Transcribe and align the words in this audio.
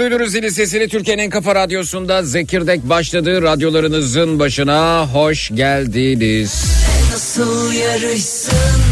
Duydunuz 0.00 0.32
zili 0.32 0.50
sesini 0.50 0.88
Türkiye'nin 0.88 1.22
en 1.22 1.30
kafa 1.30 1.54
radyosunda 1.54 2.22
Zekirdek 2.22 2.82
başladı. 2.88 3.42
Radyolarınızın 3.42 4.38
başına 4.38 5.06
hoş 5.06 5.50
geldiniz. 5.54 6.64
Nasıl 7.12 7.72
yarışsın? 7.72 8.89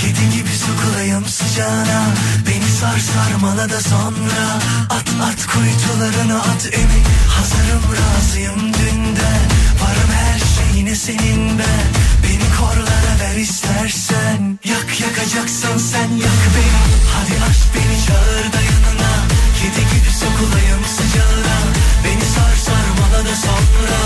Kedi 0.00 0.36
gibi 0.36 0.50
sokulayım 0.64 1.24
sıcağına. 1.28 2.02
Beni 2.46 2.70
sar 2.80 2.98
sarmala 2.98 3.70
da 3.70 3.80
sonra. 3.80 4.44
At 4.90 5.08
at 5.28 5.46
kuytularına 5.46 6.38
at 6.38 6.66
emi 6.72 7.02
Hazırım 7.28 7.84
razıyım 8.00 8.60
dünden. 8.60 9.44
Varım 9.80 10.12
her 10.22 10.40
şeyine 10.54 10.94
senin 10.96 11.58
ben 11.58 11.86
Beni 12.22 12.48
korlara 12.58 13.14
ver 13.20 13.36
istersen. 13.40 14.58
Yak 14.64 15.00
yakacaksan 15.00 15.78
sen 15.78 16.10
yak 16.26 16.42
beni. 16.54 16.84
Hadi 17.14 17.34
aç 17.48 17.58
beni 17.74 18.06
çağır 18.06 18.52
da 18.52 18.60
yanına. 18.70 19.12
Kedi 19.58 19.82
gibi 19.92 20.10
sokulayım 20.20 20.84
sıcağına. 20.96 21.58
Beni 22.04 22.26
sar 22.34 22.56
sarmala 22.66 23.20
da 23.28 23.36
sonra. 23.46 23.98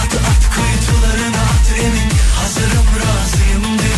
At 0.00 0.14
at 0.30 0.42
kuytularına 0.54 1.42
at 1.54 1.78
emi 1.84 2.08
Hazırım 2.40 2.88
razıyım 3.00 3.64
dünden. 3.78 3.89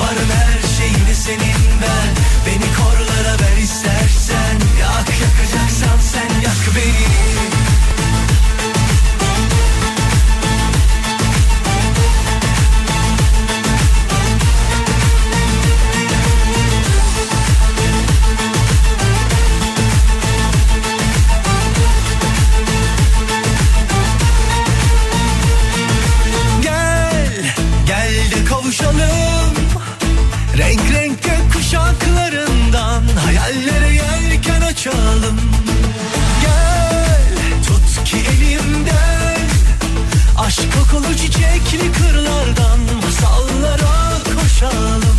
Varım 0.00 0.30
her 0.30 0.68
şeyine 0.78 1.14
senin 1.14 1.56
ben 1.82 2.35
kokulu 40.78 41.16
çiçekli 41.16 41.92
kırlardan 41.92 42.80
Masallara 43.04 43.96
koşalım. 44.34 45.18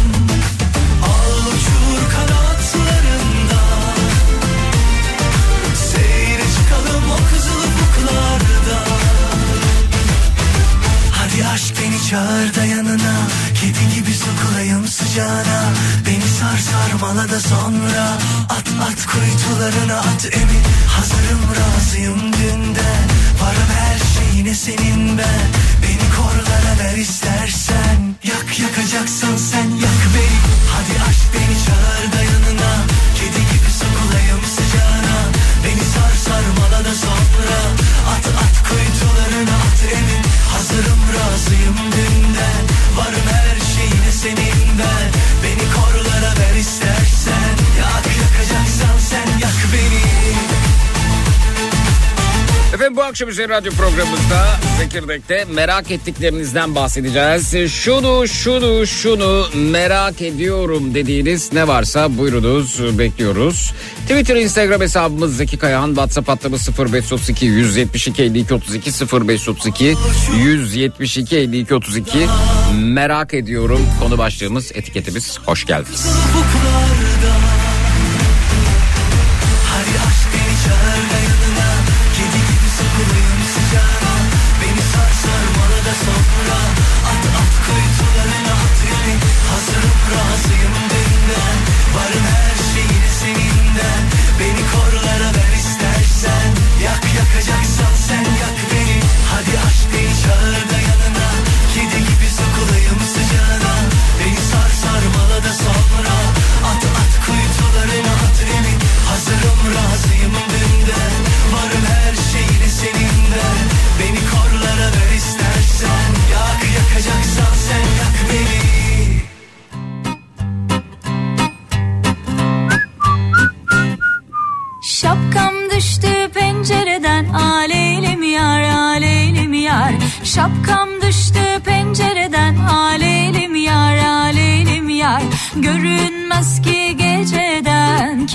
Al 1.03 1.47
uçur 1.47 2.01
kanatlarında 2.11 3.61
Seyre 5.75 6.43
çıkalım 6.57 7.03
o 7.11 7.17
kızıl 7.29 7.59
ufuklarda. 7.67 8.79
Hadi 11.11 11.47
aşk 11.47 11.73
beni 11.81 12.09
çağır 12.09 12.55
da 12.55 12.65
yanına 12.65 13.17
Kedi 13.61 13.95
gibi 13.95 14.13
sokulayım 14.13 14.87
sıcağına. 14.87 15.73
Beni 16.05 16.27
sar 16.39 16.57
sarmala 16.57 17.29
da 17.29 17.39
sonra 17.39 18.17
At 18.49 18.67
at 18.89 19.05
kuytularına 19.05 19.99
at 19.99 20.25
emin. 20.33 20.63
Hazırım 20.87 21.41
razıyım 21.59 22.33
dünden 22.33 23.16
Varım 23.47 23.71
her 23.79 23.99
şeyine 24.13 24.53
senin 24.55 25.17
ben 25.17 25.47
Beni 25.83 26.07
korlara 26.17 26.73
ver 26.79 26.97
istersen. 26.97 27.99
Yak 28.23 28.59
yakacaksan 28.59 29.37
sen 29.37 29.69
yak 29.85 30.01
beni. 30.15 30.39
Hadi 30.73 30.93
aşk 31.09 31.27
beni 31.33 31.55
çağır 31.65 32.11
da 32.13 32.21
yanına. 32.31 32.71
Kedi 33.17 33.41
gibi 33.51 33.69
sokulayım 33.81 34.41
sıcağına. 34.55 35.17
Beni 35.63 35.85
sar 35.93 36.13
sarmala 36.25 36.85
da 36.85 36.93
sonra 36.95 37.59
At 38.13 38.27
at 38.43 38.55
kuytularına 38.67 39.55
at 39.67 39.81
emin. 39.97 40.23
Hazırım 40.53 41.01
razıyım 41.15 41.86
Efendim 52.87 53.03
bu 53.03 53.07
akşam 53.07 53.29
üzeri 53.29 53.49
radyo 53.49 53.71
programımızda 53.71 54.59
Zekirdek'te 54.79 55.45
merak 55.45 55.91
ettiklerinizden 55.91 56.75
bahsedeceğiz. 56.75 57.71
Şunu 57.71 58.27
şunu 58.27 58.87
şunu 58.87 59.47
merak 59.55 60.21
ediyorum 60.21 60.93
dediğiniz 60.93 61.53
ne 61.53 61.67
varsa 61.67 62.17
buyurunuz 62.17 62.97
bekliyoruz. 62.99 63.73
Twitter 64.01 64.35
Instagram 64.35 64.81
hesabımız 64.81 65.37
Zeki 65.37 65.57
Kayahan 65.57 65.87
WhatsApp 65.87 66.29
hattımız 66.29 66.69
0532 66.79 67.45
172 67.45 68.23
52 68.23 68.53
32 68.53 68.91
0532 68.91 69.95
172 70.43 71.37
52 71.37 71.75
32 71.75 72.27
merak 72.83 73.33
ediyorum 73.33 73.81
konu 74.01 74.17
başlığımız 74.17 74.71
etiketimiz 74.75 75.39
hoş 75.45 75.65
geldiniz. 75.65 76.05
ufuklarda 76.39 77.16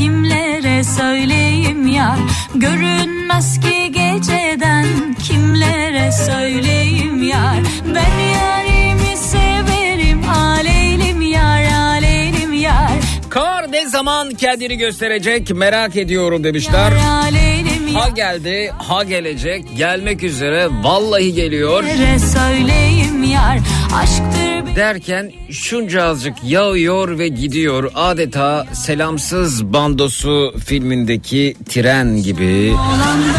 kimlere 0.02 0.84
söyleyeyim 0.84 1.86
yar 1.88 2.18
Görünmez 2.54 3.60
ki 3.60 3.92
geceden 3.92 4.86
kimlere 5.26 6.12
söyleyeyim 6.12 7.22
yar 7.22 7.56
Ben 7.94 8.18
yarimi 8.34 9.16
severim 9.16 10.28
aleylim 10.28 11.22
yar 11.22 11.64
aleylim 11.72 12.52
yar. 12.52 12.90
Kar 13.30 13.72
ne 13.72 13.88
zaman 13.88 14.30
kendini 14.30 14.78
gösterecek 14.78 15.50
merak 15.50 15.96
ediyorum 15.96 16.44
demişler. 16.44 16.92
Yar 16.92 17.20
aleylim 17.22 17.94
Ha 17.94 18.08
geldi, 18.08 18.72
ha 18.78 19.04
gelecek, 19.04 19.76
gelmek 19.76 20.22
üzere, 20.22 20.68
vallahi 20.82 21.34
geliyor. 21.34 21.84
Kimlere 21.84 22.18
söyleyeyim 22.18 23.22
yar? 23.22 23.58
Aşktır 23.94 24.51
Derken 24.76 25.32
şunca 25.50 26.04
azıcık 26.04 26.34
yağıyor 26.44 27.18
ve 27.18 27.28
gidiyor. 27.28 27.90
Adeta 27.94 28.66
Selamsız 28.74 29.64
Bandosu 29.64 30.54
filmindeki 30.66 31.56
tren 31.68 32.22
gibi. 32.22 32.74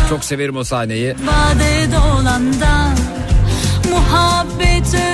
Çok 0.10 0.24
severim 0.24 0.58
o 0.58 0.64
sahneyi. 0.64 1.16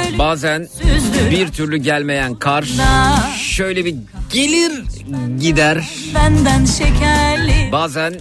ölü 0.10 0.18
Bazen 0.18 0.68
Süzdür. 0.82 1.32
bir 1.32 1.48
türlü 1.48 1.78
gelmeyen 1.78 2.36
kar 2.36 2.68
şöyle 3.38 3.86
bir 3.86 3.96
gelir 4.34 4.72
gider. 5.40 5.90
benden 6.16 6.66
şekerli 6.66 7.72
Bazen 7.72 8.14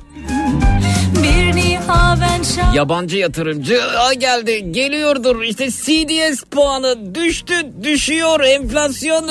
yabancı 2.75 3.17
yatırımcı 3.17 3.81
"Aa, 3.99 4.13
geldi 4.15 4.73
geliyordur 4.73 5.43
işte 5.43 5.71
CDS 5.71 6.43
puanı 6.51 7.15
düştü 7.15 7.55
düşüyor 7.83 8.41
enflasyon 8.41 9.29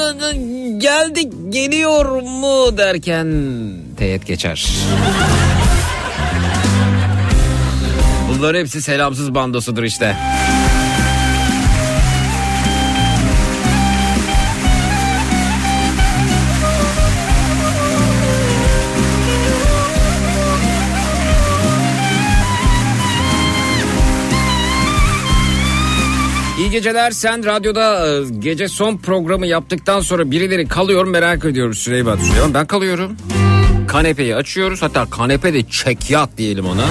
geldi 0.80 1.30
geliyor 1.50 2.06
mu 2.22 2.78
derken 2.78 3.28
teğet 3.98 4.28
geçer. 4.28 4.68
Bunların 8.30 8.60
hepsi 8.60 8.82
selamsız 8.82 9.36
bandosudur 9.36 9.84
işte. 9.84 10.16
Geceler. 26.77 27.12
Sen 27.12 27.46
radyoda 27.46 28.07
e, 28.07 28.24
gece 28.39 28.67
son 28.67 28.98
programı 28.98 29.48
yaptıktan 29.48 30.00
sonra 30.00 30.31
birileri 30.31 30.67
kalıyor 30.67 31.05
merak 31.05 31.46
ediyoruz 31.46 31.77
Süleyman. 31.79 32.17
Süleyman 32.17 32.53
ben 32.53 32.65
kalıyorum. 32.65 33.17
kanepeyi 33.88 34.36
açıyoruz. 34.36 34.81
Hatta 34.81 35.05
kanepe 35.10 35.53
de 35.53 35.63
çekyat 35.63 36.29
diyelim 36.38 36.65
ona. 36.65 36.86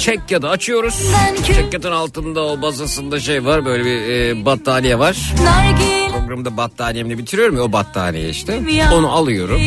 Çekyatı 0.00 0.48
açıyoruz. 0.48 1.02
Çekyatın 1.46 1.92
altında 1.92 2.44
o 2.44 2.62
bazasında 2.62 3.20
şey 3.20 3.44
var 3.44 3.64
böyle 3.64 3.84
bir 3.84 4.00
e, 4.10 4.44
battaniye 4.44 4.98
var. 4.98 5.16
Nargile 5.44 6.06
Programda 6.26 6.56
battaniyemle 6.56 7.18
bitiriyorum 7.18 7.56
ya 7.56 7.62
o 7.62 7.72
battaniye 7.72 8.28
işte. 8.28 8.60
Onu 8.94 9.10
alıyorum. 9.12 9.60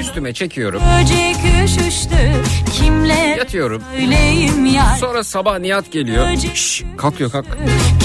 Üstüme 0.00 0.34
çekiyorum. 0.34 0.82
Böcek 1.00 1.36
üşüştü 1.66 2.42
Kimle 2.72 3.14
Yatıyorum. 3.38 3.82
Söyleyim 3.96 4.66
yar 4.66 4.96
Sonra 4.96 5.24
sabah 5.24 5.58
Nihat 5.58 5.92
geliyor. 5.92 6.28
Şş, 6.54 6.82
kalkıyor 6.96 7.30
kalk. 7.30 7.46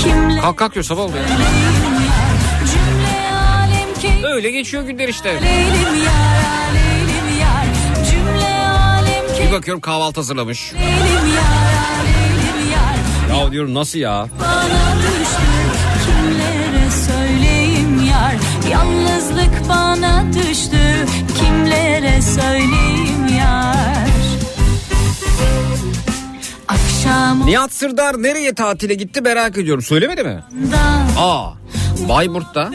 Kimle 0.03 0.41
Kalk 0.41 0.57
kalkıyor 0.57 0.83
sabah 0.83 1.01
oluyor. 1.01 1.23
yar 4.23 4.33
Öyle 4.33 4.51
geçiyor 4.51 4.83
günler 4.83 5.07
işte. 5.07 5.29
Leylim 5.29 6.03
yar 6.05 6.73
Leylim 6.73 7.39
yar 7.41 7.65
Cümle 8.11 8.67
alem 8.67 9.47
Bir 9.47 9.51
bakıyorum 9.51 9.81
kahvaltı 9.81 10.19
hazırlamış. 10.19 10.73
Leylim 10.73 11.35
yar 11.35 12.03
Leylim 12.05 12.71
yar 12.71 13.39
Ya 13.45 13.51
diyorum 13.51 13.73
nasıl 13.73 13.99
ya? 13.99 14.27
bana 14.39 14.95
düştü 14.97 15.41
Kimlere 16.05 16.91
söyleyeyim 16.91 18.03
yar 18.09 18.35
Yalnızlık 18.71 19.69
bana 19.69 20.25
düştü 20.33 21.05
Kimlere 21.39 22.21
söyleyeyim 22.21 22.80
Nihat 27.46 27.74
Sırdar 27.74 28.24
nereye 28.24 28.53
tatile 28.53 28.93
gitti 28.93 29.22
merak 29.22 29.58
ediyorum. 29.58 29.84
Söylemedi 29.84 30.24
mi? 30.24 30.43
Aa 31.17 31.50
Bayburt'ta. 32.10 32.72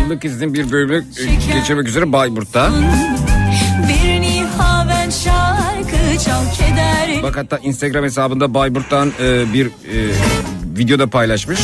Yıllık 0.00 0.24
iznin 0.24 0.54
bir 0.54 0.72
bölümü 0.72 1.04
geçirmek 1.52 1.88
üzere 1.88 2.12
Bayburt'ta. 2.12 2.70
Bir 3.88 4.20
nihaven 4.20 5.10
şarkı 5.10 6.24
çal 6.24 6.44
keder 6.54 7.22
Bak 7.22 7.36
hatta 7.36 7.58
Instagram 7.58 8.04
hesabında 8.04 8.54
Bayburt'tan 8.54 9.12
e, 9.22 9.52
bir 9.54 9.66
e, 9.66 9.70
videoda 10.78 11.06
paylaşmış. 11.06 11.60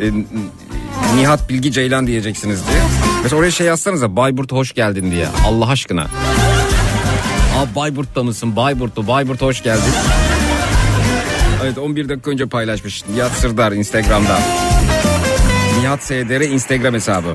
E, 0.00 0.10
Nihat 1.16 1.48
Bilgi 1.48 1.72
Ceylan 1.72 2.06
diyeceksiniz 2.06 2.60
diye. 2.68 3.05
Mesela 3.26 3.40
oraya 3.40 3.50
şey 3.50 3.66
yazsanıza 3.66 4.16
Bayburt'a 4.16 4.56
hoş 4.56 4.72
geldin 4.74 5.10
diye. 5.10 5.26
Allah 5.46 5.68
aşkına. 5.68 6.02
Aa 6.02 7.74
Bayburt'ta 7.76 8.22
mısın? 8.22 8.56
Bayburt'ta. 8.56 9.06
Bayburt'a 9.08 9.46
hoş 9.46 9.62
geldin. 9.62 9.82
Evet 11.64 11.78
11 11.78 12.08
dakika 12.08 12.30
önce 12.30 12.46
paylaşmış. 12.46 13.04
Nihat 13.14 13.32
Sırdar 13.32 13.72
Instagram'da. 13.72 14.38
Nihat 15.80 16.02
SDR 16.02 16.40
Instagram 16.40 16.94
hesabı. 16.94 17.34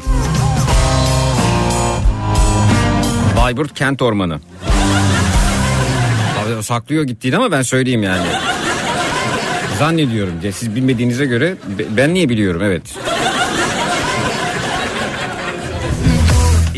Bayburt 3.37 3.73
Kent 3.75 4.01
Ormanı. 4.01 4.39
Abi 6.45 6.63
saklıyor 6.63 7.03
gittiğini 7.03 7.37
ama 7.37 7.51
ben 7.51 7.61
söyleyeyim 7.61 8.03
yani. 8.03 8.27
Zannediyorum 9.79 10.33
siz 10.55 10.75
bilmediğinize 10.75 11.25
göre 11.25 11.55
be- 11.79 11.97
ben 11.97 12.13
niye 12.13 12.29
biliyorum 12.29 12.61
evet. 12.63 12.83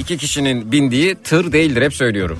İki 0.03 0.17
kişinin 0.17 0.71
bindiği 0.71 1.15
tır 1.23 1.51
değildir 1.51 1.81
hep 1.81 1.93
söylüyorum. 1.93 2.39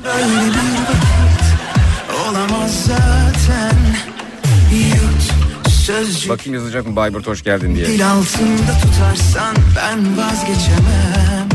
Bakayım 6.30 6.54
yazacak 6.54 6.88
mı 6.88 6.96
Bayburt 6.96 7.28
hoş 7.28 7.44
geldin 7.44 7.76
diye. 7.76 7.86
Dil 7.86 8.12
altında 8.12 8.78
tutarsan 8.82 9.56
ben 9.76 10.18
vazgeçemem. 10.18 11.50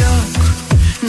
Yok 0.00 0.46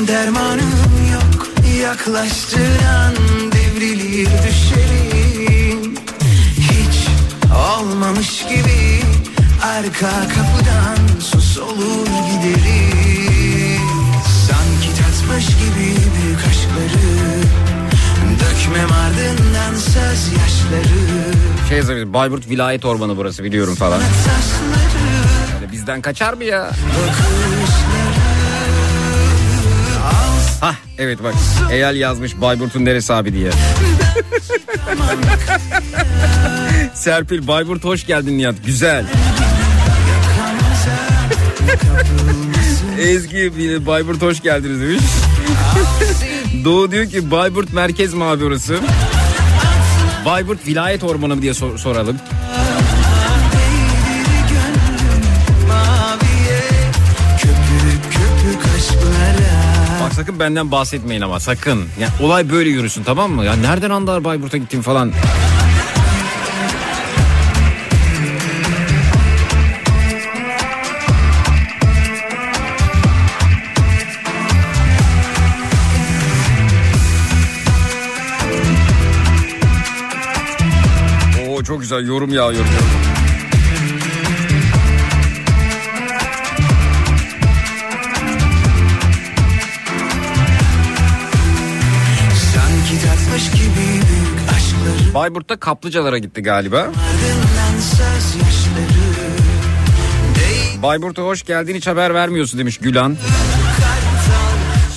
dermanım 0.07 1.11
yok. 1.13 1.47
Yaklaştıran 1.81 3.13
devrilir 3.51 4.27
düşerim. 4.27 5.95
Hiç 6.57 7.07
olmamış 7.55 8.43
gibi 8.43 9.01
Arka 9.63 10.09
kapıdan 10.09 11.19
sus 11.19 11.57
olur 11.57 12.07
giderim 12.07 12.88
Tatmış 15.39 15.57
gibi 15.57 15.95
büyük 16.23 16.39
aşkları 16.49 17.07
Dökmem 18.39 18.91
ardından 18.91 19.75
söz 19.75 20.33
yaşları 20.33 21.33
Şey 21.69 21.77
yazabilir 21.77 22.13
Bayburt 22.13 22.49
vilayet 22.49 22.85
ormanı 22.85 23.17
burası 23.17 23.43
biliyorum 23.43 23.75
falan. 23.75 24.01
Yani 25.61 25.71
bizden 25.71 26.01
kaçar 26.01 26.33
mı 26.33 26.43
ya? 26.43 26.71
Hah 30.61 30.75
evet 30.97 31.23
bak 31.23 31.33
Eyal 31.71 31.95
yazmış 31.95 32.41
Bayburt'un 32.41 32.85
neresi 32.85 33.13
abi 33.13 33.33
diye. 33.33 33.51
Serpil 36.93 37.47
Bayburt 37.47 37.83
hoş 37.83 38.05
geldin 38.05 38.37
Nihat 38.37 38.55
güzel. 38.65 39.05
Ezgi 42.99 43.85
Bayburt 43.85 44.21
hoş 44.21 44.41
geldiniz 44.41 44.81
demiş. 44.81 45.01
Doğu 46.65 46.91
diyor 46.91 47.05
ki 47.05 47.31
Bayburt 47.31 47.73
merkez 47.73 48.13
mi 48.13 48.23
abi 48.23 48.45
orası? 48.45 48.79
Bayburt 50.25 50.67
vilayet 50.67 51.03
ormanı 51.03 51.35
mı 51.35 51.41
diye 51.41 51.53
sor- 51.53 51.77
soralım. 51.77 52.17
Bak 60.03 60.13
sakın 60.13 60.39
benden 60.39 60.71
bahsetmeyin 60.71 61.21
ama 61.21 61.39
sakın. 61.39 61.85
Ya 61.99 62.09
olay 62.21 62.49
böyle 62.49 62.69
yürüsün 62.69 63.03
tamam 63.03 63.31
mı? 63.31 63.45
Ya 63.45 63.55
nereden 63.55 63.89
anlar 63.89 64.23
Bayburt'a 64.23 64.57
gittim 64.57 64.81
falan. 64.81 65.11
Güzel 81.89 82.07
yorum 82.07 82.33
yağıyor. 82.33 82.65
Bayburt'ta 95.13 95.59
kaplıcalara 95.59 96.17
gitti 96.17 96.41
galiba. 96.41 96.87
Bayburt'a 100.83 101.21
hoş 101.21 101.43
geldin 101.43 101.75
hiç 101.75 101.87
haber 101.87 102.13
vermiyorsun 102.13 102.59
demiş 102.59 102.77
Gülan. 102.77 103.17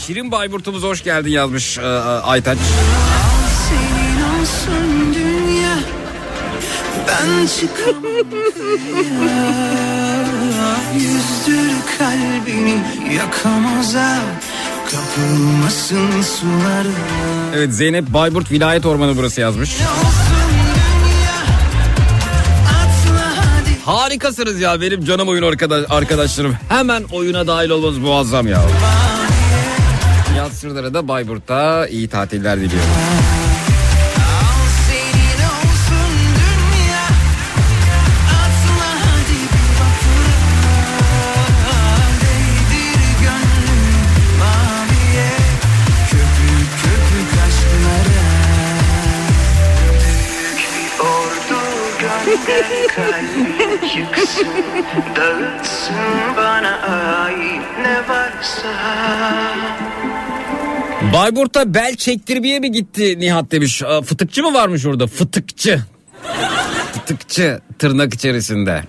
Şirin 0.06 0.32
Bayburt'umuza 0.32 0.88
hoş 0.88 1.04
geldin 1.04 1.30
yazmış 1.30 1.78
e, 1.78 1.82
e, 1.82 1.84
Aytaç. 1.84 2.58
Ben 7.12 7.46
çıkamam 7.46 8.26
Yüzdür 10.94 11.72
kalbini 11.98 12.78
yakamoza 13.16 14.18
Kapılmasın 14.90 16.22
suları 16.22 16.92
Evet 17.56 17.74
Zeynep 17.74 18.08
Bayburt 18.08 18.50
Vilayet 18.50 18.86
Ormanı 18.86 19.16
burası 19.16 19.40
yazmış. 19.40 19.70
Harikasınız 23.84 24.60
ya 24.60 24.80
benim 24.80 25.04
canım 25.04 25.28
oyun 25.28 25.42
arkadaş, 25.42 25.84
arkadaşlarım. 25.90 26.56
Hemen 26.68 27.02
oyuna 27.12 27.46
dahil 27.46 27.70
olmanız 27.70 27.98
muazzam 27.98 28.46
ya. 28.46 28.62
Yaz 30.36 30.52
sırları 30.52 30.94
da 30.94 31.08
Bayburt'ta 31.08 31.86
iyi 31.86 32.08
tatiller 32.08 32.56
diliyorum. 32.56 32.88
Kalbini 52.96 53.98
yıksın 53.98 54.46
Dağıtsın 55.16 55.94
bana 56.36 56.78
ait 56.78 57.62
ne 57.82 58.08
varsa 58.08 58.68
Bayburt'ta 61.14 61.74
bel 61.74 61.96
çektirmeye 61.96 62.60
mi 62.60 62.72
gitti 62.72 63.20
Nihat 63.20 63.50
demiş. 63.52 63.82
Fıtıkçı 64.04 64.42
mı 64.42 64.54
varmış 64.54 64.86
orada? 64.86 65.06
Fıtıkçı. 65.06 65.80
fıtıkçı 66.92 67.60
tırnak 67.78 68.14
içerisinde. 68.14 68.82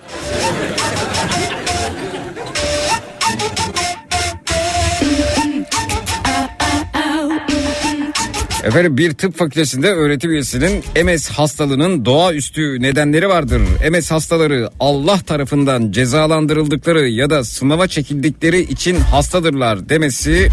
Efendim 8.64 8.98
bir 8.98 9.12
tıp 9.12 9.38
fakültesinde 9.38 9.92
öğretim 9.92 10.30
üyesinin 10.30 10.84
MS 11.04 11.30
hastalığının 11.30 12.04
doğaüstü 12.04 12.82
nedenleri 12.82 13.28
vardır. 13.28 13.60
MS 13.90 14.10
hastaları 14.10 14.70
Allah 14.80 15.18
tarafından 15.18 15.92
cezalandırıldıkları 15.92 17.08
ya 17.08 17.30
da 17.30 17.44
sınava 17.44 17.88
çekildikleri 17.88 18.60
için 18.60 18.96
hastadırlar 18.96 19.88
demesi 19.88 20.48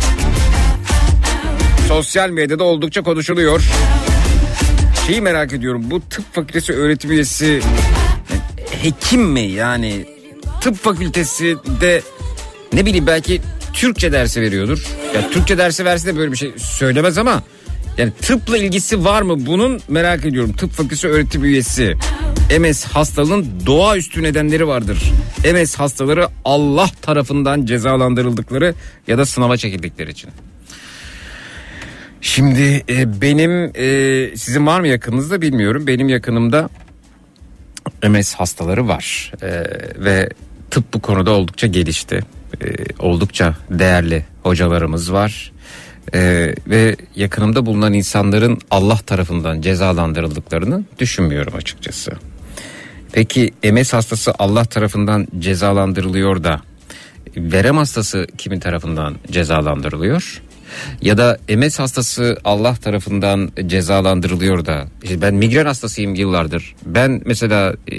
sosyal 1.88 2.30
medyada 2.30 2.64
oldukça 2.64 3.02
konuşuluyor. 3.02 3.64
Şeyi 5.08 5.22
merak 5.22 5.54
ediyorum 5.54 5.84
bu 5.92 6.02
tıp 6.02 6.34
fakültesi 6.34 6.74
öğretim 6.74 7.12
üyesi 7.12 7.62
hekim 8.84 9.22
mi 9.22 9.42
yani 9.42 10.06
tıp 10.62 10.76
fakültesi 10.76 11.58
de 11.82 12.02
ne 12.74 12.86
bileyim 12.86 13.08
belki 13.08 13.42
Türkçe 13.74 14.12
dersi 14.12 14.42
veriyordur. 14.42 14.86
Ya 15.16 15.30
Türkçe 15.30 15.58
dersi 15.58 15.86
verse 15.86 16.08
de 16.08 16.18
böyle 16.18 16.32
bir 16.32 16.38
şey 16.38 16.52
söylemez 16.58 17.18
ama 17.18 17.44
yani 17.98 18.12
tıpla 18.22 18.58
ilgisi 18.58 19.06
var 19.06 19.22
mı 19.22 19.46
bunun 19.46 19.82
merak 19.88 20.26
ediyorum. 20.26 20.54
Tıp 20.54 20.72
fakültesi 20.72 21.08
öğretim 21.08 21.44
üyesi. 21.44 21.96
MS 22.60 22.86
hastalığının 22.86 23.48
doğaüstü 23.66 24.24
nedenleri 24.24 24.68
vardır. 24.68 25.12
MS 25.54 25.76
hastaları 25.76 26.28
Allah 26.46 26.90
tarafından 27.02 27.66
cezalandırıldıkları 27.66 28.74
ya 29.08 29.18
da 29.18 29.26
sınava 29.26 29.58
çekildikleri 29.58 30.12
için. 30.12 30.30
Şimdi 32.22 32.84
e, 32.90 33.22
benim 33.22 33.72
e, 33.76 34.38
sizin 34.38 34.68
var 34.68 34.80
mı 34.80 34.88
yakınınızda 34.88 35.42
bilmiyorum. 35.42 35.88
Benim 35.88 36.10
yakınımda 36.10 36.70
MS 38.10 38.34
hastaları 38.34 38.88
var 38.88 39.32
E, 39.42 39.48
ve 39.98 40.30
tıp 40.72 40.94
bu 40.94 41.02
konuda 41.02 41.32
oldukça 41.32 41.68
gelişti. 41.68 42.20
E, 42.62 42.68
oldukça 43.00 43.56
değerli 43.70 44.26
hocalarımız 44.44 45.14
var. 45.14 45.52
E, 46.14 46.54
ve 46.68 46.96
yakınımda 47.16 47.66
bulunan 47.66 47.94
insanların 47.94 48.60
Allah 48.72 48.98
tarafından 48.98 49.62
cezalandırıldıklarını 49.62 50.84
düşünmüyorum 51.00 51.56
açıkçası. 51.56 52.12
Peki 53.12 53.54
MS 53.72 53.94
hastası 53.94 54.34
Allah 54.40 54.66
tarafından 54.66 55.28
cezalandırılıyor 55.40 56.44
da 56.44 56.62
verem 57.38 57.78
hastası 57.78 58.28
kimin 58.38 58.60
tarafından 58.60 59.16
cezalandırılıyor? 59.32 60.42
Ya 61.02 61.18
da 61.18 61.38
MS 61.58 61.80
hastası 61.80 62.38
Allah 62.44 62.76
tarafından 62.76 63.52
cezalandırılıyor 63.68 64.66
da 64.66 64.88
işte 65.04 65.22
ben 65.22 65.34
migren 65.34 65.66
hastasıyım 65.66 66.16
yıllardır. 66.16 66.76
Ben 66.86 67.22
mesela 67.26 67.74
e, 67.92 67.96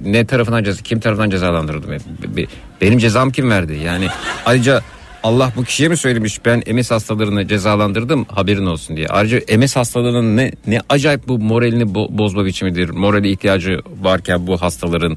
ne 0.00 0.26
tarafından 0.26 0.64
ceza 0.64 0.82
kim 0.82 1.00
tarafından 1.00 1.30
cezalandırıldım? 1.30 1.90
Be- 1.90 2.36
be- 2.36 2.46
Benim 2.80 2.98
cezam 2.98 3.30
kim 3.30 3.50
verdi? 3.50 3.80
Yani 3.84 4.06
ayrıca 4.46 4.82
Allah 5.22 5.52
bu 5.56 5.64
kişiye 5.64 5.88
mi 5.88 5.96
söylemiş 5.96 6.44
ben 6.44 6.62
MS 6.74 6.90
hastalarını 6.90 7.48
cezalandırdım 7.48 8.24
haberin 8.24 8.66
olsun 8.66 8.96
diye. 8.96 9.06
Ayrıca 9.06 9.56
MS 9.58 9.76
hastalığının 9.76 10.36
ne 10.36 10.52
ne 10.66 10.80
acayip 10.88 11.28
bu 11.28 11.38
moralini 11.38 11.82
bo- 11.82 12.18
bozma 12.18 12.44
biçimidir. 12.44 12.90
Morale 12.90 13.30
ihtiyacı 13.30 13.78
varken 14.02 14.46
bu 14.46 14.62
hastaların 14.62 15.16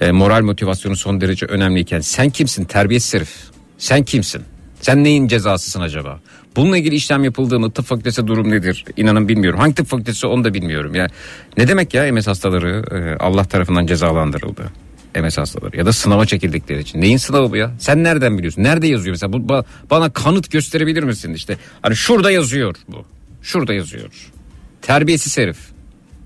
e, 0.00 0.10
moral 0.12 0.42
motivasyonu 0.42 0.96
son 0.96 1.20
derece 1.20 1.46
önemliyken 1.46 2.00
sen 2.00 2.30
kimsin 2.30 2.64
terbiyesiz 2.64 3.14
herif? 3.14 3.30
Sen 3.78 4.02
kimsin? 4.02 4.42
Sen 4.80 5.04
neyin 5.04 5.28
cezasısın 5.28 5.80
acaba? 5.80 6.20
Bununla 6.56 6.78
ilgili 6.78 6.94
işlem 6.94 7.24
yapıldığı 7.24 7.60
mı? 7.60 7.70
Tıp 7.70 7.84
fakültesi 7.86 8.26
durum 8.26 8.50
nedir? 8.50 8.84
İnanın 8.96 9.28
bilmiyorum. 9.28 9.60
Hangi 9.60 9.74
tıp 9.74 9.86
fakültesi 9.86 10.26
onu 10.26 10.44
da 10.44 10.54
bilmiyorum. 10.54 10.94
Ya 10.94 11.06
ne 11.56 11.68
demek 11.68 11.94
ya 11.94 12.12
MS 12.12 12.26
hastaları 12.26 12.84
e, 12.92 13.24
Allah 13.24 13.44
tarafından 13.44 13.86
cezalandırıldı? 13.86 14.62
MS 15.22 15.38
hastaları 15.38 15.76
ya 15.76 15.86
da 15.86 15.92
sınava 15.92 16.26
çekildikleri 16.26 16.80
için. 16.80 17.00
Neyin 17.00 17.16
sınavı 17.16 17.50
bu 17.50 17.56
ya? 17.56 17.70
Sen 17.78 18.04
nereden 18.04 18.38
biliyorsun? 18.38 18.62
Nerede 18.62 18.86
yazıyor 18.86 19.12
mesela? 19.14 19.32
Bu, 19.32 19.36
ba- 19.36 19.64
bana 19.90 20.10
kanıt 20.12 20.50
gösterebilir 20.50 21.02
misin 21.02 21.34
işte? 21.34 21.56
Hani 21.82 21.96
şurada 21.96 22.30
yazıyor 22.30 22.74
bu. 22.88 23.04
Şurada 23.42 23.74
yazıyor. 23.74 24.08
Terbiyesiz 24.82 25.38
herif. 25.38 25.58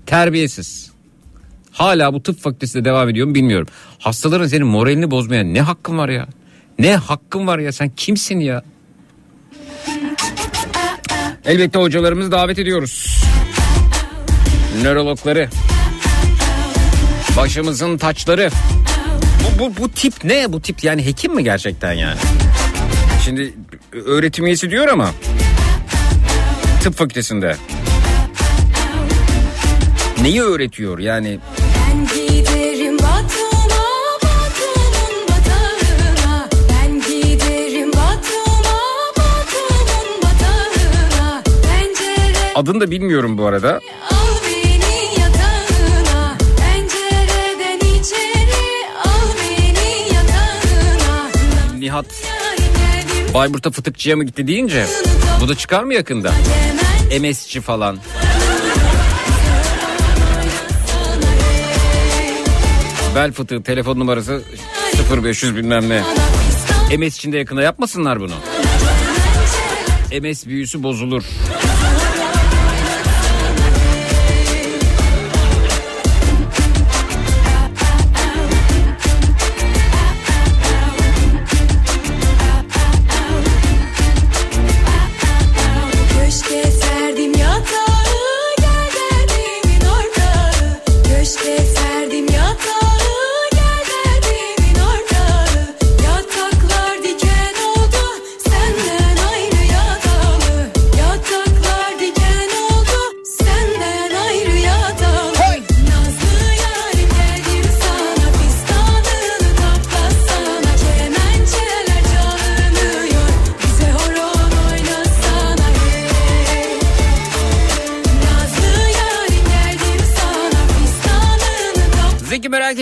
Terbiyesiz. 0.05 0.91
Hala 1.71 2.13
bu 2.13 2.23
tıp 2.23 2.39
fakültesinde 2.41 2.85
devam 2.85 3.09
ediyor 3.09 3.27
mu 3.27 3.35
bilmiyorum. 3.35 3.67
Hastaların 3.99 4.47
senin 4.47 4.67
moralini 4.67 5.11
bozmaya 5.11 5.43
ne 5.43 5.61
hakkın 5.61 5.97
var 5.97 6.09
ya? 6.09 6.27
Ne 6.79 6.95
hakkın 6.95 7.47
var 7.47 7.59
ya? 7.59 7.71
Sen 7.71 7.89
kimsin 7.89 8.39
ya? 8.39 8.63
Elbette 11.45 11.79
hocalarımızı 11.79 12.31
davet 12.31 12.59
ediyoruz. 12.59 13.23
Nörologları. 14.83 15.49
Başımızın 17.37 17.97
taçları. 17.97 18.49
Bu, 19.61 19.77
bu, 19.77 19.89
tip 19.89 20.23
ne? 20.23 20.53
Bu 20.53 20.61
tip 20.61 20.83
yani 20.83 21.05
hekim 21.05 21.35
mi 21.35 21.43
gerçekten 21.43 21.93
yani? 21.93 22.17
Şimdi 23.25 23.53
öğretim 24.05 24.45
üyesi 24.45 24.69
diyor 24.69 24.87
ama 24.87 25.11
tıp 26.83 26.93
fakültesinde. 26.93 27.55
Neyi 30.21 30.41
öğretiyor 30.41 30.99
yani? 30.99 31.39
Adını 42.55 42.81
da 42.81 42.91
bilmiyorum 42.91 43.37
bu 43.37 43.45
arada. 43.45 43.79
Geldim 52.01 53.33
Bayburt'a 53.33 53.71
fıtıkçıya 53.71 54.15
mı 54.15 54.23
gitti 54.23 54.47
deyince 54.47 54.85
bu 55.41 55.47
da 55.47 55.55
çıkar 55.55 55.83
mı 55.83 55.93
yakında? 55.93 56.31
MS'ci 57.21 57.61
falan. 57.61 57.99
Bel 63.15 63.31
fıtığı 63.31 63.63
telefon 63.63 63.99
numarası 63.99 64.43
0500 65.23 65.55
bilmem 65.55 65.89
ne. 65.89 66.03
MS 66.97 67.15
için 67.15 67.31
de 67.31 67.37
yakında 67.37 67.61
yapmasınlar 67.61 68.19
bunu. 68.19 68.33
MS 70.21 70.45
büyüsü 70.45 70.83
bozulur. 70.83 71.23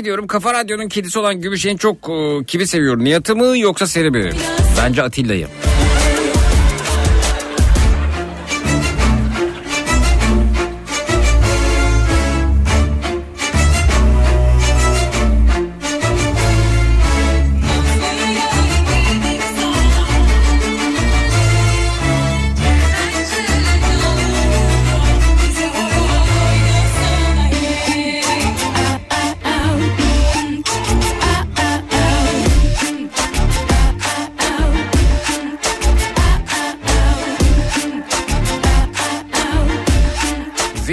Ediyorum 0.10 0.28
Kafa 0.28 0.54
Radyo'nun 0.54 0.88
kedisi 0.88 1.19
olan 1.19 1.41
Gümüşen 1.41 1.78
çok 1.78 2.10
e, 2.10 2.45
kimi 2.48 2.67
seviyor? 2.67 3.00
Nihat'ı 3.00 3.36
mı 3.36 3.58
yoksa 3.58 3.88
seni 3.88 4.10
mi? 4.10 4.32
Bence 4.78 5.04
Atilla'yı. 5.04 5.48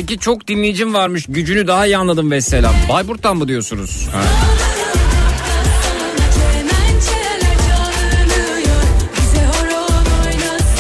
Zeki 0.06 0.20
çok 0.20 0.48
dinleyicim 0.48 0.94
varmış 0.94 1.26
gücünü 1.28 1.66
daha 1.66 1.86
iyi 1.86 1.96
anladım 1.96 2.30
ve 2.30 2.40
selam. 2.40 2.74
Bayburt'tan 2.88 3.36
mı 3.36 3.48
diyorsunuz? 3.48 4.08
Ha. 4.12 4.22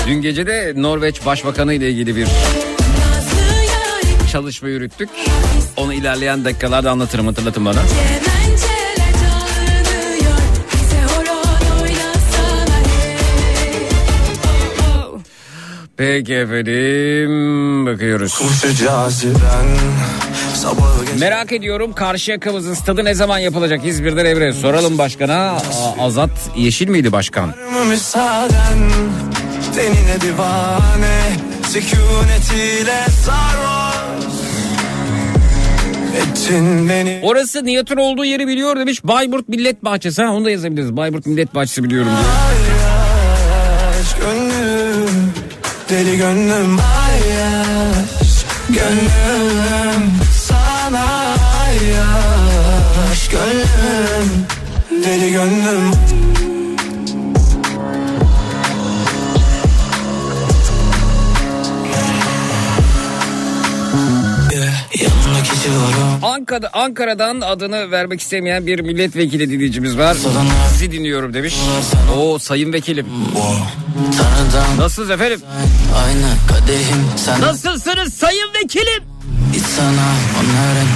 Dün 0.06 0.22
gece 0.22 0.46
de 0.46 0.72
Norveç 0.76 1.26
Başbakanı 1.26 1.74
ile 1.74 1.90
ilgili 1.90 2.16
bir 2.16 2.28
çalışma 4.32 4.68
yürüttük. 4.68 5.08
Onu 5.76 5.94
ilerleyen 5.94 6.44
dakikalarda 6.44 6.90
anlatırım 6.90 7.26
hatırlatın 7.26 7.64
bana. 7.64 7.80
Peki 15.96 16.34
efendim 16.34 17.86
bakıyoruz. 17.86 18.40
Merak 21.20 21.52
ediyorum 21.52 21.92
Karşıyaka'mızın 21.92 22.74
stadı 22.74 23.04
ne 23.04 23.14
zaman 23.14 23.38
yapılacak 23.38 23.84
İzmir'den 23.84 24.24
Evre 24.24 24.52
soralım 24.52 24.98
başkana. 24.98 25.58
Azat 26.00 26.30
Yeşil 26.56 26.88
miydi 26.88 27.12
başkan? 27.12 27.54
müsaaden 27.88 28.78
divane 30.20 31.18
Sükunetiyle 31.68 33.04
sarhoş 33.24 33.96
Orası 37.22 37.64
Nihat'ın 37.64 37.96
olduğu 37.96 38.24
yeri 38.24 38.46
biliyor 38.46 38.76
demiş. 38.76 39.04
Bayburt 39.04 39.48
Millet 39.48 39.84
Bahçesi. 39.84 40.22
Ha, 40.22 40.32
onu 40.32 40.44
da 40.44 40.50
yazabiliriz. 40.50 40.96
Bayburt 40.96 41.26
Millet 41.26 41.54
Bahçesi 41.54 41.84
biliyorum 41.84 42.08
diyor. 42.08 42.75
Deli 45.90 46.16
gönlüm 46.16 46.78
Ayyaş 46.78 48.44
gönlüm 48.68 50.10
Sana 50.48 51.04
ayyaş 51.64 53.28
gönlüm. 53.28 54.46
Deli 55.04 55.32
gönlüm 55.32 55.92
O 66.22 66.26
Ankara, 66.26 66.70
Ankara'dan 66.72 67.40
adını 67.40 67.90
vermek 67.90 68.20
istemeyen 68.20 68.66
bir 68.66 68.80
milletvekili 68.80 69.50
dinleyicimiz 69.50 69.98
var. 69.98 70.16
Sizi 70.72 70.92
dinliyorum 70.92 71.34
demiş. 71.34 71.54
Oo 72.16 72.38
sayın 72.38 72.72
vekilim. 72.72 73.06
Tanrıdan 73.94 74.78
Nasılsınız 74.78 75.10
efendim? 75.10 75.40
aynı 76.06 76.26
kadehim 76.48 77.04
Sen 77.16 77.40
Nasılsınız 77.40 78.14
sayın 78.14 78.48
vekilim? 78.64 79.02
iç 79.56 79.62
sana 79.62 80.06
onların 80.40 80.88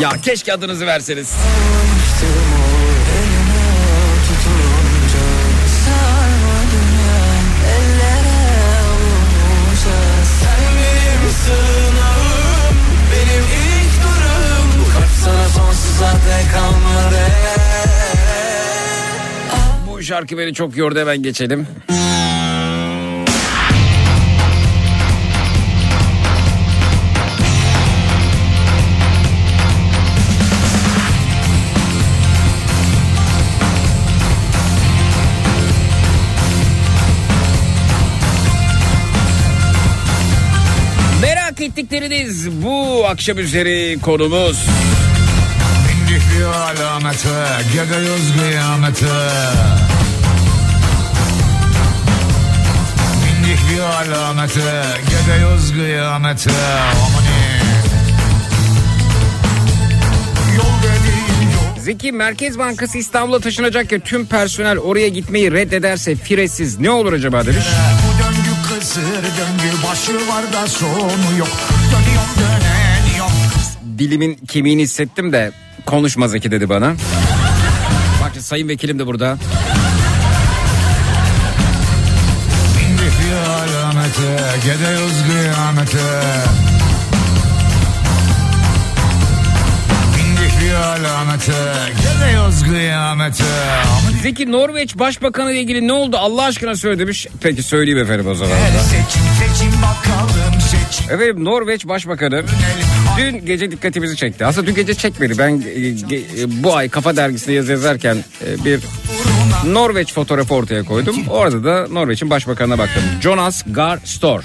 Ya 0.00 0.20
keşke 0.22 0.52
adınızı 0.52 0.86
verseniz. 0.86 1.28
Şarkı 20.08 20.38
beni 20.38 20.54
çok 20.54 20.76
yordu 20.76 21.00
hemen 21.00 21.22
geçelim. 21.22 21.66
Merak 41.22 41.60
ettikleriniz 41.60 42.50
bu 42.64 43.06
akşam 43.06 43.38
üzeri 43.38 43.98
konumuz. 44.02 44.58
Bir 46.18 46.44
alameti 46.44 47.28
Geliyoruz 47.72 48.32
kıyameti 48.38 49.04
Bindik 53.24 53.58
bir 53.70 53.80
alameti 53.80 54.60
Geliyoruz 55.10 55.72
kıyameti 55.72 56.50
Amani 56.50 57.48
Zeki 61.78 62.12
Merkez 62.12 62.58
Bankası 62.58 62.98
İstanbul'a 62.98 63.40
taşınacak 63.40 63.92
ya 63.92 63.98
tüm 63.98 64.26
personel 64.26 64.78
oraya 64.78 65.08
gitmeyi 65.08 65.52
reddederse 65.52 66.16
firesiz 66.16 66.78
ne 66.78 66.90
olur 66.90 67.12
acaba 67.12 67.46
demiş. 67.46 67.66
Bu 68.04 68.22
döngü 68.22 68.80
kısır 68.80 69.02
döngü 69.02 69.86
Başı 69.90 70.28
var 70.28 70.52
da 70.52 70.66
sonu 70.66 71.38
yok. 71.38 71.48
Dönüyorum 71.92 72.34
dönen 72.38 73.18
yok. 73.18 73.30
Dilimin 73.98 74.34
kemiğini 74.34 74.82
hissettim 74.82 75.32
de 75.32 75.52
konuşma 75.88 76.28
Zeki 76.28 76.50
dedi 76.50 76.68
bana. 76.68 76.94
Bak 78.22 78.42
sayın 78.42 78.68
vekilim 78.68 78.98
de 78.98 79.06
burada. 79.06 79.38
Kıyameti 92.64 93.44
Amani 93.44 94.20
Zeki 94.22 94.52
Norveç 94.52 94.98
Başbakanı 94.98 95.52
ile 95.52 95.60
ilgili 95.60 95.88
ne 95.88 95.92
oldu 95.92 96.16
Allah 96.16 96.44
aşkına 96.44 96.76
söyle 96.76 96.98
demiş. 96.98 97.26
Peki 97.40 97.62
söyleyeyim 97.62 97.98
efendim 97.98 98.26
o 98.26 98.34
zaman. 98.34 98.56
Seçim 98.56 99.22
seçim 99.38 99.56
seçim 99.56 99.82
Efendim 101.10 101.44
Norveç 101.44 101.88
Başbakanı 101.88 102.42
dün 103.18 103.46
gece 103.46 103.70
dikkatimizi 103.70 104.16
çekti. 104.16 104.46
Aslında 104.46 104.66
dün 104.66 104.74
gece 104.74 104.94
çekmedi. 104.94 105.38
Ben 105.38 105.62
e, 105.76 105.88
e, 105.88 106.62
bu 106.62 106.76
ay 106.76 106.88
Kafa 106.88 107.16
Dergisi'nde 107.16 107.52
yazı 107.52 107.72
yazarken 107.72 108.16
e, 108.46 108.64
bir 108.64 108.80
Norveç 109.66 110.12
fotoğrafı 110.12 110.54
ortaya 110.54 110.82
koydum. 110.84 111.16
Orada 111.30 111.64
da 111.64 111.86
Norveç'in 111.92 112.30
başbakanına 112.30 112.78
baktım. 112.78 113.02
Jonas 113.22 113.62
Gahr 113.66 113.98
Store. 114.04 114.42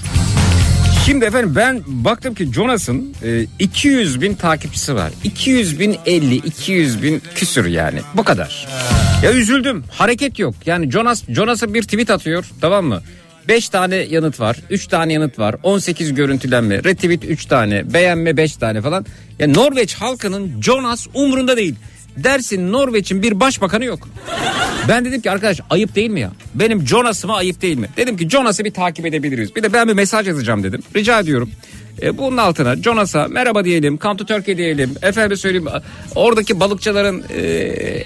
Şimdi 1.05 1.25
efendim 1.25 1.53
ben 1.55 1.81
baktım 1.87 2.33
ki 2.35 2.53
Jonas'ın 2.53 3.13
e, 3.23 3.45
200 3.59 4.21
bin 4.21 4.35
takipçisi 4.35 4.95
var. 4.95 5.11
200 5.23 5.79
bin 5.79 5.97
50, 6.05 6.35
200 6.35 7.03
bin 7.03 7.21
küsür 7.35 7.65
yani. 7.65 7.99
Bu 8.13 8.23
kadar. 8.23 8.67
Ya 9.23 9.31
üzüldüm. 9.31 9.83
Hareket 9.91 10.39
yok. 10.39 10.55
Yani 10.65 10.91
Jonas 10.91 11.23
Jonas'a 11.29 11.73
bir 11.73 11.83
tweet 11.83 12.09
atıyor 12.09 12.45
tamam 12.61 12.85
mı? 12.85 13.01
5 13.47 13.69
tane 13.69 13.95
yanıt 13.95 14.39
var. 14.39 14.57
3 14.69 14.87
tane 14.87 15.13
yanıt 15.13 15.39
var. 15.39 15.55
18 15.63 16.13
görüntülenme. 16.13 16.83
Retweet 16.83 17.25
3 17.25 17.45
tane. 17.45 17.93
Beğenme 17.93 18.37
5 18.37 18.57
tane 18.57 18.81
falan. 18.81 19.05
Ya 19.39 19.47
Norveç 19.47 19.93
halkının 19.93 20.61
Jonas 20.61 21.07
umrunda 21.13 21.57
değil. 21.57 21.75
Dersin 22.17 22.71
Norveç'in 22.71 23.23
bir 23.23 23.39
başbakanı 23.39 23.85
yok. 23.85 24.09
Ben 24.87 25.05
dedim 25.05 25.21
ki 25.21 25.31
arkadaş 25.31 25.59
ayıp 25.69 25.95
değil 25.95 26.09
mi 26.09 26.19
ya? 26.19 26.31
Benim 26.55 26.87
Jonas'ıma 26.87 27.35
ayıp 27.37 27.61
değil 27.61 27.77
mi? 27.77 27.89
Dedim 27.97 28.17
ki 28.17 28.29
Jonas'ı 28.29 28.65
bir 28.65 28.73
takip 28.73 29.05
edebiliriz. 29.05 29.55
Bir 29.55 29.63
de 29.63 29.73
ben 29.73 29.87
bir 29.87 29.93
mesaj 29.93 30.27
yazacağım 30.27 30.63
dedim. 30.63 30.83
Rica 30.95 31.19
ediyorum. 31.19 31.51
E, 32.01 32.17
bunun 32.17 32.37
altına 32.37 32.75
Jonas'a 32.75 33.27
merhaba 33.27 33.65
diyelim. 33.65 33.97
Come 33.97 34.17
to 34.17 34.25
Turkey 34.25 34.57
diyelim. 34.57 34.95
Efendim 35.01 35.37
söyleyeyim 35.37 35.67
oradaki 36.15 36.59
balıkçıların 36.59 37.23
e, 37.35 37.41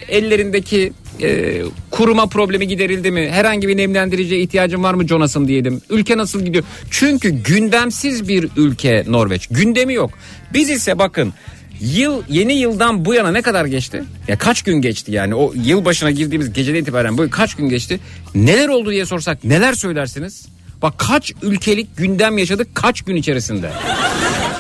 ellerindeki 0.08 0.93
e, 1.21 1.62
kuruma 1.91 2.25
problemi 2.25 2.67
giderildi 2.67 3.12
mi? 3.12 3.30
Herhangi 3.32 3.67
bir 3.67 3.77
nemlendiriciye 3.77 4.41
ihtiyacın 4.41 4.84
var 4.84 4.93
mı 4.93 5.08
Jonas'ım 5.08 5.47
diyelim. 5.47 5.82
Ülke 5.89 6.17
nasıl 6.17 6.45
gidiyor? 6.45 6.63
Çünkü 6.91 7.30
gündemsiz 7.30 8.27
bir 8.27 8.49
ülke 8.58 9.03
Norveç. 9.08 9.47
Gündemi 9.47 9.93
yok. 9.93 10.12
Biz 10.53 10.69
ise 10.69 10.99
bakın 10.99 11.34
Yıl 11.82 12.23
yeni 12.30 12.53
yıldan 12.53 13.06
bu 13.06 13.13
yana 13.13 13.32
ne 13.32 13.41
kadar 13.41 13.65
geçti? 13.65 14.03
Ya 14.27 14.38
kaç 14.38 14.62
gün 14.62 14.82
geçti 14.82 15.12
yani? 15.12 15.36
O 15.36 15.53
yıl 15.65 15.86
başına 15.86 16.12
girdiğimiz 16.12 16.53
geceden 16.53 16.80
itibaren 16.80 17.17
bu 17.17 17.30
kaç 17.30 17.56
gün 17.56 17.69
geçti? 17.69 17.99
Neler 18.36 18.67
oldu 18.67 18.91
diye 18.91 19.06
sorsak 19.06 19.43
neler 19.43 19.73
söylersiniz? 19.73 20.47
Bak 20.82 20.93
kaç 20.97 21.34
ülkelik 21.41 21.97
gündem 21.97 22.38
yaşadık 22.38 22.67
kaç 22.73 23.01
gün 23.01 23.15
içerisinde? 23.15 23.71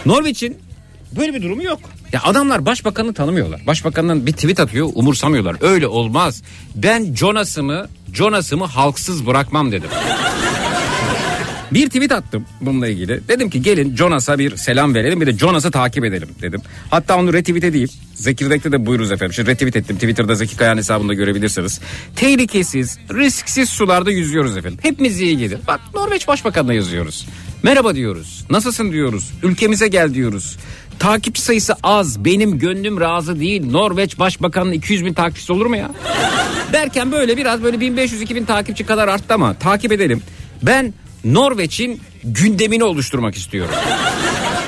Norveç'in 0.05 0.57
böyle 1.15 1.33
bir 1.33 1.41
durumu 1.41 1.63
yok. 1.63 1.79
Ya 2.13 2.21
adamlar 2.23 2.65
başbakanı 2.65 3.13
tanımıyorlar. 3.13 3.61
Başbakanın 3.67 4.25
bir 4.25 4.31
tweet 4.33 4.59
atıyor 4.59 4.89
umursamıyorlar. 4.95 5.55
Öyle 5.61 5.87
olmaz. 5.87 6.43
Ben 6.75 7.15
Jonas'ımı 7.15 7.87
Jonas'ımı 8.13 8.65
halksız 8.65 9.25
bırakmam 9.27 9.71
dedim. 9.71 9.89
Bir 11.71 11.87
tweet 11.87 12.11
attım 12.11 12.45
bununla 12.61 12.87
ilgili. 12.87 13.27
Dedim 13.27 13.49
ki 13.49 13.61
gelin 13.61 13.95
Jonas'a 13.95 14.39
bir 14.39 14.55
selam 14.57 14.95
verelim 14.95 15.21
bir 15.21 15.27
de 15.27 15.37
Jonas'ı 15.37 15.71
takip 15.71 16.05
edelim 16.05 16.29
dedim. 16.41 16.61
Hatta 16.89 17.17
onu 17.17 17.33
retweet 17.33 17.63
edeyim. 17.63 17.89
Zekirdek'te 18.15 18.71
de 18.71 18.85
buyuruz 18.85 19.11
efendim. 19.11 19.33
Şimdi 19.33 19.49
retweet 19.49 19.75
ettim. 19.75 19.95
Twitter'da 19.95 20.35
Zeki 20.35 20.57
Kayan 20.57 20.77
hesabında 20.77 21.13
görebilirsiniz. 21.13 21.79
Tehlikesiz, 22.15 22.97
risksiz 23.13 23.69
sularda 23.69 24.11
yüzüyoruz 24.11 24.57
efendim. 24.57 24.79
Hepimiz 24.81 25.21
iyi 25.21 25.37
gelir. 25.37 25.59
Bak 25.67 25.79
Norveç 25.95 26.27
Başbakanı'na 26.27 26.73
yazıyoruz. 26.73 27.27
Merhaba 27.63 27.95
diyoruz. 27.95 28.45
Nasılsın 28.49 28.91
diyoruz. 28.91 29.31
Ülkemize 29.43 29.87
gel 29.87 30.13
diyoruz. 30.13 30.57
Takipçi 30.99 31.41
sayısı 31.41 31.75
az. 31.83 32.25
Benim 32.25 32.59
gönlüm 32.59 32.99
razı 33.01 33.39
değil. 33.39 33.71
Norveç 33.71 34.19
Başbakanı'nın 34.19 34.73
200 34.73 35.05
bin 35.05 35.13
takipçisi 35.13 35.53
olur 35.53 35.65
mu 35.65 35.77
ya? 35.77 35.91
Derken 36.73 37.11
böyle 37.11 37.37
biraz 37.37 37.63
böyle 37.63 37.77
1500-2000 37.77 38.45
takipçi 38.45 38.85
kadar 38.85 39.07
arttı 39.07 39.33
ama 39.33 39.53
takip 39.53 39.91
edelim. 39.91 40.21
Ben 40.63 40.93
Norveç'in 41.25 42.01
gündemini 42.23 42.83
oluşturmak 42.83 43.35
istiyorum. 43.35 43.75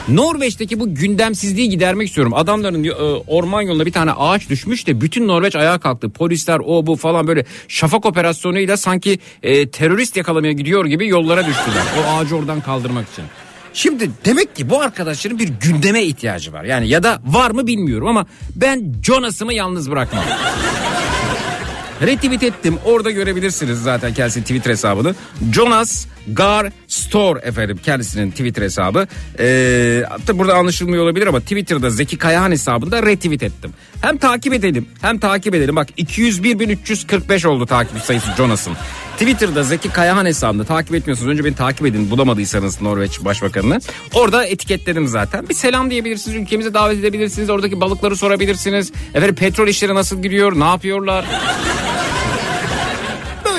Norveç'teki 0.09 0.79
bu 0.79 0.95
gündemsizliği 0.95 1.69
gidermek 1.69 2.07
istiyorum. 2.07 2.33
Adamların 2.33 2.83
e, 2.83 2.91
orman 3.27 3.61
yoluna 3.61 3.85
bir 3.85 3.91
tane 3.91 4.11
ağaç 4.11 4.49
düşmüş 4.49 4.87
de 4.87 5.01
bütün 5.01 5.27
Norveç 5.27 5.55
ayağa 5.55 5.79
kalktı. 5.79 6.09
Polisler 6.09 6.59
o 6.65 6.85
bu 6.85 6.95
falan 6.95 7.27
böyle 7.27 7.45
şafak 7.67 8.05
operasyonuyla 8.05 8.77
sanki 8.77 9.19
e, 9.43 9.69
terörist 9.69 10.17
yakalamaya 10.17 10.53
gidiyor 10.53 10.85
gibi 10.85 11.07
yollara 11.07 11.45
düştüler. 11.45 11.83
O 11.99 12.11
ağacı 12.11 12.35
oradan 12.35 12.61
kaldırmak 12.61 13.09
için. 13.13 13.25
Şimdi 13.73 14.11
demek 14.25 14.55
ki 14.55 14.69
bu 14.69 14.81
arkadaşların 14.81 15.39
bir 15.39 15.49
gündeme 15.61 16.03
ihtiyacı 16.03 16.53
var. 16.53 16.63
Yani 16.63 16.87
ya 16.87 17.03
da 17.03 17.19
var 17.25 17.51
mı 17.51 17.67
bilmiyorum 17.67 18.07
ama 18.07 18.25
ben 18.55 18.93
Jonas'ımı 19.03 19.53
yalnız 19.53 19.91
bırakmam. 19.91 20.23
Retweet 22.01 22.43
ettim. 22.43 22.77
Orada 22.85 23.11
görebilirsiniz 23.11 23.83
zaten 23.83 24.13
kendisinin 24.13 24.43
Twitter 24.43 24.71
hesabını. 24.71 25.15
Jonas 25.53 26.05
Gar 26.33 26.71
Store 26.87 27.39
efendim 27.43 27.79
kendisinin 27.83 28.31
Twitter 28.31 28.61
hesabı. 28.61 29.07
Ee, 29.39 30.03
burada 30.33 30.53
anlaşılmıyor 30.53 31.03
olabilir 31.03 31.27
ama 31.27 31.39
Twitter'da 31.39 31.89
Zeki 31.89 32.17
Kayahan 32.17 32.51
hesabında 32.51 33.03
retweet 33.03 33.43
ettim. 33.43 33.73
Hem 34.01 34.17
takip 34.17 34.53
edelim 34.53 34.85
hem 35.01 35.19
takip 35.19 35.55
edelim. 35.55 35.75
Bak 35.75 35.89
201.345 35.97 37.47
oldu 37.47 37.65
takip 37.65 38.01
sayısı 38.01 38.27
Jonas'ın. 38.37 38.73
Twitter'da 39.19 39.63
Zeki 39.63 39.89
Kayahan 39.89 40.25
hesabında 40.25 40.63
takip 40.63 40.95
etmiyorsanız 40.95 41.31
önce 41.31 41.45
beni 41.45 41.55
takip 41.55 41.85
edin 41.85 42.11
bulamadıysanız 42.11 42.81
Norveç 42.81 43.25
Başbakanını. 43.25 43.79
Orada 44.13 44.45
etiketledim 44.45 45.07
zaten. 45.07 45.49
Bir 45.49 45.53
selam 45.53 45.91
diyebilirsiniz 45.91 46.37
ülkemize 46.37 46.73
davet 46.73 46.99
edebilirsiniz. 46.99 47.49
Oradaki 47.49 47.81
balıkları 47.81 48.15
sorabilirsiniz. 48.15 48.91
Efendim 49.13 49.35
petrol 49.35 49.67
işleri 49.67 49.95
nasıl 49.95 50.21
gidiyor 50.21 50.59
ne 50.59 50.63
yapıyorlar? 50.63 51.25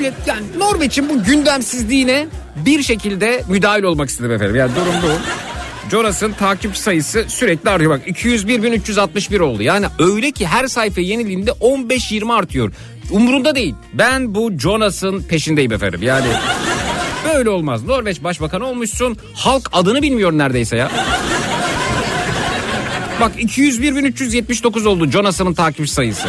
Böyle 0.01 0.13
yani 0.27 0.47
Norveç'in 0.59 1.09
bu 1.09 1.25
gündemsizliğine 1.25 2.27
bir 2.57 2.83
şekilde 2.83 3.43
müdahil 3.49 3.83
olmak 3.83 4.09
istedim 4.09 4.33
efendim. 4.33 4.57
Yani 4.57 4.73
durum 4.77 4.95
bu. 5.03 5.11
Jonas'ın 5.91 6.33
takipçi 6.33 6.81
sayısı 6.81 7.25
sürekli 7.29 7.71
artıyor. 7.71 7.91
Bak 7.91 8.09
201.361 8.09 9.41
oldu. 9.41 9.63
Yani 9.63 9.87
öyle 9.99 10.31
ki 10.31 10.47
her 10.47 10.67
sayfa 10.67 11.01
yenildiğinde 11.01 11.51
15-20 11.51 12.35
artıyor. 12.35 12.73
Umurunda 13.11 13.55
değil. 13.55 13.75
Ben 13.93 14.35
bu 14.35 14.53
Jonas'ın 14.59 15.23
peşindeyim 15.23 15.73
efendim. 15.73 16.03
Yani 16.03 16.27
böyle 17.35 17.51
olmaz. 17.51 17.85
Norveç 17.85 18.23
başbakanı 18.23 18.67
olmuşsun. 18.67 19.17
Halk 19.35 19.69
adını 19.73 20.03
bilmiyor 20.03 20.33
neredeyse 20.33 20.77
ya. 20.77 20.91
Bak 23.21 23.33
201.379 23.39 24.89
oldu 24.89 25.11
Jonas'ın 25.11 25.55
takipçi 25.55 25.93
sayısı. 25.93 26.29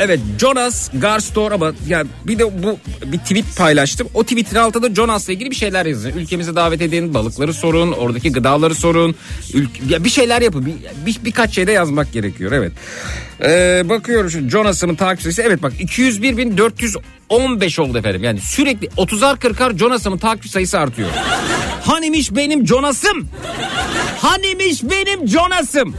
Evet 0.00 0.20
Jonas 0.40 0.90
Garstor 0.94 1.52
ama 1.52 1.72
ya 1.88 2.04
bir 2.26 2.38
de 2.38 2.62
bu 2.62 2.78
bir 3.12 3.18
tweet 3.18 3.56
paylaştım. 3.56 4.08
O 4.14 4.22
tweetin 4.22 4.56
altında 4.56 4.94
Jonas'la 4.94 5.32
ilgili 5.32 5.50
bir 5.50 5.56
şeyler 5.56 5.86
yazın. 5.86 6.10
Ülkemize 6.10 6.56
davet 6.56 6.82
edin, 6.82 7.14
balıkları 7.14 7.54
sorun, 7.54 7.92
oradaki 7.92 8.32
gıdaları 8.32 8.74
sorun. 8.74 9.14
Ülk- 9.54 9.90
ya 9.90 10.04
bir 10.04 10.10
şeyler 10.10 10.42
yapın. 10.42 10.66
Bir, 10.66 10.74
bir- 11.06 11.24
birkaç 11.24 11.54
şeyde 11.54 11.72
yazmak 11.72 12.12
gerekiyor 12.12 12.52
evet. 12.52 12.72
Ee, 13.42 13.82
bakıyorum 13.88 14.30
şu 14.30 14.48
Jonas'ın 14.48 14.94
takipçisi. 14.94 15.42
Evet 15.42 15.62
bak 15.62 15.72
201.415 15.80 17.80
oldu 17.80 17.98
efendim. 17.98 18.24
Yani 18.24 18.40
sürekli 18.40 18.86
30'ar 18.86 19.38
40'ar 19.38 19.78
Jonas'ın 19.78 20.18
takipçi 20.18 20.48
sayısı 20.48 20.78
artıyor. 20.78 21.08
Hanimiş 21.84 22.34
benim 22.36 22.66
Jonas'ım? 22.66 23.28
Hanimiş 24.20 24.82
benim 24.82 25.28
Jonas'ım? 25.28 25.94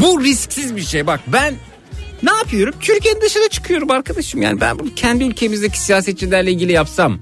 Bu 0.00 0.24
risksiz 0.24 0.76
bir 0.76 0.82
şey. 0.82 1.06
Bak 1.06 1.20
ben 1.26 1.54
ne 2.22 2.32
yapıyorum? 2.32 2.74
Türkiye'nin 2.80 3.20
dışına 3.20 3.48
çıkıyorum 3.48 3.90
arkadaşım. 3.90 4.42
Yani 4.42 4.60
ben 4.60 4.78
bunu 4.78 4.94
kendi 4.94 5.24
ülkemizdeki 5.24 5.80
siyasetçilerle 5.80 6.52
ilgili 6.52 6.72
yapsam. 6.72 7.18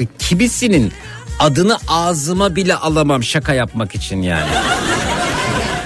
bir 0.00 0.08
Kimisinin 0.18 0.92
adını 1.38 1.78
ağzıma 1.88 2.56
bile 2.56 2.74
alamam 2.74 3.22
şaka 3.22 3.54
yapmak 3.54 3.94
için 3.94 4.22
yani. 4.22 4.50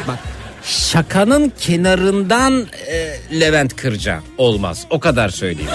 Bak 0.09 0.19
şakanın 0.65 1.53
kenarından 1.61 2.67
e, 2.87 3.19
Levent 3.41 3.77
Kırca 3.77 4.21
olmaz. 4.39 4.87
O 4.91 5.01
kadar 5.01 5.29
söyleyeyim. 5.29 5.71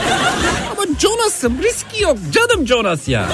Ama 0.72 0.84
Jonas'ım 1.00 1.64
riski 1.64 2.04
yok. 2.04 2.18
Canım 2.32 2.68
Jonas 2.68 3.08
ya. 3.08 3.30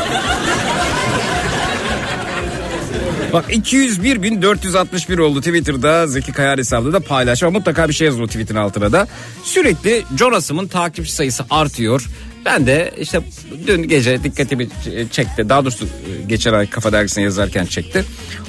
Bak 3.33 3.45
201.461 3.53 5.21
oldu 5.21 5.39
Twitter'da 5.41 6.07
Zeki 6.07 6.31
Kayar 6.31 6.57
hesabında 6.59 6.93
da 6.93 6.99
paylaş. 6.99 7.43
Ama 7.43 7.57
mutlaka 7.59 7.87
bir 7.89 7.93
şey 7.93 8.05
yazın 8.05 8.23
o 8.23 8.27
tweetin 8.27 8.55
altına 8.55 8.91
da. 8.91 9.07
Sürekli 9.43 10.03
Jonas'ımın 10.19 10.67
takipçi 10.67 11.11
sayısı 11.11 11.45
artıyor. 11.49 12.09
Ben 12.45 12.67
de 12.67 12.91
işte 12.99 13.19
dün 13.67 13.83
gece 13.83 14.23
dikkatimi 14.23 14.67
çekti. 15.11 15.49
Daha 15.49 15.61
doğrusu 15.65 15.85
geçen 16.27 16.53
ay 16.53 16.69
Kafa 16.69 16.91
Dergisi'ne 16.91 17.23
yazarken 17.23 17.65
çekti. 17.65 18.03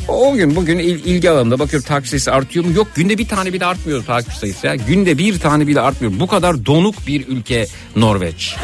O 0.08 0.34
gün 0.34 0.56
bugün 0.56 0.78
il- 0.78 1.04
ilgi 1.04 1.30
alanımda 1.30 1.58
bakıyorum 1.58 1.86
takipçi 1.88 2.10
sayısı 2.10 2.32
artıyor 2.32 2.64
mu? 2.64 2.72
Yok 2.76 2.88
günde 2.94 3.18
bir 3.18 3.28
tane 3.28 3.52
bile 3.52 3.66
artmıyor 3.66 4.04
takipçi 4.04 4.38
sayısı 4.38 4.66
ya. 4.66 4.74
Günde 4.74 5.18
bir 5.18 5.38
tane 5.40 5.66
bile 5.66 5.80
artmıyor. 5.80 6.20
Bu 6.20 6.26
kadar 6.26 6.66
donuk 6.66 7.06
bir 7.06 7.28
ülke 7.28 7.66
Norveç. 7.96 8.56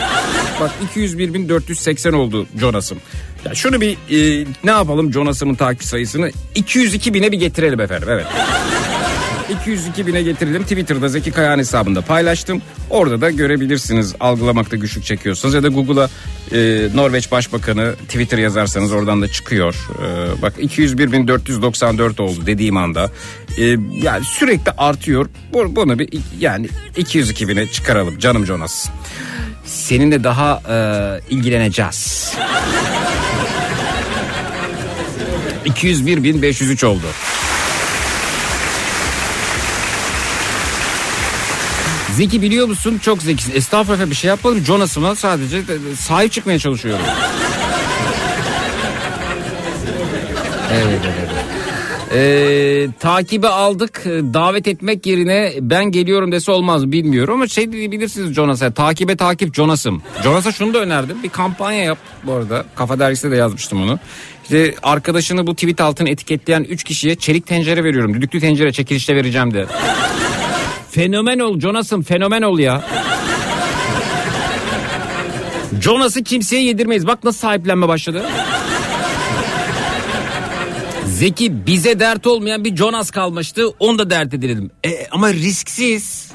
Bak 0.60 0.70
201.480 0.96 2.14
oldu 2.14 2.46
Jonas'ım. 2.60 2.98
Ya 3.46 3.54
şunu 3.54 3.80
bir 3.80 3.92
e, 4.10 4.46
ne 4.64 4.70
yapalım 4.70 5.12
Jonas'ımın 5.12 5.54
takip 5.54 5.84
sayısını 5.84 6.30
202 6.54 7.14
bine 7.14 7.32
bir 7.32 7.38
getirelim 7.38 7.80
efendim 7.80 8.08
evet. 8.10 8.26
202 9.62 10.06
bine 10.06 10.22
getirelim. 10.22 10.62
Twitter'da 10.62 11.08
Zeki 11.08 11.30
Kayağan 11.30 11.58
hesabında 11.58 12.00
paylaştım. 12.02 12.62
Orada 12.90 13.20
da 13.20 13.30
görebilirsiniz 13.30 14.14
algılamakta 14.20 14.76
güçlük 14.76 15.04
çekiyorsanız 15.04 15.54
ya 15.54 15.62
da 15.62 15.68
Google'a 15.68 16.08
e, 16.52 16.88
Norveç 16.94 17.30
Başbakanı 17.32 17.94
Twitter 18.08 18.38
yazarsanız 18.38 18.92
oradan 18.92 19.22
da 19.22 19.28
çıkıyor. 19.28 19.74
E, 20.02 20.42
bak 20.42 20.54
201.494 20.58 22.22
oldu 22.22 22.46
dediğim 22.46 22.76
anda. 22.76 23.10
E, 23.58 23.64
yani 24.02 24.24
sürekli 24.24 24.70
artıyor. 24.78 25.28
Bu- 25.52 25.76
Bunu 25.76 25.98
bir 25.98 26.08
yani 26.40 26.68
202 26.96 27.48
bine 27.48 27.66
çıkaralım 27.66 28.18
canım 28.18 28.46
Jonas. 28.46 28.88
Seninle 29.86 30.24
daha 30.24 30.60
e, 30.68 30.76
ilgileneceğiz. 31.34 32.32
201.503 35.66 36.86
oldu. 36.86 37.06
Zeki 42.16 42.42
biliyor 42.42 42.68
musun? 42.68 43.00
Çok 43.02 43.22
zekisin. 43.22 43.52
Estağfurullah 43.56 44.10
bir 44.10 44.14
şey 44.14 44.28
yapmadım. 44.28 44.64
Jonas'ıma 44.64 45.14
sadece 45.14 45.56
e, 45.56 45.96
sahip 45.96 46.32
çıkmaya 46.32 46.58
çalışıyorum. 46.58 47.06
evet 50.72 51.00
evet. 51.04 51.14
evet. 51.18 51.35
Ee, 52.12 52.88
takibi 53.00 53.48
aldık 53.48 54.02
Ee, 54.06 54.10
davet 54.34 54.68
etmek 54.68 55.06
yerine 55.06 55.52
ben 55.60 55.84
geliyorum 55.84 56.32
dese 56.32 56.52
olmaz 56.52 56.92
bilmiyorum 56.92 57.34
ama 57.34 57.46
şey 57.48 57.72
diyebilirsiniz 57.72 58.34
Jonas'a 58.34 58.70
takibe 58.70 59.16
takip 59.16 59.54
Jonas'ım. 59.54 60.02
Jonas'a 60.22 60.52
şunu 60.52 60.74
da 60.74 60.78
önerdim 60.78 61.22
bir 61.22 61.28
kampanya 61.28 61.82
yap 61.84 61.98
bu 62.24 62.32
arada 62.32 62.64
kafa 62.74 62.98
dergisinde 62.98 63.32
de 63.32 63.36
yazmıştım 63.36 63.82
onu. 63.82 63.98
İşte 64.42 64.74
arkadaşını 64.82 65.46
bu 65.46 65.54
tweet 65.54 65.80
altına 65.80 66.08
etiketleyen 66.08 66.64
3 66.64 66.84
kişiye 66.84 67.14
çelik 67.14 67.46
tencere 67.46 67.84
veriyorum 67.84 68.14
düdüklü 68.14 68.40
tencere 68.40 68.72
çekilişte 68.72 69.16
vereceğim 69.16 69.54
de. 69.54 69.66
Fenomen 70.90 71.38
ol 71.38 71.60
Jonas'ım 71.60 72.02
fenomen 72.02 72.42
ol 72.42 72.58
ya. 72.58 72.84
Jonas'ı 75.80 76.24
kimseye 76.24 76.62
yedirmeyiz. 76.62 77.06
Bak 77.06 77.24
nasıl 77.24 77.38
sahiplenme 77.38 77.88
başladı. 77.88 78.22
Zeki 81.18 81.66
bize 81.66 82.00
dert 82.00 82.26
olmayan 82.26 82.64
bir 82.64 82.76
Jonas 82.76 83.10
kalmıştı. 83.10 83.68
Onu 83.78 83.98
da 83.98 84.10
dert 84.10 84.34
edelim. 84.34 84.70
E, 84.84 85.06
ama 85.10 85.32
risksiz. 85.32 86.32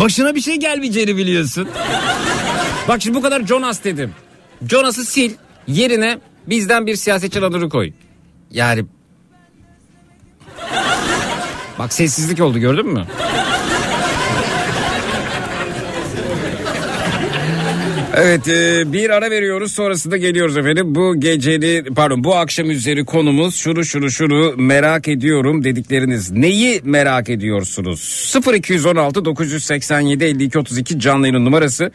Başına 0.00 0.34
bir 0.34 0.40
şey 0.40 0.56
gelmeyeceğini 0.56 1.16
biliyorsun. 1.16 1.68
Bak 2.88 3.02
şimdi 3.02 3.18
bu 3.18 3.22
kadar 3.22 3.46
Jonas 3.46 3.84
dedim. 3.84 4.12
Jonas'ı 4.70 5.04
sil. 5.12 5.32
Yerine 5.68 6.18
bizden 6.46 6.86
bir 6.86 6.96
siyasetçi 6.96 7.40
adını 7.40 7.68
koy. 7.68 7.92
Yani 8.50 8.84
Bak 11.78 11.92
sessizlik 11.92 12.40
oldu 12.40 12.58
gördün 12.58 12.86
mü? 12.86 13.06
Evet 18.18 18.48
e, 18.48 18.92
bir 18.92 19.10
ara 19.10 19.30
veriyoruz 19.30 19.72
sonrasında 19.72 20.16
geliyoruz 20.16 20.56
efendim. 20.56 20.94
Bu 20.94 21.20
geceli 21.20 21.84
pardon 21.96 22.24
bu 22.24 22.34
akşam 22.34 22.70
üzeri 22.70 23.04
konumuz 23.04 23.56
şunu 23.56 23.84
şunu 23.84 24.10
şunu 24.10 24.54
merak 24.56 25.08
ediyorum 25.08 25.64
dedikleriniz. 25.64 26.30
Neyi 26.30 26.80
merak 26.84 27.28
ediyorsunuz? 27.30 28.34
0216 28.54 29.24
987 29.24 30.24
52 30.24 30.58
32 30.58 31.00
canlı 31.00 31.26
yayın 31.26 31.44
numarası 31.44 31.90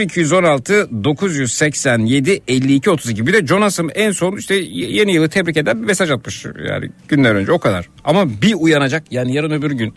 0216 0.00 0.88
987 1.04 2.42
52 2.48 2.90
32. 2.90 3.26
Bir 3.26 3.32
de 3.32 3.46
Jonas'ım 3.46 3.88
en 3.94 4.10
son 4.10 4.36
işte 4.36 4.54
yeni 4.70 5.14
yılı 5.14 5.28
tebrik 5.28 5.56
eden 5.56 5.82
bir 5.82 5.86
mesaj 5.86 6.10
atmış 6.10 6.44
yani 6.68 6.90
günler 7.08 7.34
önce 7.34 7.52
o 7.52 7.58
kadar. 7.58 7.88
Ama 8.04 8.42
bir 8.42 8.54
uyanacak 8.54 9.02
yani 9.10 9.34
yarın 9.34 9.50
öbür 9.50 9.70
gün 9.70 9.94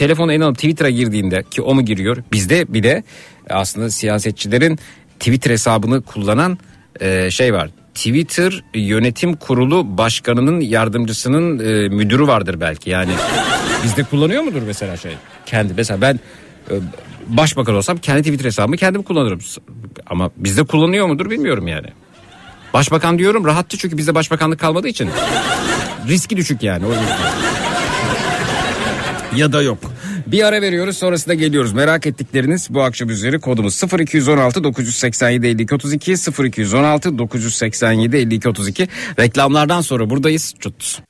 telefonu 0.00 0.32
eline 0.32 0.44
alıp 0.44 0.56
Twitter'a 0.56 0.90
girdiğinde 0.90 1.42
ki 1.50 1.62
o 1.62 1.74
mu 1.74 1.84
giriyor 1.84 2.16
bizde 2.32 2.74
bile 2.74 3.02
aslında 3.50 3.90
siyasetçilerin 3.90 4.78
Twitter 5.18 5.50
hesabını 5.50 6.02
kullanan 6.02 6.58
e, 7.00 7.30
şey 7.30 7.54
var. 7.54 7.70
Twitter 7.94 8.64
yönetim 8.74 9.36
kurulu 9.36 9.98
başkanının 9.98 10.60
yardımcısının 10.60 11.58
e, 11.58 11.88
müdürü 11.88 12.26
vardır 12.26 12.60
belki 12.60 12.90
yani. 12.90 13.12
Bizde 13.84 14.02
kullanıyor 14.02 14.42
mudur 14.42 14.62
mesela 14.66 14.96
şey? 14.96 15.12
Kendi 15.46 15.74
mesela 15.76 16.00
ben 16.00 16.20
e, 16.70 16.74
başbakan 17.26 17.74
olsam 17.74 17.98
kendi 17.98 18.22
Twitter 18.22 18.44
hesabımı 18.44 18.76
kendim 18.76 19.02
kullanırım. 19.02 19.40
Ama 20.06 20.30
bizde 20.36 20.64
kullanıyor 20.64 21.06
mudur 21.06 21.30
bilmiyorum 21.30 21.68
yani. 21.68 21.88
Başbakan 22.74 23.18
diyorum 23.18 23.44
rahattı 23.44 23.78
çünkü 23.78 23.96
bizde 23.98 24.14
başbakanlık 24.14 24.60
kalmadığı 24.60 24.88
için. 24.88 25.10
Riski 26.08 26.36
düşük 26.36 26.62
yani. 26.62 26.86
O 26.86 26.88
yüzden. 26.88 27.69
Ya 29.36 29.52
da 29.52 29.62
yok. 29.62 29.78
Bir 30.26 30.42
ara 30.42 30.62
veriyoruz 30.62 30.96
sonrasında 30.98 31.34
geliyoruz. 31.34 31.72
Merak 31.72 32.06
ettikleriniz 32.06 32.68
bu 32.70 32.82
akşam 32.82 33.10
üzeri 33.10 33.40
kodumuz 33.40 33.82
0216 33.98 34.64
987 34.64 35.46
52 35.46 35.74
32 35.74 36.14
0216 36.44 37.18
987 37.18 38.16
52 38.16 38.48
32 38.48 38.88
reklamlardan 39.18 39.80
sonra 39.80 40.10
buradayız. 40.10 40.54
Çut. 40.58 41.02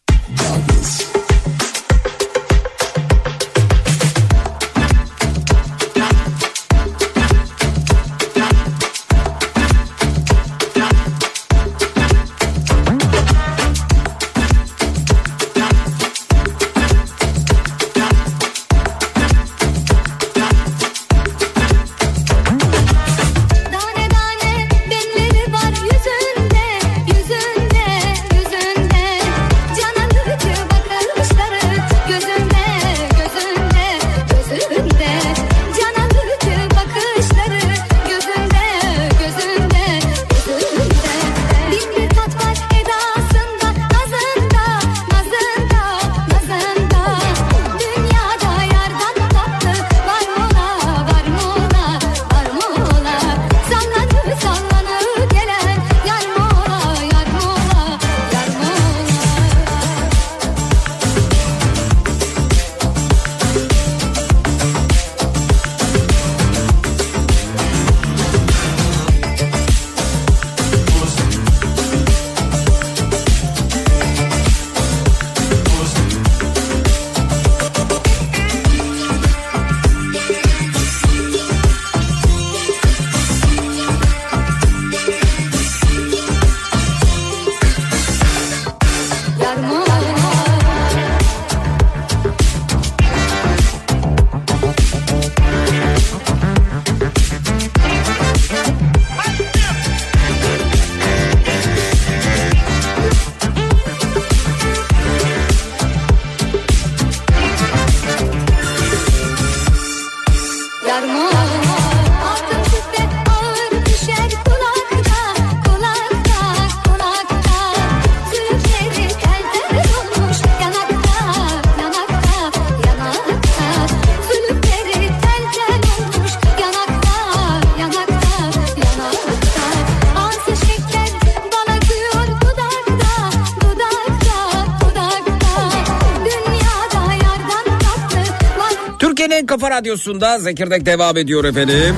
Radyosunda 139.81 140.39
Zekirdek 140.39 140.87
devam 140.87 141.17
ediyor 141.17 141.45
efendim. 141.45 141.95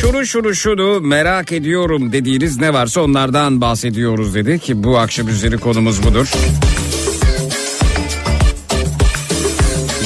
Şunu 0.00 0.26
şunu 0.26 0.54
şunu 0.54 1.00
merak 1.00 1.52
ediyorum 1.52 2.12
dediğiniz 2.12 2.60
ne 2.60 2.72
varsa 2.72 3.00
onlardan 3.00 3.60
bahsediyoruz 3.60 4.34
dedi 4.34 4.58
ki 4.58 4.84
bu 4.84 4.98
akşam 4.98 5.28
üzeri 5.28 5.58
konumuz 5.58 6.02
budur. 6.02 6.32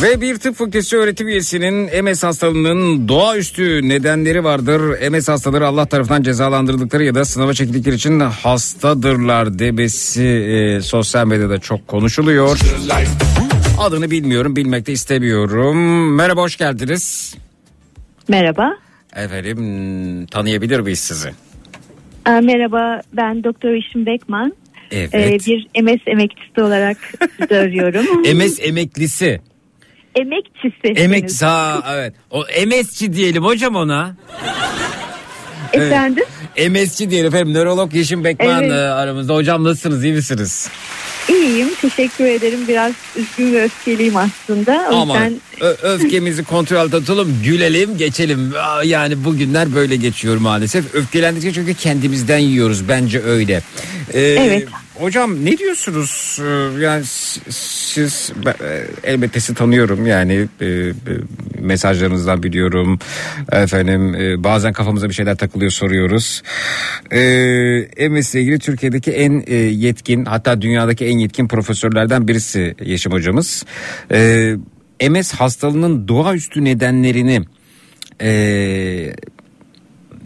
Ve 0.03 0.21
bir 0.21 0.39
tıp 0.39 0.57
fakültesi 0.57 0.97
öğretim 0.97 1.29
üyesinin 1.29 2.05
MS 2.05 2.23
hastalığının 2.23 3.09
doğaüstü 3.09 3.89
nedenleri 3.89 4.45
vardır. 4.45 5.11
MS 5.11 5.29
hastaları 5.29 5.67
Allah 5.67 5.87
tarafından 5.87 6.23
cezalandırıldıkları 6.23 7.05
ya 7.05 7.15
da 7.15 7.25
sınava 7.25 7.55
çekildikleri 7.55 7.95
için 7.95 8.21
hastadırlar 8.21 9.59
demesi 9.59 10.25
e, 10.25 10.81
sosyal 10.81 11.27
medyada 11.27 11.59
çok 11.59 11.89
konuşuluyor. 11.89 12.59
Adını 13.79 14.11
bilmiyorum, 14.11 14.57
bilmek 14.57 14.87
de 14.87 14.93
istemiyorum. 14.93 16.15
Merhaba, 16.15 16.41
hoş 16.41 16.57
geldiniz. 16.57 17.37
Merhaba. 18.29 18.71
Efendim, 19.17 20.27
tanıyabilir 20.27 20.81
miyiz 20.81 20.99
sizi? 20.99 21.31
Merhaba 22.27 23.01
ben 23.13 23.45
Doktor 23.45 23.71
İşim 23.71 24.07
Bekman. 24.07 24.53
Evet. 24.91 25.15
Ee, 25.15 25.39
bir 25.47 25.83
MS 25.83 26.01
emeklisi 26.07 26.61
olarak 26.61 26.97
arıyorum. 27.51 28.37
MS 28.37 28.59
emeklisi. 28.61 29.41
Emekçisi. 30.15 31.03
Emek 31.03 31.43
ha 31.43 31.83
evet. 31.93 32.15
O 32.31 32.41
MS'ci 32.67 33.13
diyelim 33.13 33.45
hocam 33.45 33.77
ona. 33.77 34.17
Efendim? 35.73 36.25
MS'ci 36.71 37.11
diyelim 37.11 37.35
efendim. 37.35 37.55
Nörolog 37.55 37.95
Yeşim 37.95 38.25
Bekman 38.25 38.63
Evet. 38.63 38.73
e, 38.73 38.75
aramızda. 38.75 39.35
Hocam 39.35 39.65
nasılsınız? 39.65 40.05
iyi 40.05 40.13
misiniz? 40.13 40.69
İyiyim 41.29 41.69
teşekkür 41.81 42.25
ederim. 42.25 42.59
Biraz 42.69 42.93
üzgün 43.17 43.53
ve 43.53 43.63
öfkeliyim 43.65 44.15
aslında. 44.17 44.89
O 44.93 44.97
Ama 44.97 45.15
yüzden 45.15 45.41
öfkemizi 45.83 46.45
kontrol 46.45 46.77
altına 46.77 47.01
tutalım, 47.01 47.41
gülelim, 47.45 47.97
geçelim. 47.99 48.53
Yani 48.85 49.25
bugünler 49.25 49.75
böyle 49.75 49.97
geçiyor 49.97 50.37
maalesef. 50.37 50.95
Öfkelendikçe 50.95 51.53
çünkü 51.53 51.75
kendimizden 51.75 52.39
yiyoruz 52.39 52.89
bence 52.89 53.23
öyle. 53.23 53.63
Ee, 54.15 54.21
Evet. 54.21 54.69
Hocam 54.99 55.45
ne 55.45 55.59
diyorsunuz? 55.59 56.39
Ee, 56.43 56.81
Yani 56.81 57.05
siz 57.51 58.33
e, 58.47 58.85
elbette 59.05 59.41
sizi 59.41 59.55
tanıyorum 59.55 60.07
yani 60.07 60.49
e, 60.61 60.67
e, 60.67 60.93
mesajlarınızdan 61.61 62.43
biliyorum. 62.43 62.99
Efendim 63.53 64.15
bazen 64.45 64.73
kafamıza 64.73 65.09
bir 65.09 65.15
şeyler 65.15 65.37
takılıyor 65.37 65.71
soruyoruz. 65.71 66.43
Ee, 67.13 68.09
MS 68.09 68.35
ile 68.35 68.43
ilgili 68.43 68.59
Türkiye'deki 68.59 69.13
en 69.13 69.53
yetkin 69.71 70.25
hatta 70.25 70.63
dünyadaki 70.63 71.05
en 71.07 71.19
yetkin 71.19 71.49
profesörlerden 71.49 72.29
birisi 72.29 72.75
Yeşim 72.85 73.13
hocamız. 73.13 73.65
MS 75.11 75.33
hastalığının 75.33 76.09
doğaüstü 76.09 76.65
nedenlerini 76.65 77.43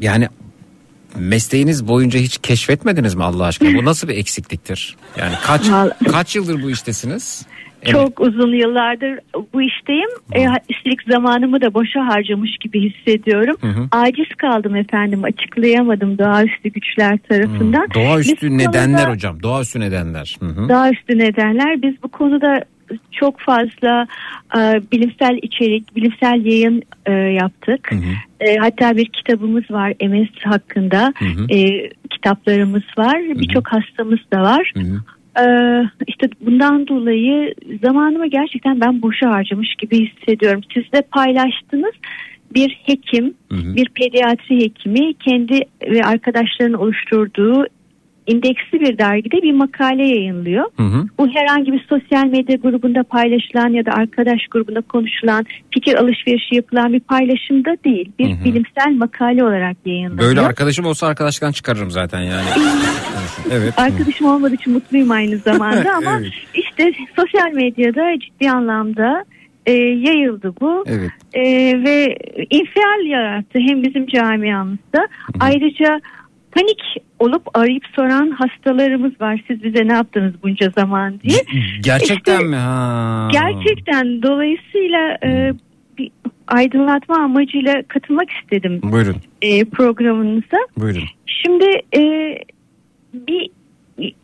yani 0.00 0.28
mesleğiniz 1.18 1.88
boyunca 1.88 2.20
hiç 2.20 2.38
keşfetmediniz 2.38 3.14
mi 3.14 3.24
Allah 3.24 3.44
aşkına? 3.44 3.78
Bu 3.78 3.84
nasıl 3.84 4.08
bir 4.08 4.16
eksikliktir? 4.16 4.96
Yani 5.18 5.34
kaç 5.42 5.62
kaç 6.12 6.36
yıldır 6.36 6.62
bu 6.62 6.70
iştesiniz? 6.70 7.46
Evet. 7.84 7.92
Çok 7.94 8.20
uzun 8.20 8.52
yıllardır 8.56 9.18
bu 9.54 9.62
işteyim. 9.62 10.08
E, 10.32 10.46
üstelik 10.70 11.02
zamanımı 11.12 11.60
da 11.60 11.74
boşa 11.74 12.06
harcamış 12.06 12.50
gibi 12.60 12.90
hissediyorum. 12.90 13.56
hı. 13.60 13.88
Aciz 13.92 14.28
kaldım 14.38 14.76
efendim. 14.76 15.24
Açıklayamadım 15.24 16.18
doğaüstü 16.18 16.68
güçler 16.68 17.18
tarafından. 17.28 17.86
Biz 17.88 18.02
Doğaüstü 18.02 18.50
bu 18.50 18.58
nedenler 18.58 18.98
konuda- 19.00 19.10
hocam. 19.14 19.42
Doğaüstü 19.42 19.80
nedenler. 19.80 20.36
Hı 20.40 20.46
hı. 20.46 20.68
Doğaüstü 20.68 21.18
nedenler. 21.18 21.82
Biz 21.82 22.02
bu 22.02 22.08
konuda 22.08 22.64
çok 23.12 23.40
fazla 23.40 24.06
e, 24.56 24.60
bilimsel 24.92 25.38
içerik, 25.42 25.96
bilimsel 25.96 26.44
yayın 26.44 26.82
e, 27.06 27.12
yaptık. 27.12 27.90
E, 28.40 28.56
hatta 28.56 28.96
bir 28.96 29.06
kitabımız 29.06 29.70
var 29.70 29.94
MS 30.02 30.28
hakkında. 30.44 31.12
hı. 31.18 31.54
E, 31.54 31.90
kitaplarımız 32.10 32.82
var. 32.98 33.20
Birçok 33.28 33.68
hastamız 33.68 34.20
da 34.32 34.42
var. 34.42 34.72
Hı 34.76 34.80
hı. 34.80 35.00
Ee, 35.40 35.82
işte 36.06 36.28
bundan 36.40 36.88
dolayı 36.88 37.54
zamanımı 37.82 38.26
gerçekten 38.26 38.80
ben 38.80 39.02
boşa 39.02 39.30
harcamış 39.30 39.74
gibi 39.74 40.06
hissediyorum. 40.06 40.60
Siz 40.74 40.92
de 40.92 41.02
paylaştınız. 41.02 41.94
Bir 42.54 42.78
hekim, 42.86 43.34
Hı 43.52 43.56
hı. 43.56 43.76
bir 43.76 43.88
pediatri 43.88 44.64
hekimi 44.64 45.14
kendi 45.14 45.60
ve 45.90 46.04
arkadaşlarının 46.04 46.78
oluşturduğu 46.78 47.66
indeksli 48.26 48.80
bir 48.80 48.98
dergide 48.98 49.42
bir 49.42 49.52
makale 49.52 50.02
yayınlıyor. 50.08 50.64
Hı 50.76 50.82
hı. 50.82 51.06
Bu 51.18 51.28
herhangi 51.28 51.72
bir 51.72 51.86
sosyal 51.88 52.26
medya 52.26 52.56
grubunda 52.56 53.02
paylaşılan 53.02 53.68
ya 53.68 53.86
da 53.86 53.92
arkadaş 53.92 54.46
grubunda 54.50 54.80
konuşulan, 54.80 55.46
fikir 55.74 55.94
alışverişi 55.94 56.54
yapılan 56.54 56.92
bir 56.92 57.00
paylaşımda 57.00 57.76
değil. 57.84 58.12
Bir 58.18 58.30
Hı 58.30 58.40
hı. 58.40 58.44
bilimsel 58.44 58.92
makale 58.96 59.44
olarak 59.44 59.76
yayınlanıyor. 59.86 60.28
Böyle 60.28 60.40
arkadaşım 60.40 60.86
olsa 60.86 61.06
arkadaşlıktan 61.06 61.52
çıkarırım 61.52 61.90
zaten 61.90 62.20
yani. 62.20 62.46
evet. 63.50 63.78
Arkadaşım 63.78 64.26
olmadığı 64.26 64.54
için 64.54 64.72
mutluyum 64.72 65.10
aynı 65.10 65.38
zamanda 65.38 65.92
ama 65.96 66.18
Evet. 66.20 66.32
işte 66.54 66.92
sosyal 67.16 67.52
medyada 67.52 68.18
ciddi 68.20 68.50
anlamda 68.50 69.24
e, 69.66 69.72
yayıldı 69.72 70.52
bu 70.60 70.84
Evet. 70.86 71.10
E, 71.34 71.42
ve 71.84 72.16
infial 72.50 73.06
yarattı 73.06 73.58
hem 73.58 73.82
bizim 73.82 74.06
camiamızda 74.06 75.08
ayrıca 75.40 76.00
panik 76.52 76.82
olup 77.18 77.42
arayıp 77.58 77.82
soran 77.96 78.30
hastalarımız 78.30 79.20
var 79.20 79.40
siz 79.48 79.62
bize 79.62 79.88
ne 79.88 79.92
yaptınız 79.92 80.34
bunca 80.42 80.70
zaman 80.78 81.20
diye. 81.20 81.38
Gerçekten 81.80 82.32
İşte 82.38 82.48
mi? 82.48 82.56
Ha. 82.56 83.28
Gerçekten 83.32 84.22
dolayısıyla 84.22 85.18
e, 85.24 85.52
bir 85.98 86.10
aydınlatma 86.46 87.16
amacıyla 87.16 87.82
katılmak 87.88 88.28
istedim 88.30 88.80
Buyurun. 88.82 89.16
e, 89.42 89.64
programınıza. 89.64 90.58
Buyurun. 90.78 91.04
Şimdi 91.26 91.64
e, 91.96 92.34
bir 93.14 93.50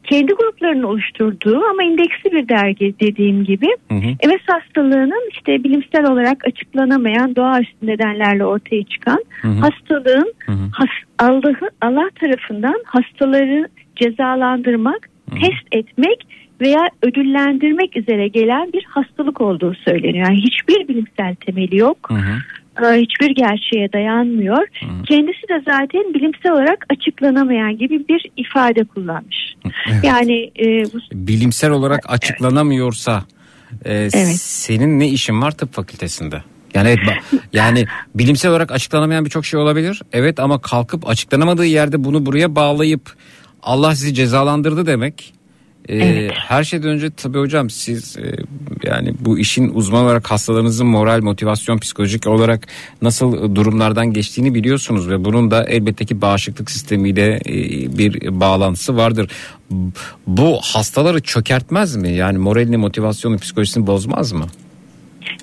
kendi 0.05 0.33
gruplarını 0.33 0.89
oluşturduğu 0.89 1.63
ama 1.71 1.83
indeksli 1.83 2.33
bir 2.33 2.49
dergi 2.49 2.95
dediğim 3.01 3.45
gibi 3.45 3.67
Hı 3.89 3.95
hı. 3.95 4.29
MS 4.29 4.43
hastalığının 4.47 5.31
işte 5.33 5.65
bilimsel 5.65 6.11
olarak 6.13 6.47
açıklanamayan 6.47 7.37
doğaüstü 7.37 7.87
nedenlerle 7.87 8.45
ortaya 8.45 8.83
çıkan 8.83 9.25
Hı 9.43 9.49
hı. 9.49 9.61
hastalığın 9.61 10.35
Hı 10.47 10.53
hı. 10.53 10.69
has, 10.73 10.89
Allah'ı 11.19 11.71
Allah 11.81 12.11
tarafından 12.21 12.83
hastaları 12.85 13.69
cezalandırmak, 13.97 15.09
test 15.31 15.67
etmek 15.73 16.27
veya 16.61 16.89
ödüllendirmek 17.03 17.97
üzere 17.97 18.29
gelen 18.29 18.73
bir 18.73 18.85
hastalık 18.85 19.41
olduğu 19.41 19.75
söyleniyor. 19.75 20.27
Yani 20.27 20.39
hiçbir 20.39 20.89
bilimsel 20.89 21.35
temeli 21.35 21.77
yok. 21.77 21.99
Hı 22.11 22.15
hı. 22.15 22.39
Ee, 22.83 23.01
hiçbir 23.01 23.31
gerçeğe 23.31 23.93
dayanmıyor. 23.93 24.67
Kendisi 25.09 25.49
de 25.49 25.63
zaten 25.65 26.15
bilimsel 26.15 26.53
olarak 26.53 26.87
açıklanamayan 26.91 27.79
gibi 27.79 28.09
bir 28.09 28.31
ifade 28.37 28.85
kullanmış. 28.85 29.55
Evet. 29.65 30.05
Yani 30.05 30.51
e, 30.59 30.85
bu 30.85 30.99
Bilimsel 31.13 31.71
olarak 31.71 32.11
açıklanamıyorsa 32.11 33.25
e, 33.85 34.11
senin 34.11 34.99
ne 34.99 35.09
işin 35.09 35.43
var 35.43 35.51
tıp 35.51 35.73
fakültesinde? 35.73 36.43
Yani 36.75 36.89
evet, 36.89 37.23
yani 37.53 37.85
bilimsel 38.15 38.51
olarak 38.51 38.73
açıklanamayan 38.73 39.25
birçok 39.25 39.47
şey 39.47 39.61
olabilir. 39.61 40.03
Evet 40.13 40.41
ama 40.41 40.61
kalkıp 40.61 41.09
açıklanamadığı 41.09 41.67
yerde 41.67 42.05
bunu 42.05 42.27
buraya 42.27 42.55
bağlayıp 42.55 43.13
Allah 43.63 43.95
sizi 43.95 44.15
cezalandırdı 44.15 44.87
demek. 44.87 45.35
E, 45.89 45.97
Evet. 45.97 46.33
Her 46.35 46.65
şeyden 46.65 46.89
önce 46.89 47.11
tabii 47.11 47.39
hocam 47.39 47.71
siz 47.71 48.17
e, 48.17 48.37
yani 48.85 49.15
bu 49.21 49.39
işin 49.39 49.71
uzman 49.75 50.05
olarak 50.05 50.31
hastalarınızın 50.31 50.87
moral, 50.87 51.23
motivasyon, 51.23 51.79
psikolojik 51.79 52.27
olarak 52.27 52.67
nasıl 53.03 53.55
durumlardan 53.55 54.13
geçtiğini 54.13 54.55
biliyorsunuz 54.55 55.09
ve 55.09 55.25
bunun 55.25 55.51
da 55.51 55.65
elbette 55.65 56.05
ki 56.05 56.21
bağışıklık 56.21 56.71
sistemiyle 56.71 57.41
e, 57.47 57.53
bir 57.99 58.41
bağlantısı 58.41 58.97
vardır. 58.97 59.31
Bu 60.27 60.59
hastaları 60.63 61.21
çökertmez 61.21 61.97
mi? 61.97 62.13
Yani 62.13 62.39
moralini, 62.39 62.77
motivasyonu, 62.77 63.39
psikolojisini 63.39 63.87
bozmaz 63.87 64.33
mı? 64.33 64.47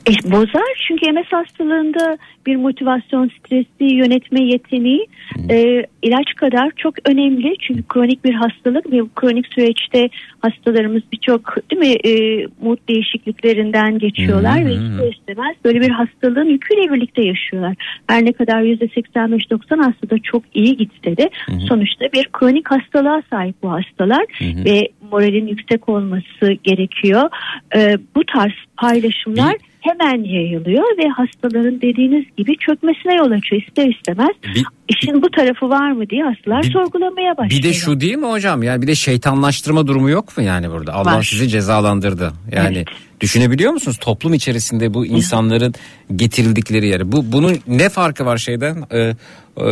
E, 0.08 0.32
bozar 0.32 0.86
çünkü 0.88 1.12
MS 1.12 1.26
hastalığında 1.32 2.18
bir 2.46 2.56
motivasyon, 2.56 3.32
stresi 3.40 3.96
yönetme 3.96 4.44
yeteneği 4.44 5.08
e, 5.50 5.86
ilaç 6.02 6.34
kadar 6.36 6.72
çok 6.78 7.10
önemli. 7.10 7.56
Çünkü 7.60 7.84
kronik 7.84 8.26
bir 8.26 8.34
hastalık 8.34 8.92
ve 8.92 9.02
kronik 9.16 9.48
süreçte 9.54 10.10
hastalarımız 10.40 11.02
birçok 11.12 11.56
değil 11.72 11.80
mi 11.80 12.10
e, 12.10 12.46
mood 12.62 12.78
değişikliklerinden 12.90 14.00
geçiyorlar 14.00 14.62
hı 14.62 14.66
ve 14.66 14.74
ister 14.74 15.14
istemez 15.14 15.56
böyle 15.66 15.82
bir 15.82 15.90
hastalığın 15.90 16.50
yüküyle 16.50 16.94
birlikte 16.94 17.22
yaşıyorlar. 17.26 17.76
Her 18.08 18.26
ne 18.26 18.34
kadar 18.34 18.62
%85-90 18.62 19.84
hastada 19.84 20.20
çok 20.24 20.44
iyi 20.54 20.78
gitse 20.78 21.18
de 21.18 21.30
sonuçta 21.68 22.06
bir 22.14 22.30
kronik 22.34 22.72
hastalığa 22.72 23.22
sahip 23.30 23.56
bu 23.64 23.72
hastalar 23.72 24.26
ve 24.42 24.90
moralin 25.12 25.48
yüksek 25.48 25.90
olması 25.90 26.52
gerekiyor. 26.64 27.30
E, 27.76 27.98
bu 28.16 28.24
tarz 28.26 28.54
paylaşımlar 28.78 29.54
Bir- 29.54 29.75
hemen 29.86 30.24
yayılıyor 30.24 30.84
ve 30.98 31.08
hastaların 31.10 31.82
dediğiniz 31.82 32.26
gibi 32.38 32.58
çökmesine 32.58 33.16
yol 33.16 33.32
açıyor 33.32 33.62
ister 33.68 33.88
istemez. 33.98 34.36
Bir- 34.56 34.66
İşin 34.90 35.22
bu 35.22 35.30
tarafı 35.32 35.70
var 35.70 35.92
mı 35.92 36.10
diye 36.10 36.24
hastalar 36.24 36.64
Bir- 36.64 36.72
sorgulamaya 36.72 37.38
başlıyor. 37.38 37.64
Bir 37.64 37.70
de 37.70 37.74
şu 37.74 38.00
değil 38.00 38.16
mi 38.16 38.26
hocam? 38.28 38.64
Yani 38.64 38.82
bir 38.82 38.88
de 38.88 38.96
şeytanlaştırma 38.96 39.88
durumu 39.88 40.10
yok 40.10 40.38
mu 40.38 40.44
yani 40.44 40.70
burada? 40.72 40.94
Allah 40.94 41.16
Var. 41.18 41.24
sizi 41.24 41.50
cezalandırdı. 41.50 42.32
Yani 42.56 42.76
Evet. 42.78 42.88
düşünebiliyor 43.22 43.72
musunuz 43.72 43.98
toplum 44.02 44.34
içerisinde 44.34 44.94
bu 44.94 45.06
insanların 45.06 45.74
getirildikleri 46.16 46.88
yere? 46.88 47.12
Bu 47.12 47.32
bunun 47.32 47.58
ne 47.68 47.90
farkı 47.90 48.26
var 48.26 48.38
şeyden? 48.38 48.76
Ee, 48.92 49.00
e, 49.00 49.66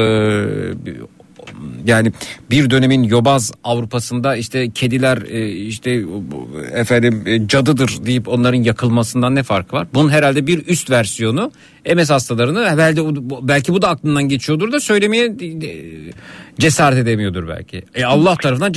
yani 1.85 2.11
bir 2.51 2.69
dönemin 2.69 3.03
yobaz 3.03 3.51
Avrupa'sında 3.63 4.35
işte 4.35 4.69
kediler 4.69 5.17
e, 5.29 5.49
işte 5.51 6.03
efendim 6.73 7.23
e, 7.25 7.47
cadıdır 7.47 7.91
deyip 8.05 8.27
onların 8.27 8.63
yakılmasından 8.63 9.35
ne 9.35 9.43
farkı 9.43 9.75
var? 9.75 9.87
Bunun 9.93 10.09
herhalde 10.09 10.47
bir 10.47 10.67
üst 10.67 10.89
versiyonu 10.89 11.51
MS 11.95 12.09
hastalarını 12.09 13.29
bu- 13.29 13.47
belki 13.47 13.73
bu 13.73 13.81
da 13.81 13.89
aklından 13.89 14.23
geçiyordur 14.29 14.71
da 14.71 14.79
söylemeye 14.79 15.25
e, 15.25 15.31
cesaret 16.59 16.97
edemiyordur 16.97 17.47
belki. 17.47 17.83
E 17.95 18.03
Allah 18.05 18.35
tarafından 18.35 18.73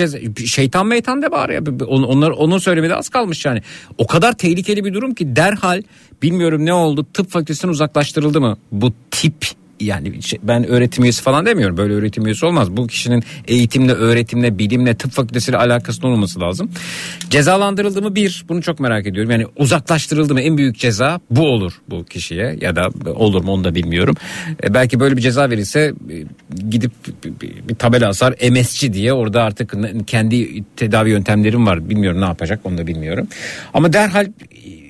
şeytan 0.47 0.87
meytan 0.87 1.22
de 1.22 1.30
var 1.30 1.49
ya 1.49 1.61
On- 1.87 2.03
onlar 2.03 2.30
onun 2.30 2.59
söylemede 2.59 2.95
az 2.95 3.09
kalmış 3.09 3.45
yani. 3.45 3.62
O 3.99 4.07
kadar 4.07 4.32
tehlikeli 4.32 4.84
bir 4.84 4.95
durum 4.95 5.14
ki 5.14 5.37
derhal 5.37 5.82
bilmiyorum 6.22 6.64
ne 6.66 6.72
oldu 6.72 7.07
tıp 7.14 7.30
fakültesinden 7.30 7.72
uzaklaştırıldı 7.72 8.41
mı 8.41 8.57
bu 8.72 8.93
tip 9.11 9.34
yani 9.81 10.22
şey- 10.22 10.39
ben 10.43 10.66
öğretim 10.66 11.05
üyesi 11.05 11.22
falan 11.22 11.47
demiyorum. 11.47 11.77
Böyle 11.77 11.95
öğretim 11.95 12.27
üyesi 12.27 12.47
olmaz. 12.47 12.77
Bu 12.77 12.87
kişinin 12.87 13.24
eğitimle, 13.49 13.93
öğretimle, 13.93 14.59
bilimle, 14.59 14.95
tıp 14.95 15.12
fakültesiyle 15.12 15.59
alakasının 15.59 16.12
olması 16.12 16.41
lazım. 16.41 16.70
Cezalandırıldı 17.31 18.03
mı? 18.03 18.14
Bir, 18.14 18.45
bunu 18.49 18.62
çok 18.62 18.81
merak 18.81 19.07
ediyorum. 19.07 19.31
Yani 19.31 19.47
uzaklaştırıldı 19.57 20.35
mı? 20.35 20.41
En 20.41 20.59
büyük 20.59 20.79
ceza 20.79 21.20
bu 21.31 21.47
olur 21.47 21.72
bu 21.91 22.05
kişiye 22.05 22.57
ya 22.61 22.77
da 22.77 22.91
olur 23.14 23.45
mu 23.45 23.53
onu 23.53 23.64
da 23.64 23.74
bilmiyorum. 23.74 24.16
E, 24.64 24.74
belki 24.74 25.01
böyle 25.01 25.16
bir 25.16 25.22
ceza 25.22 25.51
verilse 25.51 25.81
e, 25.81 26.24
gidip 26.70 26.93
bir, 27.68 27.74
tabela 27.74 28.09
asar 28.09 28.35
MSC 28.51 28.93
diye 28.93 29.12
orada 29.12 29.43
artık 29.43 29.74
kendi 30.07 30.64
tedavi 30.77 31.11
yöntemlerim 31.11 31.66
var. 31.66 31.91
Bilmiyorum 31.91 32.20
ne 32.20 32.24
yapacak 32.24 32.61
onu 32.64 32.79
da 32.79 32.87
bilmiyorum. 32.87 33.29
Ama 33.74 33.93
derhal 33.93 34.27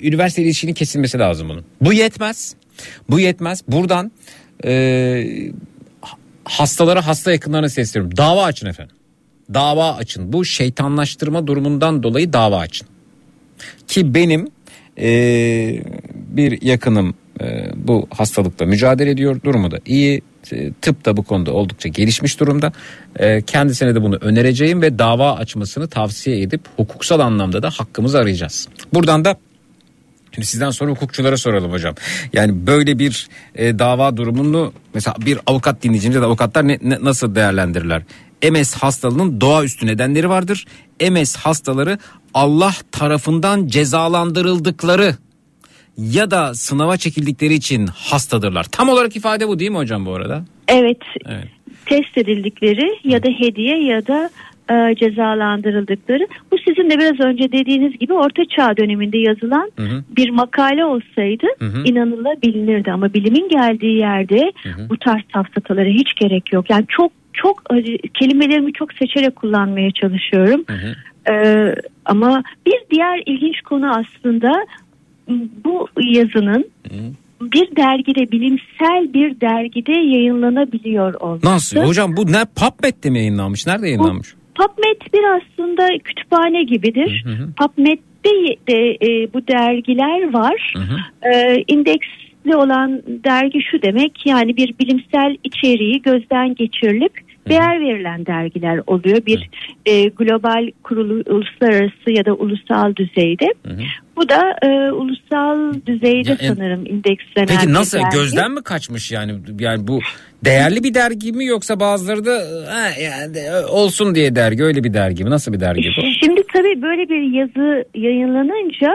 üniversite 0.03 0.43
ilişkinin 0.43 0.75
kesilmesi 0.75 1.19
lazım 1.19 1.49
bunun. 1.49 1.65
Bu 1.81 1.93
yetmez. 1.93 2.55
Bu 3.11 3.21
yetmez. 3.21 3.63
Buradan 3.69 4.13
e, 4.65 5.53
hastalara 6.45 7.07
hasta 7.07 7.33
yakınlarına 7.33 7.69
sesleniyorum. 7.69 8.17
Dava 8.17 8.45
açın 8.45 8.67
efendim. 8.67 8.97
Dava 9.55 9.95
açın. 9.95 10.33
Bu 10.33 10.45
şeytanlaştırma 10.45 11.47
durumundan 11.47 12.03
dolayı 12.03 12.33
dava 12.33 12.59
açın. 12.59 12.89
Ki 13.87 14.15
benim 14.15 14.49
e, 14.99 15.09
bir 16.15 16.63
yakınım 16.63 17.15
e, 17.41 17.71
bu 17.75 18.09
hastalıkla 18.11 18.67
mücadele 18.67 19.11
ediyor. 19.11 19.41
Durumu 19.45 19.71
da 19.71 19.79
iyi. 19.87 20.23
Tıp 20.83 21.05
da 21.05 21.17
bu 21.17 21.23
konuda 21.23 21.53
oldukça 21.53 21.89
gelişmiş 21.89 22.41
durumda. 22.41 22.73
E, 23.17 23.43
kendisine 23.43 23.95
de 23.95 24.03
bunu 24.03 24.17
önereceğim 24.17 24.83
ve 24.83 24.99
dava 24.99 25.35
açmasını 25.35 25.89
tavsiye 25.89 26.43
edip 26.43 26.61
hukuksal 26.77 27.21
anlamda 27.21 27.63
da 27.63 27.71
hakkımızı 27.71 28.19
arayacağız. 28.19 28.69
Buradan 28.95 29.25
da 29.25 29.37
Şimdi 30.37 30.47
sizden 30.47 30.71
sonra 30.71 30.91
hukukçulara 30.91 31.37
soralım 31.37 31.73
hocam. 31.73 31.95
Yani 32.33 32.67
böyle 32.67 32.99
bir 32.99 33.29
e, 33.55 33.79
dava 33.79 34.17
durumunu 34.17 34.73
mesela 34.95 35.17
bir 35.27 35.39
avukat 35.47 35.83
dinleyicimiz 35.83 36.15
ya 36.17 36.23
da 36.23 36.27
avukatlar 36.27 36.69
ne, 36.69 36.79
ne- 36.83 36.99
nasıl 37.03 37.35
değerlendirirler? 37.35 38.03
MS 38.51 38.75
hastalığının 38.75 39.41
doğaüstü 39.41 39.87
nedenleri 39.87 40.29
vardır. 40.29 40.67
MS 41.11 41.37
hastaları 41.37 41.99
Allah 42.35 42.75
tarafından 42.93 43.67
cezalandırıldıkları 43.67 45.17
ya 45.99 46.31
da 46.31 46.55
sınava 46.55 46.97
çekildikleri 46.97 47.55
için 47.55 47.87
hastadırlar. 47.87 48.65
Tam 48.65 48.89
olarak 48.89 49.17
ifade 49.17 49.49
bu 49.49 49.59
değil 49.59 49.71
mi 49.71 49.77
hocam 49.77 50.07
bu 50.07 50.15
arada? 50.15 50.45
Evet, 50.69 51.01
Evet. 51.27 51.49
test 51.87 52.19
edildikleri 52.19 52.99
ya 53.05 53.23
da 53.23 53.29
hediye 53.29 53.85
ya 53.85 54.07
da 54.07 54.31
e, 54.71 54.95
cezalandırıldıkları. 54.95 56.27
Bu 56.53 56.57
sizin 56.59 56.91
de 56.91 56.99
biraz 56.99 57.21
önce 57.21 57.53
dediğiniz 57.53 57.99
gibi 57.99 58.13
Orta 58.13 58.43
Çağ 58.45 58.77
döneminde 58.77 59.19
yazılan 59.19 59.71
hı. 59.77 60.05
bir 60.17 60.31
makale 60.31 60.85
olsaydı 60.85 61.47
hı. 61.59 61.83
inanılabilirdi. 61.85 62.93
Ama 62.93 63.15
bilimin 63.15 63.49
geldiği 63.49 63.99
yerde 63.99 64.53
bu 64.89 64.97
tarz 64.97 65.23
safsatalara 65.35 65.89
hiç 65.89 66.15
gerek 66.15 66.53
yok. 66.53 66.71
Yani 66.71 66.85
çok 66.89 67.13
çok 67.33 67.63
acı- 67.71 67.99
kelimelerimi 68.15 68.73
çok 68.73 68.93
seçerek 68.93 69.37
kullanmaya 69.37 69.91
çalışıyorum. 69.91 70.65
Ee, 71.31 71.75
ama 72.05 72.43
bir 72.67 72.77
diğer 72.91 73.23
ilginç 73.27 73.61
konu 73.61 73.91
aslında 73.91 74.53
bu 75.65 75.89
yazının 76.01 76.65
bir 77.41 77.77
dergide 77.77 78.33
bilimsel 78.33 79.15
bir 79.15 79.41
dergide 79.41 79.93
yayınlanabiliyor 79.93 81.15
olması. 81.15 81.47
Nasıl? 81.47 81.81
Hocam 81.81 82.17
bu 82.17 82.33
ne 82.33 82.45
PubMed'de 82.45 83.11
mi 83.11 83.19
yayınlanmış? 83.19 83.67
Nerede 83.67 83.87
yayınlanmış? 83.87 84.35
PubMed 84.59 85.13
bir 85.15 85.25
aslında 85.37 85.89
kütüphane 86.05 86.63
gibidir. 86.63 87.25
PubMed'de 87.61 88.57
de 88.69 88.91
e, 89.07 89.33
bu 89.35 89.47
dergiler 89.49 90.33
var. 90.33 90.75
E, 91.35 91.63
indeksli 91.69 92.57
olan 92.57 93.03
dergi 93.07 93.59
şu 93.71 93.83
demek 93.83 94.27
yani 94.27 94.57
bir 94.57 94.75
bilimsel 94.79 95.37
içeriği 95.45 96.03
gözden 96.03 96.55
geçirilip 96.55 97.13
değer 97.49 97.81
verilen 97.81 98.27
dergiler 98.27 98.81
oluyor. 98.87 99.27
Bir 99.27 99.51
e, 99.87 100.05
global 100.09 100.71
kurulu 100.83 101.23
uluslararası 101.35 102.11
ya 102.11 102.25
da 102.25 102.35
ulusal 102.35 102.97
düzeyde. 102.97 103.47
Bu 104.17 104.29
da 104.29 104.57
e, 104.63 104.91
ulusal 104.93 105.75
düzeyde 105.87 106.31
Ya, 106.31 106.37
en- 106.41 106.55
sanırım 106.55 106.87
indekslenen 106.87 107.47
Peki 107.47 107.73
nasıl 107.73 107.99
dergi. 107.99 108.17
gözden 108.17 108.51
mi 108.53 108.63
kaçmış 108.63 109.13
yani 109.13 109.33
yani 109.61 109.87
bu 109.87 110.01
değerli 110.47 110.85
bir 110.85 110.95
dergi 110.95 111.33
mi 111.33 111.45
yoksa 111.47 111.81
bazıları 111.81 112.27
da 112.27 112.33
ha, 112.73 112.89
yani 113.03 113.67
olsun 113.71 114.15
diye 114.15 114.37
dergi 114.37 114.65
öyle 114.65 114.85
bir 114.85 114.95
dergi 114.95 115.25
mi 115.25 115.31
nasıl 115.31 115.53
bir 115.53 115.61
dergi 115.61 115.89
bu? 115.97 116.03
Şimdi 116.25 116.43
tabii 116.53 116.83
böyle 116.83 117.09
bir 117.09 117.23
yazı 117.23 117.85
yayınlanınca 117.95 118.93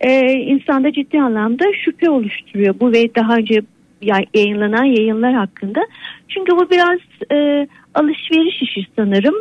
e, 0.00 0.32
insanda 0.32 0.92
ciddi 0.92 1.20
anlamda 1.20 1.64
şüphe 1.84 2.10
oluşturuyor 2.10 2.74
bu 2.80 2.92
ve 2.92 3.14
daha 3.14 3.36
önce 3.36 3.60
ya- 4.02 4.24
yayınlanan 4.34 4.84
yayınlar 4.84 5.34
hakkında. 5.34 5.80
Çünkü 6.28 6.52
bu 6.56 6.70
biraz 6.70 6.98
e, 7.32 7.68
alışveriş 7.94 8.62
işi 8.62 8.86
sanırım. 8.96 9.34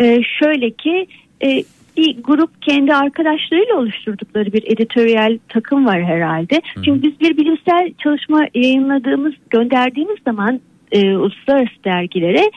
E, 0.00 0.18
şöyle 0.38 0.70
ki 0.70 1.06
e, 1.44 1.62
bir 1.96 2.16
grup 2.22 2.62
kendi 2.62 2.94
arkadaşlarıyla 2.94 3.74
oluşturdukları 3.76 4.52
bir 4.52 4.62
editoryal 4.72 5.38
takım 5.48 5.86
var 5.86 6.04
herhalde. 6.04 6.62
Çünkü 6.84 7.02
biz 7.02 7.20
bir 7.20 7.36
bilimsel 7.36 7.92
çalışma 8.02 8.46
yayınladığımız, 8.54 9.32
gönderdiğimiz 9.50 10.16
zaman 10.24 10.60
e, 10.92 11.16
uluslararası 11.16 11.84
dergilere 11.84 12.50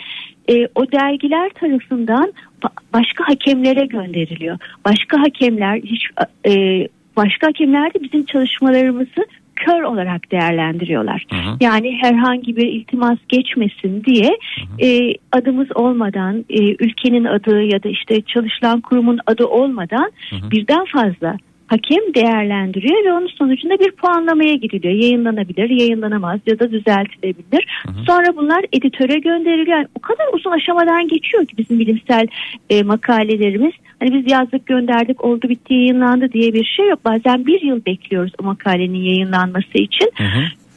e, 0.50 0.68
o 0.76 0.92
dergiler 0.92 1.50
tarafından 1.50 2.34
ba- 2.62 2.78
başka 2.94 3.28
hakemlere 3.28 3.86
gönderiliyor. 3.86 4.58
Başka 4.86 5.22
hakemler 5.22 5.76
hiç 5.76 6.04
e, 6.48 6.88
başka 7.18 7.48
hakemler 7.48 7.94
de 7.94 8.04
bizim 8.04 8.26
çalışmalarımızı 8.26 9.26
kör 9.56 9.82
olarak 9.82 10.32
değerlendiriyorlar. 10.32 11.26
Yani 11.62 11.98
herhangi 12.02 12.56
bir 12.56 12.68
iltimas 12.68 13.18
geçmesin 13.30 14.04
diye 14.04 14.38
e, 14.80 15.16
adımız 15.32 15.68
olmadan, 15.76 16.46
e, 16.50 16.86
ülkenin 16.86 17.26
adı 17.26 17.62
ya 17.62 17.84
da 17.84 17.90
işte 17.90 18.22
çalışılan 18.22 18.82
kurumun 18.82 19.20
adı 19.28 19.46
olmadan 19.46 20.12
birden 20.52 20.86
fazla 20.86 21.38
hakem 21.72 22.14
değerlendiriyor 22.16 23.06
ve 23.06 23.14
onun 23.14 23.28
sonucunda 23.28 23.80
bir 23.80 23.92
puanlamaya 23.92 24.54
gidiliyor. 24.54 24.94
Yayınlanabilir, 24.94 25.70
yayınlanamaz 25.70 26.40
ya 26.46 26.60
da 26.60 26.72
düzeltilebilir. 26.72 27.64
Sonra 28.06 28.36
bunlar 28.36 28.66
editöre 28.74 29.20
gönderiliyor. 29.20 29.78
Yani 29.78 29.88
o 29.96 30.00
kadar 30.00 30.26
uzun 30.34 30.52
aşamadan 30.52 31.08
geçiyor 31.08 31.46
ki 31.46 31.58
bizim 31.58 31.80
bilimsel 31.80 32.28
e, 32.70 32.84
makalelerimiz. 32.84 33.74
Hani 34.00 34.14
biz 34.14 34.32
yazdık 34.32 34.66
gönderdik 34.66 35.24
oldu 35.26 35.50
bitti 35.50 35.74
yayınlandı 35.74 36.32
diye 36.32 36.54
bir 36.54 36.66
şey 36.66 36.90
yok. 36.90 37.06
Bazen 37.06 37.46
bir 37.46 37.62
yıl 37.62 37.86
bekliyoruz 37.86 38.32
o 38.42 38.44
makalenin 38.44 39.04
yayınlanması 39.04 39.78
için. 39.78 40.12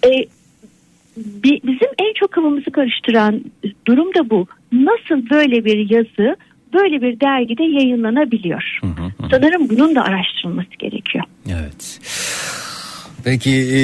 E, 0.06 0.10
bi- 1.16 1.60
bizim 1.64 1.88
en 1.98 2.12
çok 2.14 2.32
kafamızı 2.32 2.70
karıştıran 2.70 3.40
durum 3.86 4.14
da 4.14 4.30
bu. 4.30 4.46
Nasıl 4.72 5.30
böyle 5.30 5.64
bir 5.64 5.90
yazı 5.90 6.36
böyle 6.74 7.02
bir 7.02 7.20
dergide 7.20 7.62
yayınlanabiliyor? 7.64 8.80
Sanırım 9.30 9.68
bunun 9.68 9.94
da 9.94 10.04
araştırılması 10.04 10.70
gerekiyor. 10.78 11.24
Evet. 11.48 12.00
Peki 13.24 13.50
e, 13.50 13.78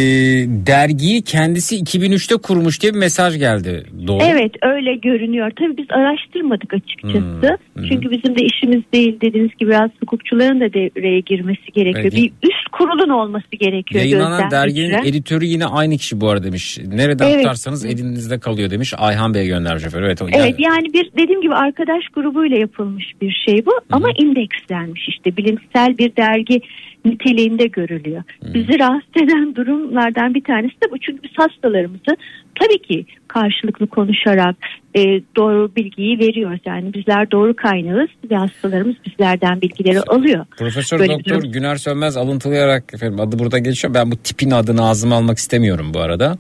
dergiyi 0.66 1.22
kendisi 1.22 1.76
2003'te 1.76 2.36
kurmuş 2.36 2.82
diye 2.82 2.94
bir 2.94 2.98
mesaj 2.98 3.38
geldi. 3.38 3.84
Doğru. 4.06 4.22
Evet 4.24 4.52
öyle 4.62 4.94
görünüyor. 4.94 5.50
Tabii 5.58 5.76
biz 5.76 5.86
araştırmadık 5.90 6.74
açıkçası. 6.74 7.58
Hmm, 7.74 7.84
Çünkü 7.88 8.10
bizim 8.10 8.36
de 8.38 8.42
işimiz 8.44 8.82
değil 8.92 9.20
dediğiniz 9.20 9.50
gibi 9.58 9.70
biraz 9.70 9.90
hukukçuların 10.00 10.60
da 10.60 10.72
devreye 10.72 11.20
girmesi 11.20 11.72
gerekiyor. 11.74 12.04
Evet. 12.04 12.12
Bir 12.16 12.30
üst 12.42 12.68
kurulun 12.72 13.08
olması 13.08 13.50
gerekiyor. 13.60 14.04
Yayınlanan 14.04 14.50
derginin 14.50 14.86
geçiren. 14.86 15.04
editörü 15.04 15.44
yine 15.44 15.66
aynı 15.66 15.96
kişi 15.96 16.20
bu 16.20 16.28
arada 16.28 16.44
demiş. 16.44 16.78
Nereden 16.86 17.26
Evet. 17.28 17.38
tutarsanız 17.42 17.84
elinizde 17.84 18.38
kalıyor 18.40 18.70
demiş. 18.70 18.94
Ayhan 18.98 19.34
Bey 19.34 19.46
göndermiş 19.46 19.84
efendim. 19.84 20.06
Evet, 20.06 20.22
o- 20.22 20.26
Evet 20.32 20.54
yani 20.58 20.92
bir 20.94 21.10
dediğim 21.22 21.42
gibi 21.42 21.54
arkadaş 21.54 22.04
grubuyla 22.14 22.56
yapılmış 22.56 23.04
bir 23.22 23.42
şey 23.46 23.66
bu 23.66 23.72
ama 23.90 24.08
indekslenmiş 24.18 25.08
işte 25.08 25.36
bilimsel 25.36 25.98
bir 25.98 26.16
dergi 26.16 26.60
niteliğinde 27.04 27.66
görülüyor. 27.66 28.22
Bizi 28.42 28.78
rahatsız 28.78 29.22
eden 29.22 29.54
durumlardan 29.54 30.34
bir 30.34 30.44
tanesi 30.44 30.74
de 30.74 30.90
bu 30.90 30.98
çünkü 30.98 31.22
biz 31.22 31.30
hastalarımızı 31.36 32.16
tabii 32.60 32.82
ki 32.82 33.06
karşılıklı 33.28 33.86
konuşarak 33.86 34.56
e, 34.94 35.00
doğru 35.36 35.76
bilgiyi 35.76 36.18
veriyoruz. 36.18 36.60
Yani 36.66 36.94
bizler 36.94 37.30
doğru 37.30 37.56
kaynağız 37.56 38.10
ve 38.30 38.36
hastalarımız 38.36 38.96
bizlerden 39.06 39.60
bilgileri 39.60 40.00
alıyor. 40.00 40.46
Profesör 40.58 40.98
Böyle 40.98 41.12
Doktor 41.12 41.40
durum. 41.40 41.52
Güner 41.52 41.76
Sönmez 41.76 42.16
alıntılayarak 42.16 42.94
efendim 42.94 43.20
adı 43.20 43.38
burada 43.38 43.58
geçiyor. 43.58 43.94
Ben 43.94 44.10
bu 44.10 44.16
tipin 44.16 44.50
adını 44.50 44.88
ağzıma 44.88 45.16
almak 45.16 45.38
istemiyorum 45.38 45.94
bu 45.94 46.00
arada. 46.00 46.38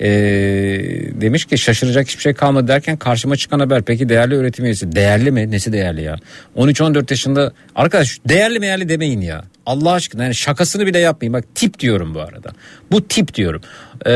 Ee, 0.00 0.08
demiş 1.20 1.44
ki 1.44 1.58
şaşıracak 1.58 2.08
hiçbir 2.08 2.22
şey 2.22 2.34
kalmadı 2.34 2.68
derken 2.68 2.96
karşıma 2.96 3.36
çıkan 3.36 3.60
haber 3.60 3.82
peki 3.82 4.08
değerli 4.08 4.34
öğretim 4.34 4.64
üyesi. 4.64 4.92
Değerli 4.92 5.30
mi? 5.30 5.50
Nesi 5.50 5.72
değerli 5.72 6.02
ya? 6.02 6.16
13-14 6.56 7.06
yaşında 7.10 7.52
arkadaş 7.74 8.18
değerli 8.28 8.58
meğerli 8.58 8.88
demeyin 8.88 9.20
ya. 9.20 9.44
Allah 9.68 9.92
aşkına 9.92 10.22
yani 10.24 10.34
şakasını 10.34 10.86
bile 10.86 10.98
yapmayın. 10.98 11.32
Bak 11.32 11.44
tip 11.54 11.78
diyorum 11.78 12.14
bu 12.14 12.20
arada. 12.20 12.50
Bu 12.92 13.08
tip 13.08 13.34
diyorum. 13.34 13.60
Ee, 14.06 14.10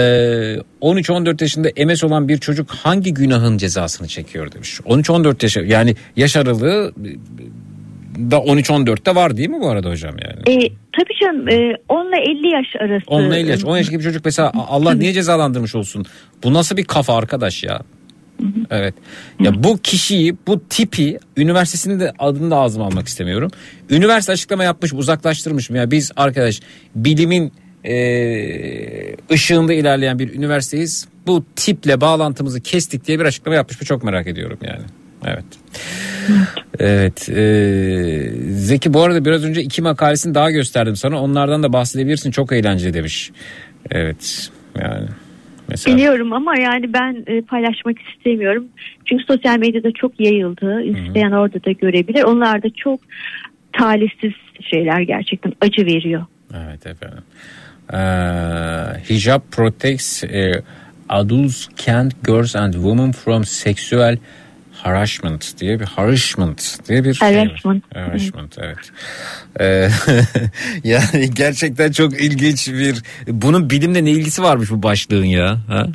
13-14 0.80 1.42
yaşında 1.44 1.68
MS 1.86 2.04
olan 2.04 2.28
bir 2.28 2.38
çocuk 2.38 2.70
hangi 2.70 3.14
günahın 3.14 3.58
cezasını 3.58 4.08
çekiyor 4.08 4.52
demiş. 4.52 4.80
13-14 4.80 5.44
yaş 5.44 5.56
yani 5.70 5.96
yaş 6.16 6.36
aralığı 6.36 6.92
da 8.30 8.36
13-14'te 8.36 9.14
var 9.14 9.36
değil 9.36 9.48
mi 9.48 9.60
bu 9.60 9.68
arada 9.68 9.90
hocam 9.90 10.14
yani? 10.24 10.64
E, 10.64 10.68
tabii 10.68 11.14
canım 11.20 11.48
e, 11.48 11.76
10 11.88 12.08
ile 12.08 12.38
50 12.38 12.48
yaş 12.54 12.66
arası. 12.80 13.04
10 13.06 13.22
ile 13.22 13.40
50 13.40 13.50
yaş. 13.50 13.64
10 13.64 13.76
yaşındaki 13.76 13.98
bir 13.98 14.04
çocuk 14.04 14.24
mesela 14.24 14.48
"A- 14.48 14.66
Allah 14.68 14.94
niye 14.94 15.12
cezalandırmış 15.12 15.74
olsun? 15.74 16.04
Bu 16.44 16.54
nasıl 16.54 16.76
bir 16.76 16.84
kafa 16.84 17.16
arkadaş 17.16 17.62
ya? 17.64 17.80
Evet. 18.70 18.94
Ya 19.40 19.64
bu 19.64 19.78
kişiyi, 19.78 20.36
bu 20.46 20.62
tipi 20.68 21.18
üniversitesinin 21.36 22.00
de 22.00 22.12
adını 22.18 22.50
da 22.50 22.56
ağzıma 22.56 22.86
almak 22.86 23.08
istemiyorum. 23.08 23.50
Üniversite 23.90 24.32
açıklama 24.32 24.64
yapmış, 24.64 24.92
uzaklaştırmış 24.92 25.70
mı 25.70 25.76
ya? 25.76 25.90
Biz 25.90 26.12
arkadaş 26.16 26.60
bilimin 26.94 27.52
e, 27.84 29.16
ışığında 29.32 29.72
ilerleyen 29.72 30.18
bir 30.18 30.34
üniversiteyiz. 30.34 31.08
Bu 31.26 31.44
tiple 31.56 32.00
bağlantımızı 32.00 32.60
kestik 32.60 33.06
diye 33.06 33.20
bir 33.20 33.24
açıklama 33.24 33.56
yapmış 33.56 33.80
mı 33.80 33.86
çok 33.86 34.04
merak 34.04 34.26
ediyorum 34.26 34.58
yani. 34.62 34.84
Evet. 35.24 35.44
Evet. 36.78 37.28
e, 37.28 38.32
Zeki 38.50 38.94
bu 38.94 39.02
arada 39.02 39.24
biraz 39.24 39.44
önce 39.44 39.62
iki 39.62 39.82
makalesini 39.82 40.34
daha 40.34 40.50
gösterdim 40.50 40.96
sana. 40.96 41.22
Onlardan 41.22 41.62
da 41.62 41.72
bahsedebilirsin. 41.72 42.30
Çok 42.30 42.52
eğlenceli 42.52 42.94
demiş. 42.94 43.30
Evet. 43.90 44.50
Yani. 44.80 45.08
Mesela. 45.68 45.96
Biliyorum 45.96 46.32
ama 46.32 46.58
yani 46.60 46.92
ben 46.92 47.24
e, 47.26 47.40
paylaşmak 47.40 47.96
istemiyorum. 48.00 48.68
Çünkü 49.04 49.24
sosyal 49.24 49.58
medyada 49.58 49.92
çok 49.92 50.20
yayıldı. 50.20 50.82
İsteyen 50.82 51.32
orada 51.32 51.64
da 51.64 51.72
görebilir. 51.72 52.22
Onlar 52.22 52.62
da 52.62 52.70
çok 52.76 53.00
talihsiz 53.72 54.32
şeyler 54.70 55.00
gerçekten 55.00 55.52
acı 55.60 55.86
veriyor. 55.86 56.26
Evet 56.54 56.86
efendim. 56.86 57.24
Ee, 57.92 57.96
hijab 59.10 59.40
protects 59.50 60.24
e, 60.24 60.62
adults, 61.08 61.68
can 61.86 62.10
girls 62.24 62.56
and 62.56 62.72
women 62.72 63.12
from 63.12 63.44
sexual 63.44 64.16
harassment 64.82 65.60
diye 65.60 65.80
bir 65.80 65.84
harassment 65.84 66.78
diye 66.88 67.04
bir 67.04 67.14
şey 67.14 67.28
var. 67.28 67.34
Harassment. 67.34 67.84
Harassment 67.94 68.58
evet. 68.58 68.78
Ee, 69.60 69.88
yani 70.84 71.30
gerçekten 71.30 71.92
çok 71.92 72.20
ilginç 72.20 72.68
bir 72.68 73.02
bunun 73.28 73.70
bilimle 73.70 74.04
ne 74.04 74.10
ilgisi 74.10 74.42
varmış 74.42 74.70
bu 74.70 74.82
başlığın 74.82 75.24
ya. 75.24 75.58
Ha? 75.68 75.86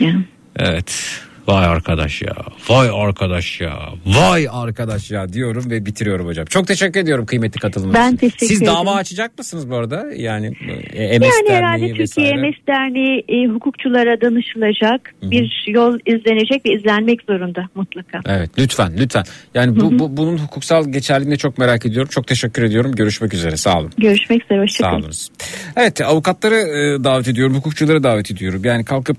Ya. 0.00 0.14
Evet. 0.56 1.20
Vay 1.48 1.64
arkadaş 1.66 2.22
ya. 2.22 2.34
Vay 2.68 2.88
arkadaş 2.92 3.60
ya. 3.60 3.78
Vay 4.06 4.48
arkadaş 4.50 5.10
ya 5.10 5.32
diyorum 5.32 5.70
ve 5.70 5.86
bitiriyorum 5.86 6.26
hocam. 6.26 6.46
Çok 6.46 6.66
teşekkür 6.66 7.00
ediyorum 7.00 7.26
kıymetli 7.26 7.60
katılımınız 7.60 7.94
Ben 7.94 8.08
için. 8.08 8.16
teşekkür 8.16 8.46
Siz 8.46 8.62
ederim. 8.62 8.74
dava 8.74 8.94
açacak 8.94 9.38
mısınız 9.38 9.70
bu 9.70 9.76
arada? 9.76 10.04
Yani 10.16 10.46
e, 10.92 11.18
MS 11.18 11.26
Yani 11.26 11.48
herhalde 11.56 11.86
Türkiye 11.88 12.02
vesaire. 12.02 12.48
MS 12.50 12.54
Derneği 12.68 13.24
e, 13.28 13.46
hukukçulara 13.46 14.20
danışılacak 14.20 15.14
bir 15.22 15.64
yol 15.68 15.98
izlenecek 16.06 16.66
ve 16.66 16.72
izlenmek 16.74 17.20
zorunda 17.28 17.68
mutlaka. 17.74 18.20
Evet 18.26 18.50
lütfen 18.58 18.92
lütfen. 18.98 19.24
Yani 19.54 19.80
bu, 19.80 19.98
bu 19.98 20.16
bunun 20.16 20.38
hukuksal 20.38 20.92
geçerliliğini 20.92 21.38
çok 21.38 21.58
merak 21.58 21.86
ediyorum. 21.86 22.08
Çok 22.12 22.26
teşekkür 22.26 22.62
ediyorum. 22.62 22.92
Görüşmek 22.92 23.34
üzere. 23.34 23.56
Sağ 23.56 23.78
olun. 23.80 23.90
Görüşmek 23.98 24.44
üzere. 24.44 24.58
Sağ 24.58 24.62
Hoşçakalın. 24.62 25.00
olunuz. 25.00 25.28
Evet 25.76 26.00
avukatları 26.00 26.54
e, 26.54 27.04
davet 27.04 27.28
ediyorum, 27.28 27.54
hukukçuları 27.54 28.02
davet 28.02 28.30
ediyorum. 28.30 28.60
Yani 28.64 28.84
kalkıp 28.84 29.16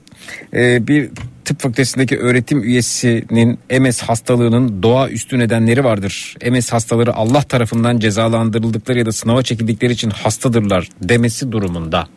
e, 0.54 0.88
bir 0.88 1.10
tıp 1.46 1.60
fakültesindeki 1.60 2.18
öğretim 2.18 2.64
üyesinin 2.64 3.60
MS 3.82 4.02
hastalığının 4.02 4.84
doğaüstü 4.84 5.40
nedenleri 5.40 5.84
vardır. 5.84 6.36
MS 6.52 6.74
hastaları 6.74 7.14
Allah 7.14 7.42
tarafından 7.42 8.00
cezalandırıldıkları 8.00 9.00
ya 9.00 9.06
da 9.06 9.12
sınava 9.12 9.44
çekildikleri 9.44 9.94
için 9.94 10.10
hastadırlar 10.10 10.90
demesi 11.02 11.52
durumunda 11.52 12.08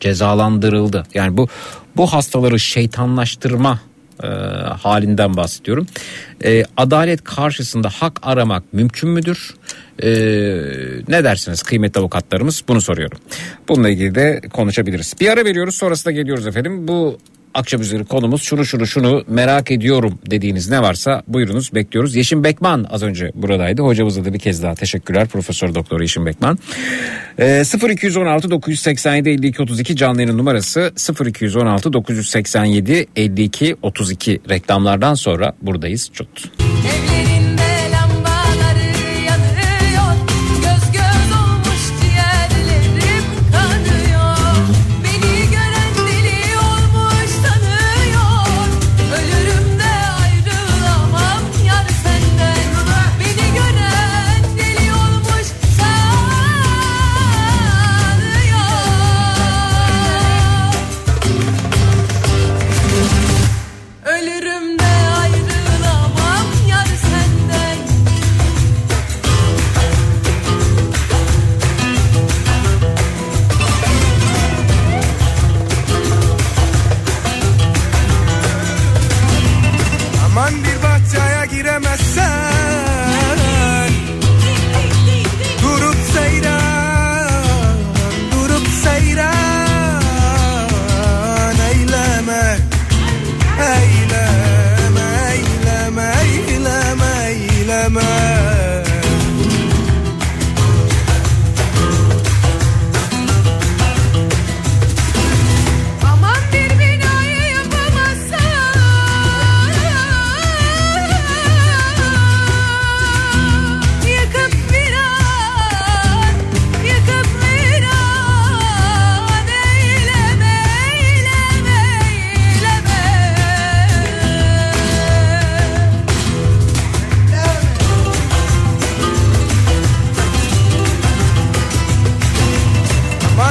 cezalandırıldı. 0.00 1.06
Yani 1.14 1.36
bu 1.36 1.48
bu 1.96 2.06
hastaları 2.06 2.60
şeytanlaştırma 2.60 3.80
e, 4.22 4.26
halinden 4.82 5.36
bahsediyorum. 5.36 5.86
E, 6.44 6.64
adalet 6.76 7.24
karşısında 7.24 7.88
hak 7.88 8.20
aramak 8.22 8.72
mümkün 8.72 9.10
müdür? 9.10 9.54
E, 10.02 10.08
ne 11.08 11.24
dersiniz 11.24 11.62
kıymetli 11.62 12.00
avukatlarımız? 12.00 12.64
Bunu 12.68 12.80
soruyorum. 12.80 13.18
Bununla 13.68 13.88
ilgili 13.88 14.14
de 14.14 14.40
konuşabiliriz. 14.52 15.14
Bir 15.20 15.28
ara 15.28 15.44
veriyoruz 15.44 15.74
sonrasında 15.74 16.12
geliyoruz 16.12 16.46
efendim. 16.46 16.88
Bu 16.88 17.18
akşam 17.56 17.80
üzeri 17.80 18.04
konumuz 18.04 18.42
şunu 18.42 18.64
şunu 18.64 18.86
şunu 18.86 19.24
merak 19.28 19.70
ediyorum 19.70 20.18
dediğiniz 20.30 20.70
ne 20.70 20.82
varsa 20.82 21.22
buyurunuz 21.28 21.74
bekliyoruz. 21.74 22.14
Yeşim 22.14 22.44
Bekman 22.44 22.86
az 22.90 23.02
önce 23.02 23.30
buradaydı. 23.34 23.82
Hocamıza 23.82 24.24
da 24.24 24.34
bir 24.34 24.38
kez 24.38 24.62
daha 24.62 24.74
teşekkürler. 24.74 25.28
Profesör 25.28 25.74
Doktor 25.74 26.00
Yeşim 26.00 26.26
Bekman. 26.26 26.58
Ee, 27.38 27.62
0216 27.90 28.50
987 28.50 29.28
52 29.28 29.62
32 29.62 29.96
canlı 29.96 30.22
yayın 30.22 30.38
numarası 30.38 30.92
0216 31.26 31.92
987 31.92 33.06
52 33.16 33.76
32 33.82 34.40
reklamlardan 34.50 35.14
sonra 35.14 35.52
buradayız. 35.62 36.10
Çut. 36.12 36.65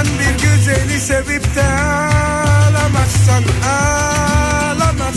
Aman 0.05 0.19
bir 0.19 0.33
güzeli 0.43 0.99
sevip 0.99 1.55
de 1.55 1.63
ağlamazsan 1.63 3.43
Ağlamazsan 3.69 5.15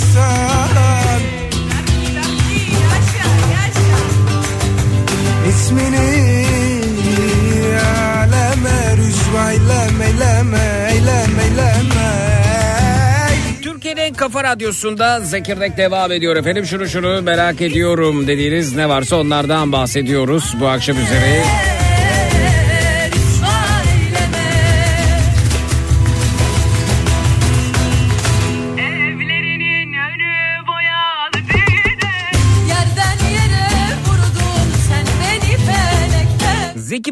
İsmini 5.48 6.46
aleme 8.18 8.96
rüsva 8.96 9.52
eyleme 9.52 10.04
eyleme 10.04 10.90
eyleme 10.90 12.08
Türkiye'nin 13.62 14.00
en 14.00 14.14
kafa 14.14 14.44
radyosunda 14.44 15.20
Zekirdek 15.20 15.76
devam 15.76 16.12
ediyor 16.12 16.36
efendim. 16.36 16.66
Şunu 16.66 16.88
şunu 16.88 17.22
merak 17.22 17.60
ediyorum 17.60 18.26
dediğiniz 18.26 18.76
ne 18.76 18.88
varsa 18.88 19.16
onlardan 19.16 19.72
bahsediyoruz 19.72 20.54
bu 20.60 20.68
akşam 20.68 20.96
üzere. 20.96 21.42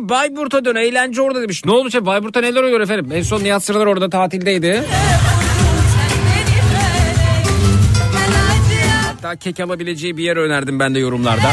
Bayburt'a 0.08 0.64
dön 0.64 0.74
eğlence 0.74 1.22
orada 1.22 1.42
demiş. 1.42 1.64
Ne 1.64 1.72
olmuş 1.72 1.94
ya 1.94 2.06
Bayburt'ta 2.06 2.40
neler 2.40 2.62
oluyor 2.62 2.80
efendim? 2.80 3.12
En 3.14 3.22
son 3.22 3.44
Nihat 3.44 3.64
Sırlar 3.64 3.86
orada 3.86 4.10
tatildeydi. 4.10 4.84
Hatta 9.06 9.36
kek 9.36 9.60
alabileceği 9.60 10.16
bir 10.16 10.24
yer 10.24 10.36
önerdim 10.36 10.80
ben 10.80 10.94
de 10.94 10.98
yorumlarda. 10.98 11.52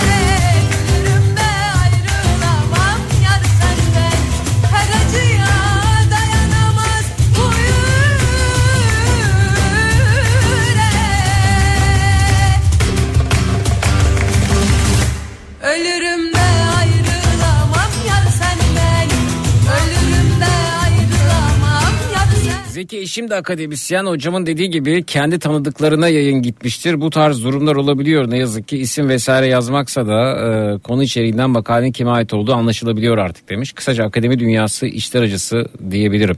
De 23.21 23.35
akademisyen 23.35 24.05
hocamın 24.05 24.45
dediği 24.45 24.69
gibi 24.69 25.03
kendi 25.03 25.39
tanıdıklarına 25.39 26.07
yayın 26.07 26.41
gitmiştir. 26.41 27.01
Bu 27.01 27.09
tarz 27.09 27.43
durumlar 27.43 27.75
olabiliyor 27.75 28.31
ne 28.31 28.37
yazık 28.37 28.67
ki 28.67 28.77
isim 28.77 29.09
vesaire 29.09 29.47
yazmaksa 29.47 30.07
da 30.07 30.31
e, 30.31 30.79
konu 30.79 31.03
içeriğinden 31.03 31.49
makalenin 31.49 31.91
kime 31.91 32.11
ait 32.11 32.33
olduğu 32.33 32.53
anlaşılabiliyor 32.53 33.17
artık 33.17 33.49
demiş. 33.49 33.73
Kısaca 33.73 34.05
akademi 34.05 34.39
dünyası 34.39 34.85
içler 34.85 35.21
acısı 35.21 35.65
diyebilirim. 35.91 36.37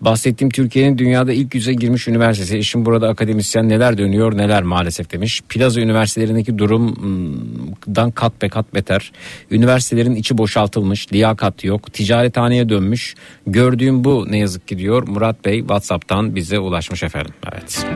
Bahsettiğim 0.00 0.50
Türkiye'nin 0.50 0.98
dünyada 0.98 1.32
ilk 1.32 1.54
yüze 1.54 1.72
girmiş 1.72 2.08
üniversitesi. 2.08 2.56
Eşim 2.56 2.86
burada 2.86 3.08
akademisyen 3.08 3.68
neler 3.68 3.98
dönüyor 3.98 4.36
neler 4.36 4.62
maalesef 4.62 5.12
demiş. 5.12 5.42
Plaza 5.48 5.80
üniversitelerindeki 5.80 6.58
durumdan 6.58 8.10
kat 8.10 8.42
be 8.42 8.48
kat 8.48 8.74
beter. 8.74 9.12
Üniversitelerin 9.50 10.14
içi 10.14 10.38
boşaltılmış, 10.38 11.12
liyakat 11.12 11.64
yok, 11.64 11.92
ticarethaneye 11.92 12.68
dönmüş. 12.68 13.14
Gördüğüm 13.46 14.04
bu 14.04 14.26
ne 14.30 14.38
yazık 14.38 14.68
ki 14.68 14.78
diyor 14.78 15.08
Murat 15.08 15.44
Bey 15.44 15.58
WhatsApp'tan 15.58 16.34
bize 16.34 16.58
ulaşmış 16.58 17.02
efendim. 17.02 17.34
Evet. 17.52 17.86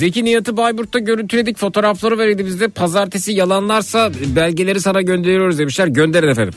Zeki 0.00 0.24
Nihat'ı 0.24 0.56
Bayburt'ta 0.56 0.98
görüntüledik 0.98 1.58
fotoğrafları 1.58 2.18
verildi 2.18 2.46
bizde. 2.46 2.68
Pazartesi 2.68 3.32
yalanlarsa 3.32 4.10
belgeleri 4.36 4.80
sana 4.80 5.02
gönderiyoruz 5.02 5.58
demişler. 5.58 5.86
Gönderin 5.86 6.28
efendim. 6.28 6.54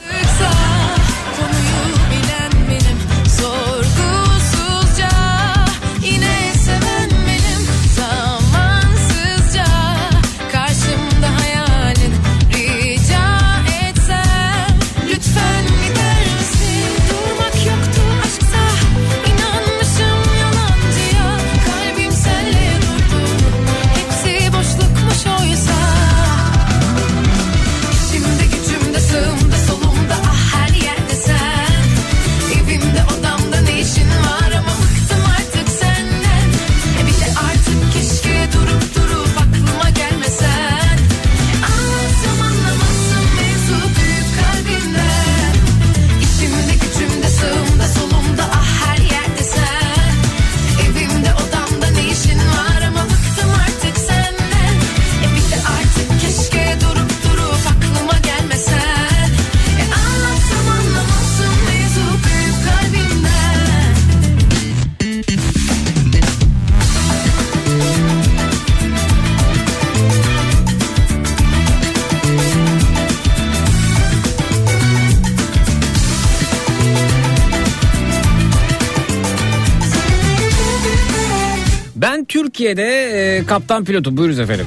Türkiye'de 82.64 83.38
e, 83.38 83.45
kaptan 83.45 83.86
pilotu 83.86 84.18
buyuruz 84.18 84.39
efendim. 84.39 84.66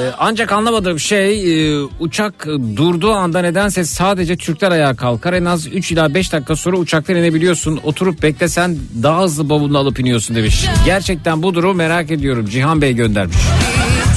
E, 0.00 0.02
ancak 0.18 0.52
anlamadığım 0.52 1.00
şey 1.00 1.32
e, 1.72 1.82
uçak 2.00 2.46
durduğu 2.76 3.12
anda 3.12 3.40
nedense 3.40 3.84
sadece 3.84 4.36
Türkler 4.36 4.70
ayağa 4.70 4.96
kalkar. 4.96 5.32
En 5.32 5.44
az 5.44 5.66
3 5.66 5.92
ila 5.92 6.14
5 6.14 6.32
dakika 6.32 6.56
sonra 6.56 6.76
uçaktan 6.76 7.16
inebiliyorsun. 7.16 7.80
Oturup 7.82 8.22
beklesen 8.22 8.78
daha 9.02 9.22
hızlı 9.22 9.48
bavulunu 9.48 9.78
alıp 9.78 10.00
iniyorsun 10.00 10.36
demiş. 10.36 10.64
Gerçekten 10.84 11.42
bu 11.42 11.54
durumu 11.54 11.74
merak 11.74 12.10
ediyorum. 12.10 12.46
Cihan 12.46 12.82
Bey 12.82 12.92
göndermiş. 12.92 13.36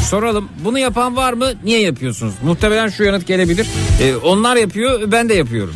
Soralım 0.10 0.50
bunu 0.66 0.80
yapan 0.80 1.16
var 1.16 1.34
mı? 1.34 1.48
Niye 1.64 1.82
yapıyorsunuz? 1.82 2.34
Muhtemelen 2.44 2.90
şu 2.90 3.04
yanıt 3.04 3.28
gelebilir. 3.28 3.68
E, 4.02 4.16
onlar 4.16 4.56
yapıyor 4.56 5.12
ben 5.12 5.30
de 5.30 5.34
yapıyorum. 5.34 5.74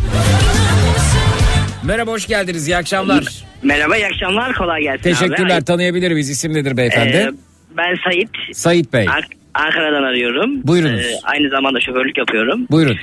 Merhaba 1.84 2.12
hoş 2.12 2.28
geldiniz 2.28 2.68
iyi 2.68 2.78
akşamlar. 2.78 3.44
Merhaba 3.64 3.98
iyi 3.98 4.06
akşamlar 4.08 4.54
kolay 4.54 4.82
gelsin 4.82 5.04
Teşekkürler 5.04 5.58
abi. 5.58 5.66
tanıyabilir 5.66 6.12
miyiz? 6.12 6.30
İsim 6.30 6.54
nedir 6.54 6.78
beyefendi? 6.78 7.18
Ee, 7.18 7.32
ben 7.78 7.96
Sait. 8.04 8.30
Sait 8.54 8.94
Bey. 8.94 9.08
An- 9.10 9.64
Ankara'dan 9.64 10.04
arıyorum. 10.04 10.68
Buyurunuz. 10.68 11.06
Ee, 11.06 11.16
aynı 11.24 11.50
zamanda 11.50 11.80
şoförlük 11.82 12.18
yapıyorum. 12.18 12.68
Buyurun. 12.72 12.98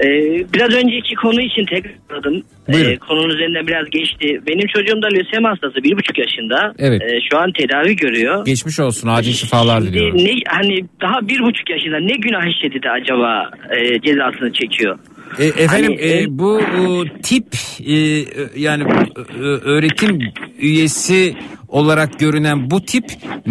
Ee, 0.00 0.06
biraz 0.54 0.74
önceki 0.74 1.14
konu 1.22 1.40
için 1.40 1.64
tekrar 1.66 1.92
aradım. 2.10 2.42
Buyurun. 2.68 2.90
Ee, 2.90 2.96
konunun 2.96 3.28
üzerinden 3.34 3.66
biraz 3.66 3.90
geçti. 3.90 4.40
Benim 4.46 4.66
çocuğum 4.76 5.02
da 5.02 5.06
lösemi 5.06 5.46
hastası 5.46 5.74
bir 5.84 5.96
buçuk 5.96 6.18
yaşında. 6.18 6.74
Evet. 6.78 7.02
Ee, 7.02 7.18
şu 7.30 7.38
an 7.38 7.52
tedavi 7.52 7.96
görüyor. 7.96 8.44
Geçmiş 8.44 8.80
olsun 8.80 9.08
acil 9.08 9.32
şifalar 9.32 9.76
Şimdi 9.80 9.92
diliyorum. 9.92 10.18
ne, 10.18 10.30
hani 10.48 10.78
daha 11.02 11.28
bir 11.28 11.40
buçuk 11.40 11.70
yaşında 11.70 12.00
ne 12.00 12.12
günah 12.14 12.46
işledi 12.56 12.82
de 12.82 12.90
acaba 12.90 13.50
e, 13.76 14.00
cezasını 14.00 14.52
çekiyor? 14.52 14.98
E, 15.38 15.44
efendim 15.46 15.68
Hani, 15.68 15.94
e, 15.94 16.22
e, 16.22 16.26
bu 16.28 16.60
e, 16.60 17.20
tip 17.22 17.46
e, 17.86 17.92
e, 17.94 18.24
yani 18.56 18.82
e, 18.82 19.40
öğretim 19.42 20.18
üyesi 20.58 21.34
olarak 21.68 22.18
görünen 22.18 22.70
bu 22.70 22.84
tip 22.84 23.04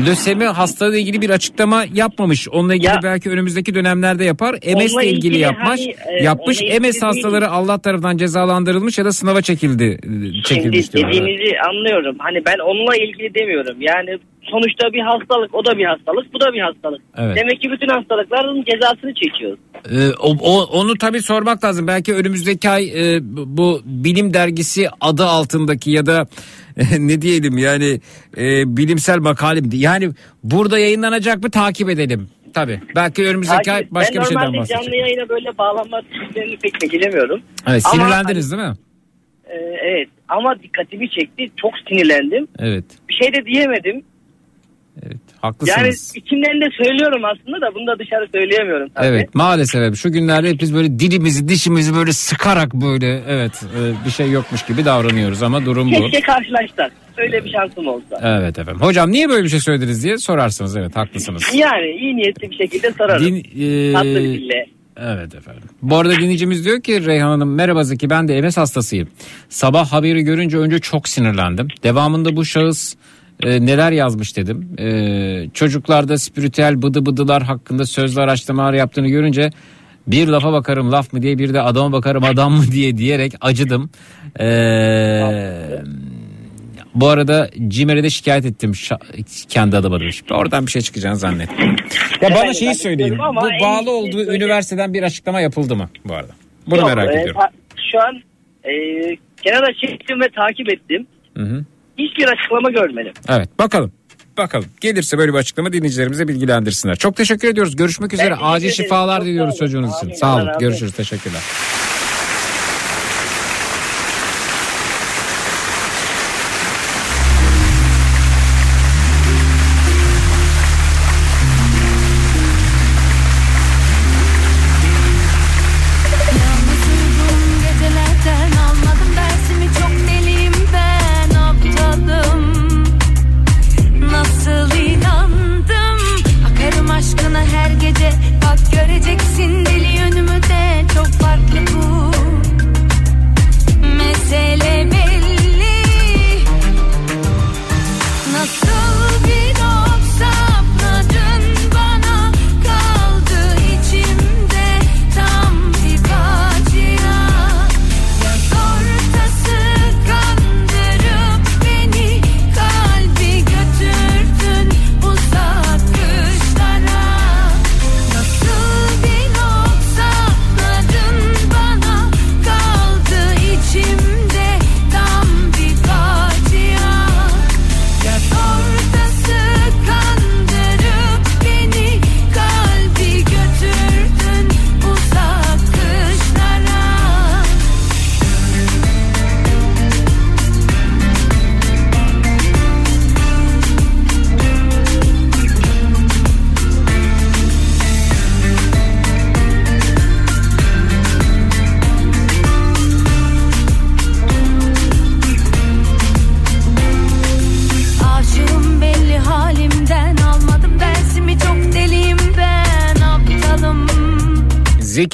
lösemi 0.07 0.43
hastalığıyla 0.45 0.99
ilgili 0.99 1.21
bir 1.21 1.29
açıklama 1.29 1.85
yapmamış. 1.93 2.49
Onunla 2.49 2.75
ilgili 2.75 2.87
Ya- 2.87 2.99
belki 3.03 3.29
önümüzdeki 3.29 3.75
dönemlerde 3.75 4.23
yapar. 4.25 4.53
MS 4.53 4.63
ile 4.65 4.75
Onunla 4.75 5.03
ilgili 5.03 5.17
ilgili 5.17 5.37
yapmış. 5.39 5.79
hani, 5.79 5.95
e, 6.19 6.23
yapmış. 6.23 6.61
ilgili 6.61 6.79
MS 6.79 7.01
hastaları 7.01 7.49
Allah 7.49 7.77
tarafından 7.77 8.17
cezalandırılmış 8.17 8.97
ya 8.97 9.05
da 9.05 9.11
sınava 9.11 9.41
çekildi 9.41 9.83
e, 10.03 10.07
Şimdi 10.07 10.43
çekilmiş 10.43 10.93
diyorlar. 10.93 11.13
dediğinizi 11.13 11.55
anlıyorum. 11.69 12.15
Hani 12.19 12.45
ben 12.45 12.57
onunla 12.59 12.95
ilgili 12.95 13.33
demiyorum. 13.35 13.77
Yani 13.81 14.17
sonuçta 14.51 14.93
bir 14.93 14.99
hastalık, 15.01 15.55
o 15.55 15.65
da 15.65 15.77
bir 15.77 15.85
hastalık, 15.85 16.33
bu 16.33 16.39
da 16.39 16.53
bir 16.53 16.61
hastalık. 16.61 17.01
Evet. 17.17 17.35
Demek 17.35 17.61
ki 17.61 17.71
bütün 17.71 17.87
hastalıkların 17.87 18.63
cezasını 18.63 19.13
çekiyoruz. 19.13 19.59
Ee, 19.91 20.09
o, 20.19 20.35
o- 20.41 20.79
onu 20.79 20.97
tabii 20.97 21.21
sormak 21.21 21.63
lazım. 21.63 21.87
Belki 21.87 22.13
önümüzdeki 22.13 22.69
ay 22.69 23.15
e, 23.15 23.19
bu- 23.57 23.81
bilim 23.85 24.33
dergisi 24.33 24.87
adı 25.01 25.25
altındaki 25.25 25.91
ya 25.91 26.05
da 26.05 26.25
ne 26.99 27.21
diyelim 27.21 27.57
yani 27.57 27.99
e, 28.37 28.77
bilimsel 28.77 29.17
makale 29.19 29.61
mi? 29.61 29.67
Yani 29.73 30.09
burada 30.43 30.79
yayınlanacak 30.79 31.43
mı 31.43 31.51
takip 31.51 31.89
edelim. 31.89 32.29
Tabii. 32.53 32.81
Belki 32.95 33.25
önümüzdeki 33.27 33.71
ay 33.71 33.87
başka 33.91 34.15
ben 34.15 34.21
bir 34.21 34.25
şeyden 34.27 34.43
normalde 34.43 34.57
bahsedecek. 34.59 34.83
canlı 34.83 34.95
yayına 34.95 35.29
böyle 35.29 35.57
bağlanma 35.57 36.01
sistemini 36.01 36.57
pek 36.57 36.81
beceremiyorum. 36.81 37.41
Evet, 37.67 37.83
Ama- 37.85 37.95
sinirlendiniz 38.03 38.51
değil 38.51 38.63
mi? 38.63 38.73
Ee, 39.49 39.55
evet 39.83 40.07
ama 40.27 40.55
dikkatimi 40.63 41.09
çekti. 41.09 41.47
Çok 41.61 41.71
sinirlendim. 41.89 42.47
Evet. 42.59 42.85
Bir 43.09 43.13
şey 43.13 43.33
de 43.33 43.45
diyemedim. 43.45 44.03
Evet. 45.03 45.17
Yani 45.33 45.39
Haklısınız. 45.41 46.13
içimden 46.15 46.61
de 46.61 46.65
söylüyorum 46.83 47.21
aslında 47.25 47.61
da 47.61 47.75
bunu 47.75 47.87
da 47.87 47.99
dışarı 47.99 48.27
söyleyemiyorum 48.33 48.89
tabii. 48.95 49.05
Evet 49.05 49.35
maalesef 49.35 49.95
şu 49.95 50.11
günlerde 50.11 50.49
hep 50.49 50.61
biz 50.61 50.73
böyle 50.75 50.99
dilimizi 50.99 51.47
dişimizi 51.47 51.95
böyle 51.95 52.13
sıkarak 52.13 52.73
böyle 52.73 53.21
evet 53.27 53.63
e, 53.63 54.05
bir 54.05 54.11
şey 54.11 54.31
yokmuş 54.31 54.65
gibi 54.65 54.85
davranıyoruz 54.85 55.43
ama 55.43 55.65
durum 55.65 55.91
bu. 55.91 55.95
Keşke 56.01 56.21
karşılaşsak. 56.21 56.91
Öyle 57.17 57.45
bir 57.45 57.49
şansım 57.49 57.87
olsa. 57.87 58.19
Evet 58.23 58.59
efendim. 58.59 58.81
Hocam 58.81 59.11
niye 59.11 59.29
böyle 59.29 59.43
bir 59.43 59.49
şey 59.49 59.59
söylediniz 59.59 60.03
diye 60.03 60.17
sorarsınız 60.17 60.77
evet 60.77 60.95
haklısınız. 60.95 61.43
Yani 61.53 61.89
iyi 61.89 62.17
niyetli 62.17 62.51
bir 62.51 62.55
şekilde 62.55 62.91
sorarım. 62.91 63.25
Din, 63.25 63.35
e, 63.35 63.93
Tatlı 63.93 64.09
bir 64.15 64.23
dille. 64.23 64.65
Evet 65.01 65.35
efendim. 65.35 65.63
Bu 65.81 65.97
arada 65.97 66.15
dinleyicimiz 66.15 66.65
diyor 66.65 66.81
ki 66.81 67.05
Reyhan 67.05 67.27
Hanım 67.27 67.55
merhaba 67.55 67.83
Zeki 67.83 68.09
ben 68.09 68.27
de 68.27 68.41
MS 68.41 68.57
hastasıyım. 68.57 69.07
Sabah 69.49 69.91
haberi 69.91 70.21
görünce 70.21 70.57
önce 70.57 70.79
çok 70.79 71.07
sinirlendim. 71.09 71.67
Devamında 71.83 72.35
bu 72.35 72.45
şahıs 72.45 72.95
e, 73.43 73.65
neler 73.65 73.91
yazmış 73.91 74.37
dedim. 74.37 74.69
E, 74.79 75.49
çocuklarda 75.53 76.17
spiritüel 76.17 76.81
bıdı 76.81 77.05
bıdılar 77.05 77.43
hakkında 77.43 77.85
sözlü 77.85 78.21
araştırmalar 78.21 78.73
yaptığını 78.73 79.07
görünce 79.07 79.49
bir 80.07 80.27
lafa 80.27 80.53
bakarım 80.53 80.91
laf 80.91 81.13
mı 81.13 81.21
diye 81.21 81.37
bir 81.37 81.53
de 81.53 81.61
adama 81.61 81.91
bakarım 81.91 82.23
adam 82.23 82.53
mı 82.53 82.63
diye 82.71 82.97
diyerek 82.97 83.33
acıdım. 83.41 83.89
E, 84.39 84.47
bu 86.95 87.07
arada 87.07 87.49
Cimer'e 87.67 88.03
de 88.03 88.09
şikayet 88.09 88.45
ettim 88.45 88.71
şa- 88.71 89.23
kendi 89.49 89.77
adıma 89.77 89.99
demiş. 89.99 90.23
Oradan 90.31 90.65
bir 90.65 90.71
şey 90.71 90.81
çıkacağını 90.81 91.15
zannetmiyorum. 91.15 91.75
Ya 92.21 92.35
bana 92.35 92.53
şeyi 92.53 92.73
ama 93.19 93.41
Bu 93.41 93.49
bağlı 93.61 93.91
olduğu 93.91 94.33
üniversiteden 94.33 94.93
bir 94.93 95.03
açıklama 95.03 95.41
yapıldı 95.41 95.75
mı 95.75 95.89
bu 96.05 96.13
arada? 96.13 96.31
Bunu 96.67 96.79
Yok, 96.79 96.87
merak 96.89 97.09
e, 97.09 97.19
ediyorum. 97.19 97.41
ta- 97.41 97.51
şu 97.91 98.01
an 98.01 98.15
e, 98.63 98.71
kenara 99.43 99.73
çektim 99.73 100.21
ve 100.21 100.29
takip 100.29 100.73
ettim. 100.73 101.07
Hı 101.37 101.43
hı. 101.43 101.65
Hiçbir 101.97 102.27
açıklama 102.27 102.69
görmedim. 102.69 103.13
Evet 103.29 103.59
bakalım. 103.59 103.91
Bakalım. 104.37 104.65
Gelirse 104.81 105.17
böyle 105.17 105.33
bir 105.33 105.37
açıklama 105.37 105.73
dinleyicilerimize 105.73 106.27
bilgilendirsinler. 106.27 106.95
Çok 106.95 107.15
teşekkür 107.15 107.47
ediyoruz. 107.47 107.75
Görüşmek 107.75 108.13
üzere. 108.13 108.35
Acil 108.35 108.69
şifalar 108.69 109.25
diliyoruz 109.25 109.57
çocuğunuz 109.57 109.91
için. 109.97 110.13
Sağ 110.13 110.35
olun. 110.35 110.49
Görüşürüz. 110.59 110.93
Teşekkürler. 110.93 111.41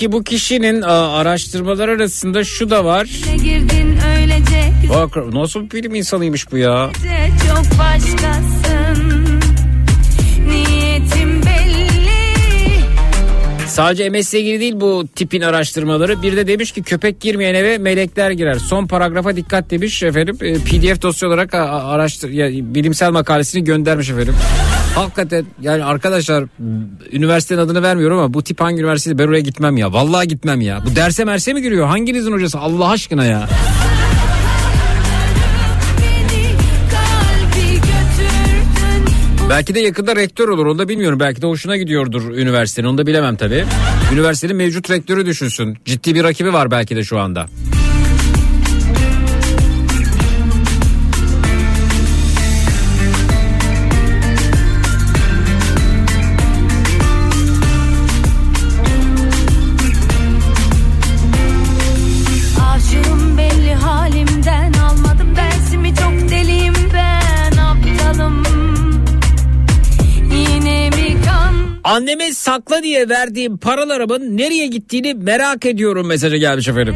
Zeki 0.03 0.11
bu 0.11 0.23
kişinin 0.23 0.81
araştırmalar 0.81 1.89
arasında 1.89 2.43
şu 2.43 2.69
da 2.69 2.85
var. 2.85 3.07
girdin 3.43 3.97
Bak 4.89 5.33
nasıl 5.33 5.61
bir 5.65 5.71
bilim 5.71 5.95
insanıymış 5.95 6.51
bu 6.51 6.57
ya. 6.57 6.91
çok 7.47 7.79
başkasın. 7.79 9.19
Niyetim 10.47 11.41
belli. 11.41 12.09
Sadece 13.67 14.09
MS'le 14.09 14.33
ilgili 14.33 14.59
değil 14.59 14.73
bu 14.75 15.07
tipin 15.15 15.41
araştırmaları. 15.41 16.21
Bir 16.21 16.37
de 16.37 16.47
demiş 16.47 16.71
ki 16.71 16.83
köpek 16.83 17.19
girmeyen 17.21 17.55
eve 17.55 17.77
melekler 17.77 18.31
girer. 18.31 18.55
Son 18.55 18.87
paragrafa 18.87 19.35
dikkat 19.35 19.69
demiş 19.69 20.03
efendim. 20.03 20.37
E, 20.41 20.53
PDF 20.53 21.01
dosya 21.01 21.29
olarak 21.29 21.53
araştır 21.53 22.29
ya, 22.29 22.49
bilimsel 22.51 23.11
makalesini 23.11 23.63
göndermiş 23.63 24.09
efendim. 24.09 24.35
Hakikaten 24.95 25.45
yani 25.61 25.83
arkadaşlar 25.83 26.45
üniversitenin 27.11 27.59
adını 27.59 27.83
vermiyorum 27.83 28.17
ama 28.19 28.33
bu 28.33 28.43
tip 28.43 28.61
hangi 28.61 28.81
üniversitede 28.81 29.17
ben 29.17 29.27
oraya 29.27 29.41
gitmem 29.41 29.77
ya. 29.77 29.93
Vallahi 29.93 30.27
gitmem 30.27 30.61
ya. 30.61 30.83
Bu 30.85 30.95
derse 30.95 31.25
merse 31.25 31.53
mi 31.53 31.61
giriyor? 31.61 31.87
Hanginizin 31.87 32.31
hocası? 32.31 32.59
Allah 32.59 32.89
aşkına 32.89 33.25
ya. 33.25 33.49
Belki 39.49 39.75
de 39.75 39.79
yakında 39.79 40.15
rektör 40.15 40.47
olur 40.47 40.65
onu 40.65 40.79
da 40.79 40.89
bilmiyorum. 40.89 41.19
Belki 41.19 41.41
de 41.41 41.47
hoşuna 41.47 41.77
gidiyordur 41.77 42.31
üniversitenin 42.37 42.87
onu 42.87 42.97
da 42.97 43.07
bilemem 43.07 43.35
tabii. 43.35 43.65
Üniversitenin 44.13 44.55
mevcut 44.55 44.89
rektörü 44.89 45.25
düşünsün. 45.25 45.77
Ciddi 45.85 46.15
bir 46.15 46.23
rakibi 46.23 46.53
var 46.53 46.71
belki 46.71 46.95
de 46.95 47.03
şu 47.03 47.19
anda. 47.19 47.45
Anneme 71.93 72.33
sakla 72.33 72.83
diye 72.83 73.09
verdiğim 73.09 73.57
paralarımın 73.57 74.37
nereye 74.37 74.67
gittiğini 74.67 75.13
merak 75.13 75.65
ediyorum 75.65 76.07
mesajı 76.07 76.37
gelmiş 76.37 76.67
efendim. 76.67 76.95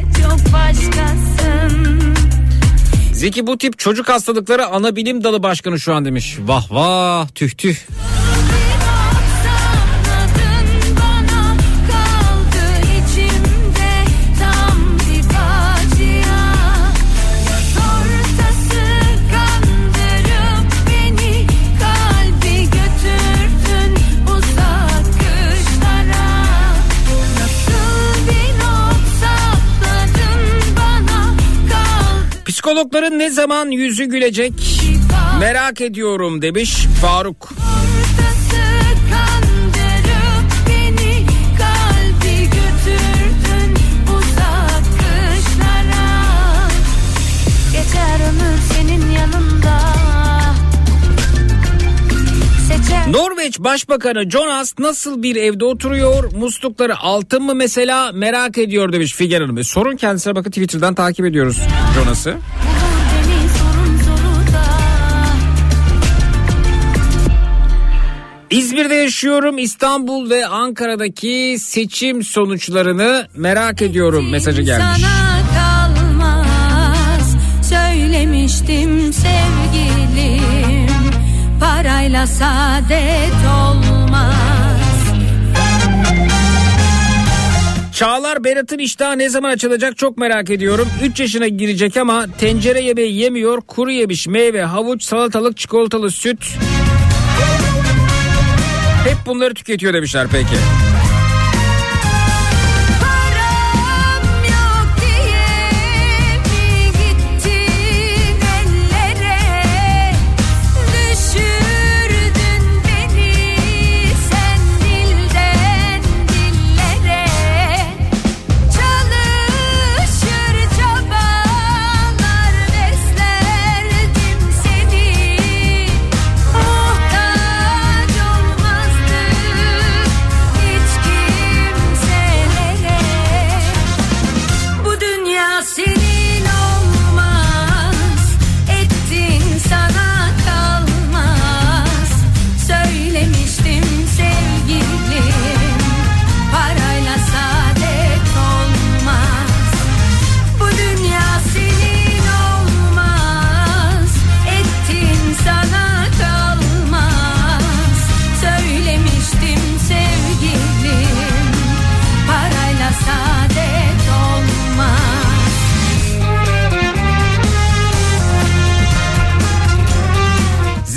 Zeki 3.14 3.48
bu 3.48 3.58
tip 3.58 3.80
çocuk 3.80 4.10
hastalıkları 4.10 4.66
ana 4.66 4.95
bilim 4.95 5.24
dalı 5.24 5.43
başkanı 5.43 5.80
şu 5.80 5.93
an 5.93 6.06
demiş. 6.06 6.38
Vah 6.45 6.72
vah 6.72 7.28
tüh 7.36 7.50
tüh. 7.50 7.76
Psikologların 32.68 33.20
ne 33.20 33.30
zaman 33.30 33.72
yüzü 33.72 34.05
gülecek 34.05 34.53
merak 35.39 35.82
ediyorum 35.82 36.41
demiş 36.41 36.86
Faruk. 37.01 37.49
Norveç 53.12 53.60
Başbakanı 53.60 54.30
Jonas 54.30 54.74
nasıl 54.80 55.24
bir 55.24 55.36
evde 55.36 55.66
oturuyor? 55.66 56.32
Muslukları 56.34 56.97
altın 56.97 57.43
mı 57.43 57.55
mesela 57.55 58.12
merak 58.12 58.58
ediyor 58.58 58.93
demiş 58.93 59.14
Figen 59.14 59.41
Hanım. 59.41 59.58
E, 59.58 59.64
sorun 59.64 59.95
kendisine 59.95 60.36
bakın 60.36 60.51
Twitter'dan 60.51 60.93
takip 60.95 61.26
ediyoruz 61.26 61.62
Jonas'ı. 61.95 62.36
İzmir'de 68.49 68.95
yaşıyorum. 68.95 69.58
İstanbul 69.58 70.30
ve 70.30 70.47
Ankara'daki 70.47 71.58
seçim 71.60 72.24
sonuçlarını 72.24 73.28
merak 73.36 73.82
ediyorum 73.82 74.30
mesajı 74.30 74.62
gelmiş. 74.62 75.01
Sana 75.01 75.39
kalmaz 75.55 77.36
söylemiştim 77.70 79.14
sevgilim 79.14 79.37
Parayla 81.78 82.28
saadet 82.28 83.34
olmaz 83.59 84.82
Çağlar 87.93 88.43
Berat'ın 88.43 88.78
iştahı 88.78 89.17
ne 89.17 89.30
zaman 89.30 89.49
açılacak 89.49 89.97
çok 89.97 90.17
merak 90.17 90.49
ediyorum. 90.49 90.88
3 91.03 91.19
yaşına 91.19 91.47
girecek 91.47 91.97
ama 91.97 92.25
tencere 92.39 92.82
yemeği 92.82 93.15
yemiyor. 93.15 93.61
Kuru 93.61 93.91
yemiş, 93.91 94.28
meyve, 94.28 94.63
havuç, 94.63 95.03
salatalık, 95.03 95.57
çikolatalı 95.57 96.11
süt. 96.11 96.57
Hep 99.03 99.17
bunları 99.25 99.53
tüketiyor 99.53 99.93
demişler 99.93 100.28
peki. 100.32 100.55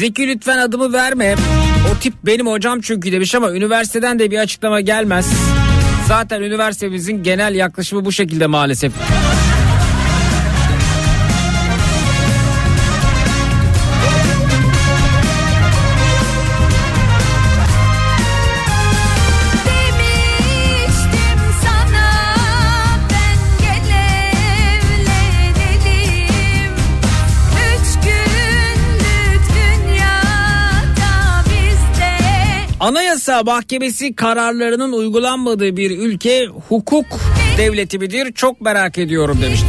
Zeki 0.00 0.28
lütfen 0.28 0.58
adımı 0.58 0.92
verme. 0.92 1.34
O 1.92 1.98
tip 2.00 2.14
benim 2.26 2.46
hocam 2.46 2.80
çünkü 2.80 3.12
demiş 3.12 3.34
ama 3.34 3.52
üniversiteden 3.52 4.18
de 4.18 4.30
bir 4.30 4.38
açıklama 4.38 4.80
gelmez. 4.80 5.26
Zaten 6.08 6.42
üniversitemizin 6.42 7.22
genel 7.22 7.54
yaklaşımı 7.54 8.04
bu 8.04 8.12
şekilde 8.12 8.46
maalesef. 8.46 8.92
Anayasa 33.30 33.52
Mahkemesi 33.52 34.14
kararlarının 34.14 34.92
uygulanmadığı 34.92 35.76
bir 35.76 35.98
ülke 35.98 36.46
hukuk 36.68 37.06
devleti 37.58 37.98
midir? 37.98 38.32
Çok 38.32 38.60
merak 38.60 38.98
ediyorum 38.98 39.38
demiş. 39.42 39.60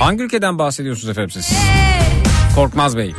Hangi 0.00 0.22
ülkeden 0.22 0.58
bahsediyorsunuz 0.58 1.10
efendim 1.10 1.30
siz? 1.30 1.52
Korkmaz 2.54 2.96
Bey. 2.96 3.12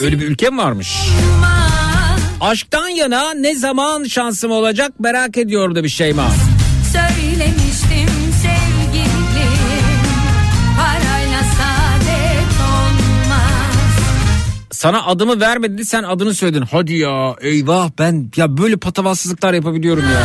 Öyle 0.00 0.20
bir 0.20 0.28
ülke 0.28 0.50
mi 0.50 0.58
varmış? 0.58 0.96
Aşktan 2.40 2.88
yana 2.88 3.34
ne 3.34 3.54
zaman 3.54 4.04
şansım 4.04 4.50
olacak 4.50 4.92
merak 5.00 5.38
ediyordu 5.38 5.84
bir 5.84 5.88
şey 5.88 6.12
mi? 6.12 6.22
Sana 14.80 15.06
adımı 15.06 15.40
vermedi 15.40 15.84
sen 15.84 16.02
adını 16.02 16.34
söyledin. 16.34 16.64
Hadi 16.70 16.94
ya 16.94 17.36
eyvah 17.40 17.90
ben 17.98 18.30
ya 18.36 18.58
böyle 18.58 18.76
patavatsızlıklar 18.76 19.54
yapabiliyorum 19.54 20.04
ya. 20.04 20.22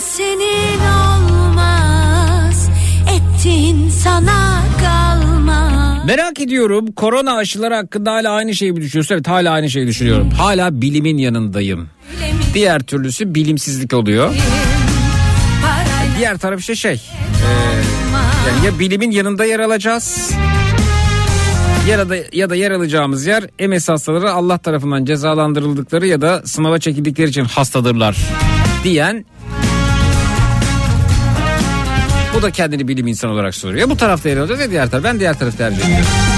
Senin 0.00 0.80
olmaz 0.80 2.68
Ettiğin 3.08 3.88
sana 3.88 4.62
kalmaz 4.80 5.81
Merak 6.06 6.40
ediyorum 6.40 6.92
korona 6.92 7.36
aşıları 7.36 7.74
hakkında 7.74 8.12
hala 8.12 8.30
aynı 8.32 8.54
şeyi 8.54 8.72
mi 8.72 8.80
düşünüyorsun? 8.80 9.14
Evet 9.14 9.28
hala 9.28 9.50
aynı 9.52 9.70
şeyi 9.70 9.86
düşünüyorum. 9.86 10.30
Hala 10.30 10.82
bilimin 10.82 11.18
yanındayım. 11.18 11.88
Diğer 12.54 12.80
türlüsü 12.80 13.34
bilimsizlik 13.34 13.94
oluyor. 13.94 14.34
Diğer 16.18 16.38
taraf 16.38 16.60
işte 16.60 16.76
şey. 16.76 16.92
e, 16.92 16.98
yani 18.48 18.66
ya 18.66 18.78
bilimin 18.78 19.10
yanında 19.10 19.44
yer 19.44 19.60
alacağız. 19.60 20.30
Ya 21.88 22.08
da, 22.08 22.16
ya 22.32 22.50
da 22.50 22.54
yer 22.54 22.70
alacağımız 22.70 23.26
yer 23.26 23.68
MS 23.68 23.88
hastaları 23.88 24.32
Allah 24.32 24.58
tarafından 24.58 25.04
cezalandırıldıkları 25.04 26.06
ya 26.06 26.20
da 26.20 26.42
sınava 26.44 26.78
çekildikleri 26.78 27.28
için 27.28 27.44
hastadırlar 27.44 28.16
diyen 28.84 29.24
bu 32.34 32.42
da 32.42 32.50
kendini 32.50 32.88
bilim 32.88 33.06
insanı 33.06 33.32
olarak 33.32 33.54
soruyor. 33.54 33.80
Ya 33.80 33.90
bu 33.90 33.96
tarafta 33.96 34.28
yer 34.28 34.36
alacağız 34.36 34.60
ya 34.60 34.70
diğer 34.70 34.90
taraf. 34.90 35.04
Ben 35.04 35.20
diğer 35.20 35.38
tarafı 35.38 35.56
tercih 35.56 35.84
ediyorum. 35.84 36.31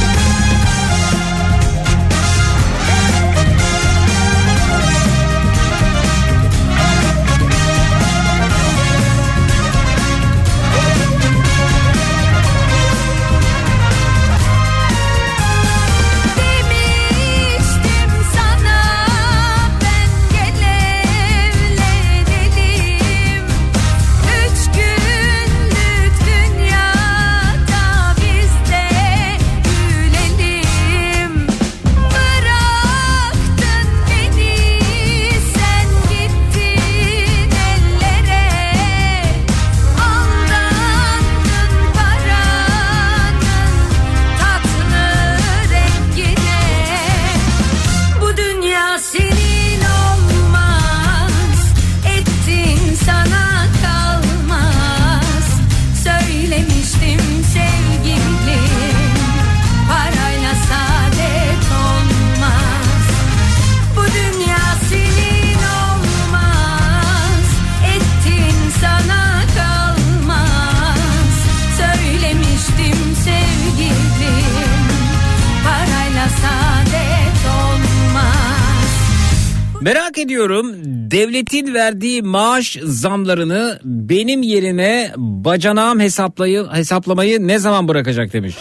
Ediyorum 80.25 80.72
devletin 81.11 81.75
verdiği 81.75 82.22
maaş 82.22 82.79
zamlarını 82.83 83.81
benim 83.85 84.43
yerine 84.43 85.12
bacanağım 85.16 86.01
hesaplayı, 86.01 86.66
hesaplamayı 86.72 87.49
ne 87.49 87.59
zaman 87.59 87.89
bırakacak 87.89 88.33
demiş. 88.33 88.55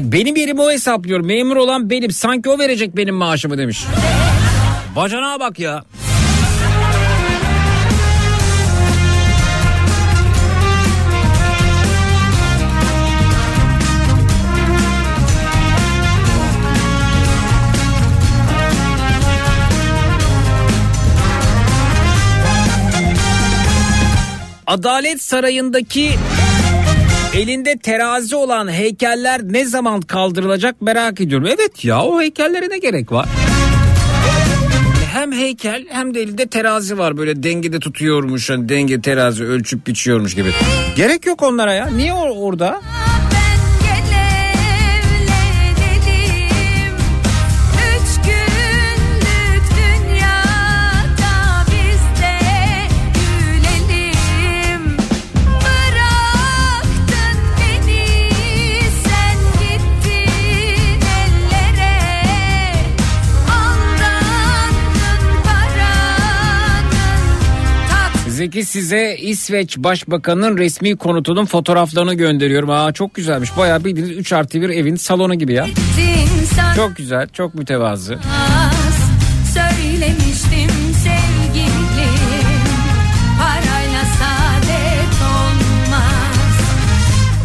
Benim 0.00 0.36
yerime 0.36 0.62
o 0.62 0.70
hesaplıyor. 0.70 1.20
Memur 1.20 1.56
olan 1.56 1.90
benim. 1.90 2.10
Sanki 2.10 2.50
o 2.50 2.58
verecek 2.58 2.96
benim 2.96 3.14
maaşımı 3.14 3.58
demiş. 3.58 3.84
Bacanağa 4.96 5.40
bak 5.40 5.58
ya. 5.58 5.84
Adalet 24.70 25.22
Sarayı'ndaki 25.22 26.10
elinde 27.34 27.78
terazi 27.78 28.36
olan 28.36 28.72
heykeller 28.72 29.40
ne 29.44 29.64
zaman 29.64 30.00
kaldırılacak 30.00 30.82
merak 30.82 31.20
ediyorum. 31.20 31.46
Evet 31.46 31.84
ya 31.84 32.02
o 32.02 32.20
heykellere 32.20 32.68
ne 32.70 32.78
gerek 32.78 33.12
var? 33.12 33.26
Hem 35.12 35.32
heykel 35.32 35.84
hem 35.88 36.14
de 36.14 36.22
elinde 36.22 36.46
terazi 36.46 36.98
var 36.98 37.16
böyle 37.16 37.42
dengede 37.42 37.78
tutuyormuş 37.78 38.50
hani 38.50 38.68
denge 38.68 39.00
terazi 39.00 39.44
ölçüp 39.44 39.86
biçiyormuş 39.86 40.34
gibi. 40.34 40.52
Gerek 40.96 41.26
yok 41.26 41.42
onlara 41.42 41.72
ya. 41.72 41.86
Niye 41.86 42.12
or- 42.12 42.38
orada? 42.38 42.80
ben 42.84 43.09
Zeki 68.40 68.64
size 68.64 69.16
İsveç 69.16 69.78
Başbakanı'nın 69.78 70.58
resmi 70.58 70.96
konutunun 70.96 71.44
fotoğraflarını 71.44 72.14
gönderiyorum. 72.14 72.70
Aa 72.70 72.92
çok 72.92 73.14
güzelmiş. 73.14 73.56
Bayağı 73.56 73.84
bildiğiniz 73.84 74.10
3 74.10 74.32
artı 74.32 74.62
1 74.62 74.68
evin 74.68 74.96
salonu 74.96 75.34
gibi 75.34 75.52
ya. 75.52 75.66
Çok 76.76 76.96
güzel, 76.96 77.28
çok 77.28 77.54
mütevazı. 77.54 78.18
Söylemiştim 79.54 80.76
sevgilim 81.04 82.62
Parayla 83.38 84.04
saadet 84.18 85.14
olmaz 85.22 86.56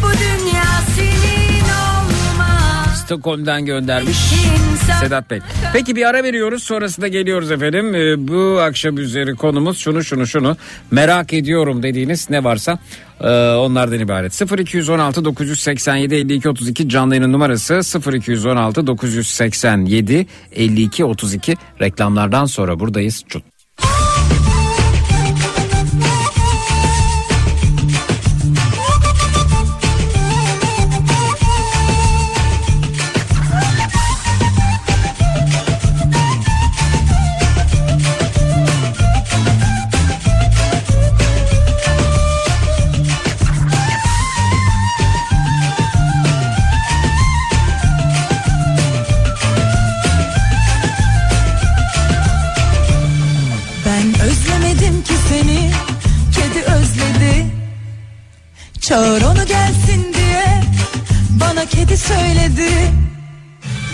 Bu 0.02 0.08
dünya 0.08 0.64
senin 0.96 1.64
olmaz 1.64 3.02
Stockholm'dan 3.04 3.64
göndermiş. 3.66 4.32
İnsan 4.32 4.65
Sedat 5.00 5.30
Bey. 5.30 5.40
Peki 5.72 5.96
bir 5.96 6.08
ara 6.08 6.22
veriyoruz 6.24 6.62
sonrasında 6.62 7.08
geliyoruz 7.08 7.50
efendim. 7.50 7.94
Ee, 7.94 8.28
bu 8.28 8.60
akşam 8.60 8.98
üzeri 8.98 9.34
konumuz 9.34 9.78
şunu 9.78 10.04
şunu 10.04 10.26
şunu 10.26 10.56
merak 10.90 11.32
ediyorum 11.32 11.82
dediğiniz 11.82 12.30
ne 12.30 12.44
varsa 12.44 12.78
e, 13.20 13.28
onlardan 13.50 14.00
ibaret. 14.00 14.58
0216 14.58 15.24
987 15.24 16.14
52 16.14 16.48
32 16.48 16.88
canlı 16.88 17.14
yayının 17.14 17.32
numarası 17.32 18.00
0216 18.14 18.86
987 18.86 20.26
52 20.52 21.04
32 21.04 21.56
reklamlardan 21.80 22.44
sonra 22.44 22.80
buradayız. 22.80 23.24
Çut. 23.28 23.55
Çağır 58.96 59.22
onu 59.22 59.46
gelsin 59.46 60.14
diye 60.14 60.60
bana 61.30 61.64
kedi 61.64 61.96
söyledi. 61.96 62.70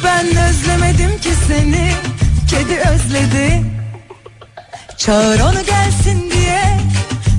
Ben 0.05 0.27
özlemedim 0.27 1.21
ki 1.21 1.31
seni 1.49 1.93
kedi 2.51 2.79
özledi. 2.79 3.63
Çağır 4.99 5.41
onu 5.41 5.65
gelsin 5.67 6.31
diye 6.31 6.79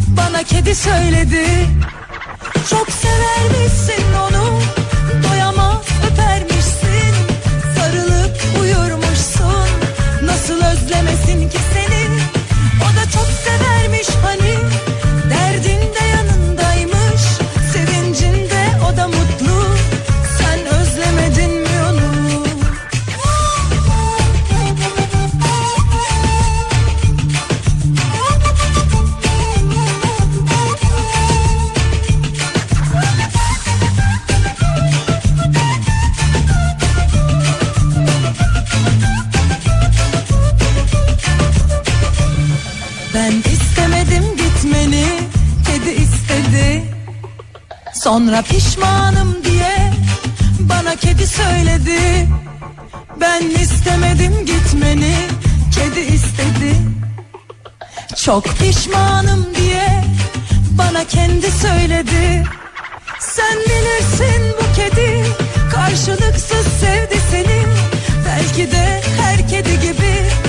bana 0.07 0.43
kedi 0.43 0.75
söyledi. 0.75 1.45
Çok 2.69 2.87
severmişsin 2.91 4.13
onu 4.13 4.59
doyamaz 5.29 5.85
öpermişsin. 6.11 7.15
Sarılıp 7.77 8.37
uyurmuşsun 8.61 9.69
nasıl 10.23 10.63
özlemesin 10.63 11.49
ki 11.49 11.57
seni 11.73 12.07
O 12.81 12.95
da 12.97 13.11
çok 13.11 13.27
severmiş 13.45 14.07
hani 14.23 14.55
derdin 15.29 15.93
Sonra 48.03 48.41
pişmanım 48.41 49.43
diye 49.43 49.91
Bana 50.59 50.95
kedi 50.95 51.27
söyledi. 51.27 52.27
Ben 53.21 53.49
istemedim 53.49 54.45
gitmeni 54.45 55.15
Kedi 55.75 55.99
istedi. 55.99 56.75
Çok 58.25 58.45
pişmanım 58.45 59.47
diye 59.55 60.03
Bana 60.71 61.03
kendi 61.03 61.51
söyledi. 61.51 62.43
Sen 63.19 63.57
bilirsin 63.59 64.55
bu 64.59 64.75
kedi 64.75 65.25
Karşılıksız 65.71 66.67
sevdi 66.79 67.21
seni. 67.31 67.63
Belki 68.25 68.71
de 68.71 69.01
her 69.21 69.49
kedi 69.49 69.79
gibi 69.79 70.42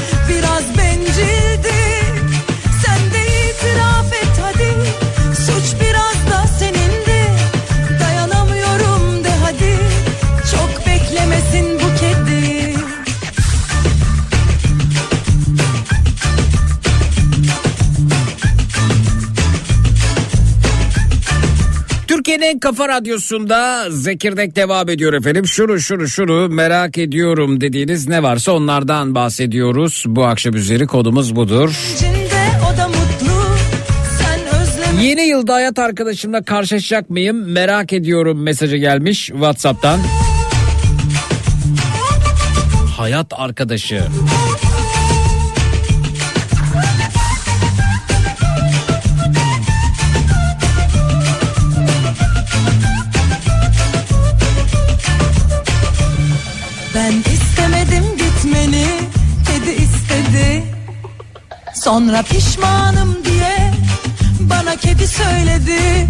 Türkiye'nin 22.35 22.55
en 22.55 22.59
kafa 22.59 22.89
radyosunda 22.89 23.91
Zekirdek 23.91 24.57
devam 24.57 24.89
ediyor 24.89 25.13
efendim. 25.13 25.47
Şunu 25.47 25.81
şunu 25.81 26.09
şunu 26.09 26.49
merak 26.49 26.99
ediyorum 26.99 27.61
dediğiniz 27.61 28.09
ne 28.09 28.23
varsa 28.23 28.53
onlardan 28.53 29.15
bahsediyoruz. 29.15 30.05
Bu 30.07 30.25
akşam 30.25 30.55
üzeri 30.55 30.87
kodumuz 30.87 31.37
budur. 31.37 31.69
Mutlu 32.89 33.33
Yeni 35.03 35.23
yılda 35.23 35.55
hayat 35.55 35.79
arkadaşımla 35.79 36.43
karşılaşacak 36.43 37.11
mıyım 37.11 37.53
merak 37.53 37.93
ediyorum 37.93 38.43
mesajı 38.43 38.77
gelmiş 38.77 39.27
Whatsapp'tan. 39.27 40.01
Hayat 42.97 43.27
arkadaşı. 43.33 44.03
Sonra 61.85 62.23
pişmanım 62.23 63.19
diye 63.25 63.71
Bana 64.41 64.77
kedi 64.77 65.09
söyledi 65.09 66.09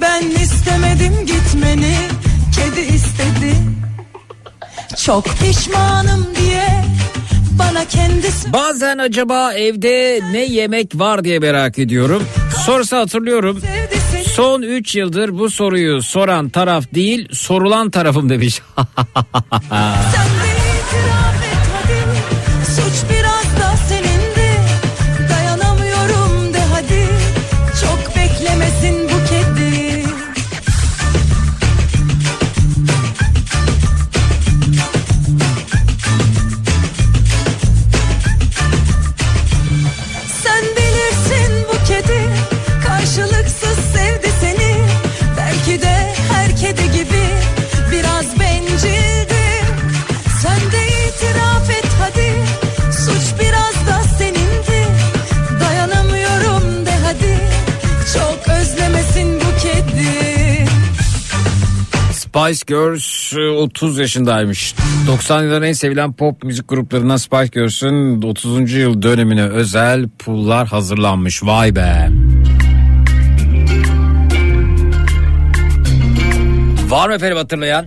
Ben 0.00 0.22
istemedim 0.30 1.26
gitmeni 1.26 1.94
Kedi 2.54 2.80
istedi 2.80 3.54
Çok 5.04 5.24
pişmanım 5.24 6.26
diye 6.36 6.84
Bana 7.58 7.84
kendisi 7.84 8.52
Bazen 8.52 8.98
acaba 8.98 9.52
evde 9.52 10.20
ne 10.32 10.44
yemek 10.44 10.90
var 10.94 11.24
diye 11.24 11.38
merak 11.38 11.78
ediyorum. 11.78 12.22
Sorusu 12.66 12.96
hatırlıyorum. 12.96 13.60
Son 14.24 14.62
3 14.62 14.94
yıldır 14.94 15.38
bu 15.38 15.50
soruyu 15.50 16.02
soran 16.02 16.48
taraf 16.48 16.84
değil 16.94 17.28
sorulan 17.32 17.90
tarafım 17.90 18.28
demiş. 18.28 18.62
Sen 18.76 18.84
de 20.36 20.50
itiraf 20.74 21.42
et 21.42 21.68
hadi 21.72 22.70
Suç 22.70 23.10
biraz 23.10 23.23
Spice 62.44 62.64
Girls 62.66 63.32
e, 63.32 63.40
30 63.40 63.98
yaşındaymış. 63.98 64.74
90 65.06 65.42
yılların 65.42 65.68
en 65.68 65.72
sevilen 65.72 66.12
pop 66.12 66.42
müzik 66.42 66.68
gruplarından 66.68 67.16
Spice 67.16 67.46
Girls'ün 67.46 68.22
30. 68.22 68.72
yıl 68.72 69.02
dönemine 69.02 69.42
özel 69.44 70.08
pullar 70.18 70.68
hazırlanmış. 70.68 71.42
Vay 71.42 71.76
be. 71.76 72.10
Var 76.88 77.08
mı 77.08 77.14
efendim 77.14 77.36
hatırlayan? 77.36 77.86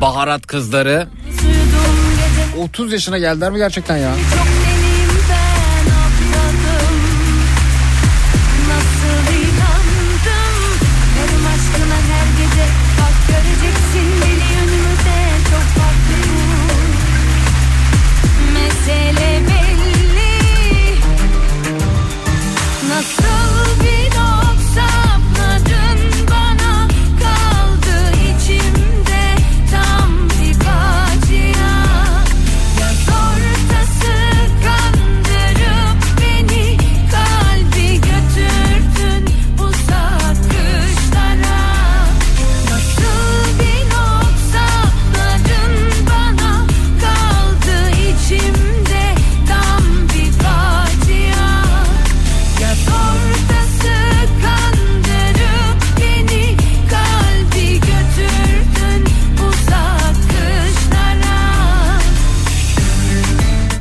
Baharat 0.00 0.46
kızları. 0.46 1.08
30 2.58 2.92
yaşına 2.92 3.18
geldiler 3.18 3.52
mi 3.52 3.58
gerçekten 3.58 3.96
ya? 3.96 4.14
Çok 4.14 4.65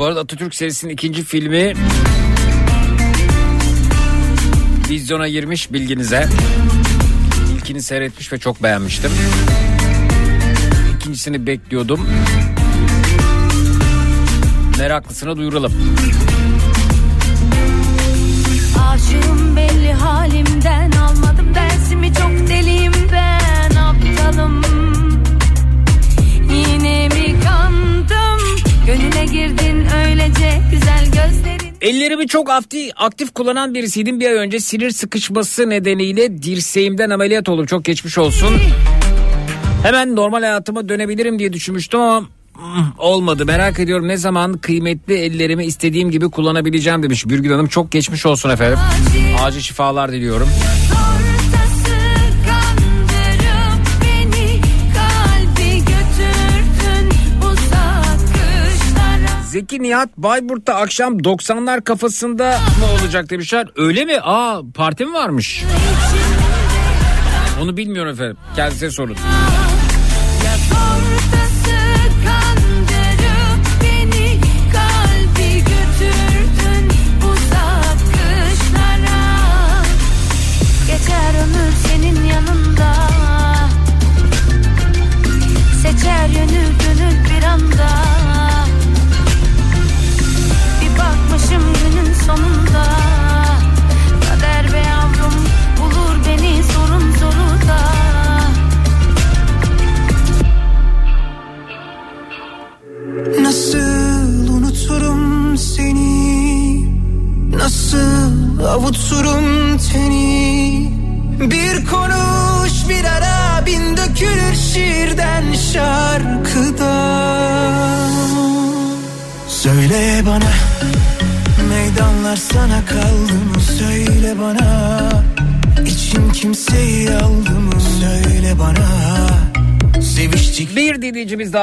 Bu 0.06 0.10
arada 0.10 0.20
Atatürk 0.20 0.56
serisinin 0.56 0.94
ikinci 0.94 1.24
filmi 1.24 1.74
Vizyona 4.90 5.28
girmiş 5.28 5.74
bilginize. 5.74 6.30
İlkini 7.56 7.82
seyretmiş 7.82 8.34
ve 8.34 8.38
çok 8.38 8.64
beğenmiştim. 8.64 9.12
İkincisini 10.96 11.48
bekliyordum. 11.48 12.08
Meraklısına 14.78 15.38
duyuralım. 15.38 15.74
Aşığım 18.90 19.56
belli 19.56 19.94
halimden 19.94 20.92
almadım 20.92 21.56
dersimi 21.56 22.14
çok 22.14 22.48
deliyim 22.50 22.94
ben 23.12 23.76
aptalım 23.76 24.65
gönüle 28.86 29.26
girdin 29.26 29.86
öylece 30.06 30.62
güzel 30.72 31.06
gözlerin 31.06 31.76
Ellerimi 31.82 32.28
çok 32.28 32.50
aktif, 32.50 32.92
aktif 32.96 33.34
kullanan 33.34 33.74
birisiydim. 33.74 34.20
Bir 34.20 34.26
ay 34.26 34.34
önce 34.34 34.60
sinir 34.60 34.92
sıkışması 34.92 35.70
nedeniyle 35.70 36.44
dirseğimden 36.44 37.10
ameliyat 37.10 37.50
oldum. 37.50 37.66
Çok 37.66 37.86
geçmiş 37.86 38.18
olsun. 38.18 38.58
Hemen 39.84 40.16
normal 40.16 40.40
hayatıma 40.42 40.90
dönebilirim 40.90 41.40
diye 41.40 41.54
düşünmüştüm 41.54 42.00
ama 42.00 42.20
mm, 42.20 42.28
olmadı. 42.98 43.46
Merak 43.46 43.80
ediyorum 43.80 44.08
ne 44.08 44.18
zaman 44.18 44.58
kıymetli 44.58 45.14
ellerimi 45.14 45.66
istediğim 45.66 46.12
gibi 46.12 46.30
kullanabileceğim 46.30 47.04
demiş. 47.04 47.26
Bürgül 47.26 47.52
Hanım 47.52 47.68
çok 47.68 47.92
geçmiş 47.92 48.26
olsun 48.26 48.50
efendim. 48.50 48.80
Acil 49.42 49.62
şifalar 49.62 50.12
diliyorum. 50.12 50.50
Ortası 50.50 51.35
Zeki 59.56 59.82
Nihat 59.82 60.18
Bayburt'ta 60.18 60.76
akşam 60.76 61.18
90'lar 61.18 61.84
kafasında 61.84 62.60
mı 62.80 62.86
olacak 63.02 63.30
demişler. 63.30 63.68
Öyle 63.76 64.06
mi? 64.06 64.18
Aa 64.22 64.62
parti 64.74 65.06
mi 65.06 65.14
varmış? 65.14 65.64
Onu 67.62 67.78
bilmiyorum 67.78 68.12
efendim. 68.12 68.38
Kendisine 68.56 68.92
sorun. 68.92 69.16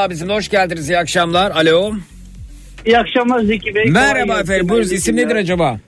Daha 0.02 0.10
bizimle. 0.10 0.34
Hoş 0.34 0.48
geldiniz. 0.48 0.88
İyi 0.90 0.98
akşamlar. 0.98 1.50
Alo. 1.50 1.92
İyi 2.86 2.98
akşamlar 2.98 3.40
Zeki 3.40 3.74
Bey. 3.74 3.84
Merhaba 3.84 4.40
efendim. 4.40 4.68
Buyurunuz. 4.68 4.92
İsim 4.92 5.16
nedir 5.16 5.36
acaba? 5.36 5.80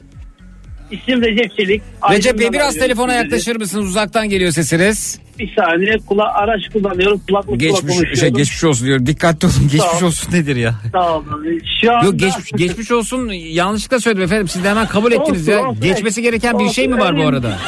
İsim 0.90 1.22
Recep 1.22 1.56
Çelik. 1.56 1.82
Recep 2.10 2.38
Bey 2.38 2.52
biraz 2.52 2.74
telefona 2.74 3.12
yaklaşır 3.14 3.56
mısınız? 3.56 3.86
Uzaktan 3.86 4.28
geliyor 4.28 4.52
sesiniz. 4.52 5.18
Bir 5.38 5.54
saniye 5.56 5.98
kula 6.06 6.34
araç 6.34 6.60
kullanıyorum. 6.72 7.20
Kulaklıkla 7.28 7.56
Geçmiş 7.56 7.80
konuşuyorum. 7.80 8.16
şey 8.16 8.30
geçmiş 8.30 8.64
olsun 8.64 8.86
diyorum. 8.86 9.06
Dikkatli 9.06 9.46
olun. 9.46 9.68
Geçmiş 9.72 10.02
ol. 10.02 10.06
olsun 10.06 10.32
nedir 10.32 10.56
ya? 10.56 10.74
Sağ 10.92 11.16
olun. 11.16 11.60
Şu 11.80 11.92
anda... 11.92 12.06
Yok 12.06 12.18
geçmiş 12.18 12.50
geçmiş 12.56 12.90
olsun. 12.90 13.28
Yanlışlıkla 13.32 14.00
söyledim 14.00 14.24
efendim. 14.24 14.48
Siz 14.48 14.64
de 14.64 14.70
hemen 14.70 14.86
kabul 14.86 15.12
ettiniz 15.12 15.48
ya. 15.48 15.58
Olsun, 15.58 15.68
olsun. 15.68 15.82
Geçmesi 15.82 16.22
gereken 16.22 16.58
bir 16.58 16.68
şey 16.68 16.88
mi 16.88 16.98
var 16.98 17.16
bu 17.16 17.20
Olsun. 17.20 17.32
arada? 17.32 17.58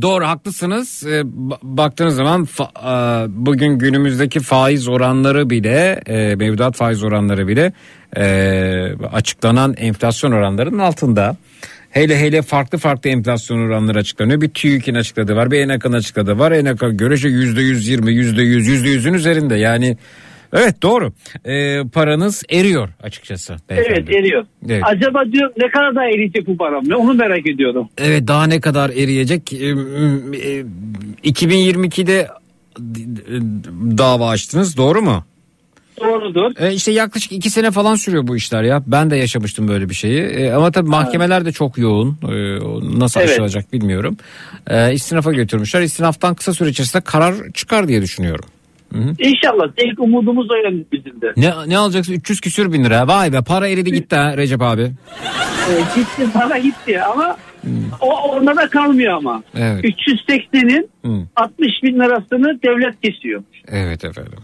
Doğru 0.02 0.26
haklısınız. 0.26 1.04
Ba- 1.08 1.58
baktığınız 1.64 2.16
zaman 2.16 2.44
fa- 2.44 3.24
e, 3.26 3.28
bugün 3.46 3.78
günümüzdeki 3.78 4.40
faiz 4.40 4.88
oranları 4.88 5.50
bile 5.50 6.02
e, 6.08 6.36
mevduat 6.36 6.76
faiz 6.76 7.04
oranları 7.04 7.48
bile 7.48 7.74
e, 8.18 8.24
açıklanan 9.12 9.74
enflasyon 9.78 10.32
oranlarının 10.32 10.80
altında. 10.80 11.36
Hele 11.90 12.20
hele 12.20 12.42
farklı 12.42 12.78
farklı 12.78 13.10
enflasyon 13.10 13.58
oranları 13.58 13.98
açıklanıyor. 13.98 14.42
Bir 14.42 14.50
TÜİK'in 14.50 14.96
açıkladığı 14.96 15.36
var, 15.36 15.52
bir 15.52 15.60
ENAK'ın 15.60 15.94
açıkladığı 15.94 16.40
var. 16.40 16.52
ENAK'a 16.52 16.90
göre 16.90 17.16
yüzde 17.30 17.62
yüz 17.62 17.88
yirmi, 17.88 18.14
yüzde 18.14 18.42
yüz, 18.42 18.68
yüzde 18.68 18.90
yüzün 18.90 19.14
üzerinde. 19.14 19.56
Yani 19.56 19.98
evet 20.54 20.82
doğru. 20.84 21.14
E, 21.46 21.82
paranız 21.94 22.44
eriyor 22.50 22.90
açıkçası. 23.04 23.56
beyefendi. 23.70 23.94
Evet 24.00 24.10
eriyor. 24.20 24.46
Evet. 24.70 24.84
Acaba 24.86 25.24
diyor 25.32 25.52
ne 25.58 25.70
kadar 25.72 25.96
daha 25.96 26.06
eriyecek 26.06 26.48
bu 26.48 26.58
param? 26.58 26.90
Ne 26.90 26.96
onu 26.96 27.14
merak 27.14 27.48
ediyorum. 27.48 27.90
Evet 27.98 28.28
daha 28.28 28.48
ne 28.48 28.62
kadar 28.62 28.90
eriyecek? 28.90 29.54
Ee, 29.54 29.68
e, 29.68 30.66
2022'de 31.24 32.28
d- 32.80 33.16
d- 33.16 33.98
dava 33.98 34.30
açtınız 34.30 34.78
doğru 34.78 35.02
mu? 35.02 35.26
Doğrudur. 36.00 36.52
E, 36.60 36.74
işte 36.74 36.92
yaklaşık 36.92 37.32
iki 37.32 37.50
sene 37.50 37.72
falan 37.72 37.96
sürüyor 37.96 38.28
bu 38.28 38.36
işler 38.36 38.64
ya. 38.64 38.84
Ben 38.88 39.10
de 39.10 39.16
yaşamıştım 39.16 39.68
böyle 39.68 39.90
bir 39.90 39.96
şeyi. 39.96 40.20
E, 40.22 40.52
ama 40.52 40.72
tabii 40.72 40.90
mahkemeler 40.90 41.46
de 41.46 41.52
çok 41.52 41.78
yoğun. 41.78 42.18
E, 42.24 42.60
nasıl 43.00 43.20
Evet. 43.20 43.30
aşılacak 43.30 43.74
bilmiyorum. 43.74 44.18
E, 44.68 44.94
istinafa 44.94 45.34
götürmüşler. 45.34 45.82
İstinaftan 45.82 46.36
kısa 46.36 46.54
süre 46.54 46.70
içerisinde 46.70 47.04
karar 47.04 47.36
çıkar 47.54 47.88
diye 47.88 48.02
düşünüyorum. 48.02 48.46
İnşallah 49.20 49.68
tek 49.78 50.00
umudumuz 50.00 50.48
o 50.52 50.56
yönde 50.56 50.84
bizim 50.92 51.22
de. 51.22 51.34
Ne, 51.38 51.54
ne 51.68 51.78
alacaksın? 51.78 52.14
300 52.14 52.42
küsür 52.42 52.74
bin 52.74 52.84
lira. 52.84 53.08
Vay 53.08 53.34
be 53.34 53.42
para 53.42 53.68
eridi 53.68 53.92
gitti 53.92 54.16
ha 54.16 54.38
Recep 54.38 54.62
abi. 54.62 54.82
Ee, 54.82 56.00
gitti 56.00 56.34
para 56.34 56.58
gitti 56.58 57.02
ama 57.04 57.38
o 58.02 58.30
orada 58.30 58.56
da 58.56 58.70
kalmıyor 58.70 59.14
ama. 59.18 59.44
Evet. 59.56 59.86
380'in 59.86 60.90
Hı. 61.06 61.12
60 61.36 61.68
bin 61.84 61.96
lirasını 61.96 62.60
devlet 62.64 63.02
kesiyor. 63.02 63.44
Evet 63.68 64.06
efendim. 64.06 64.40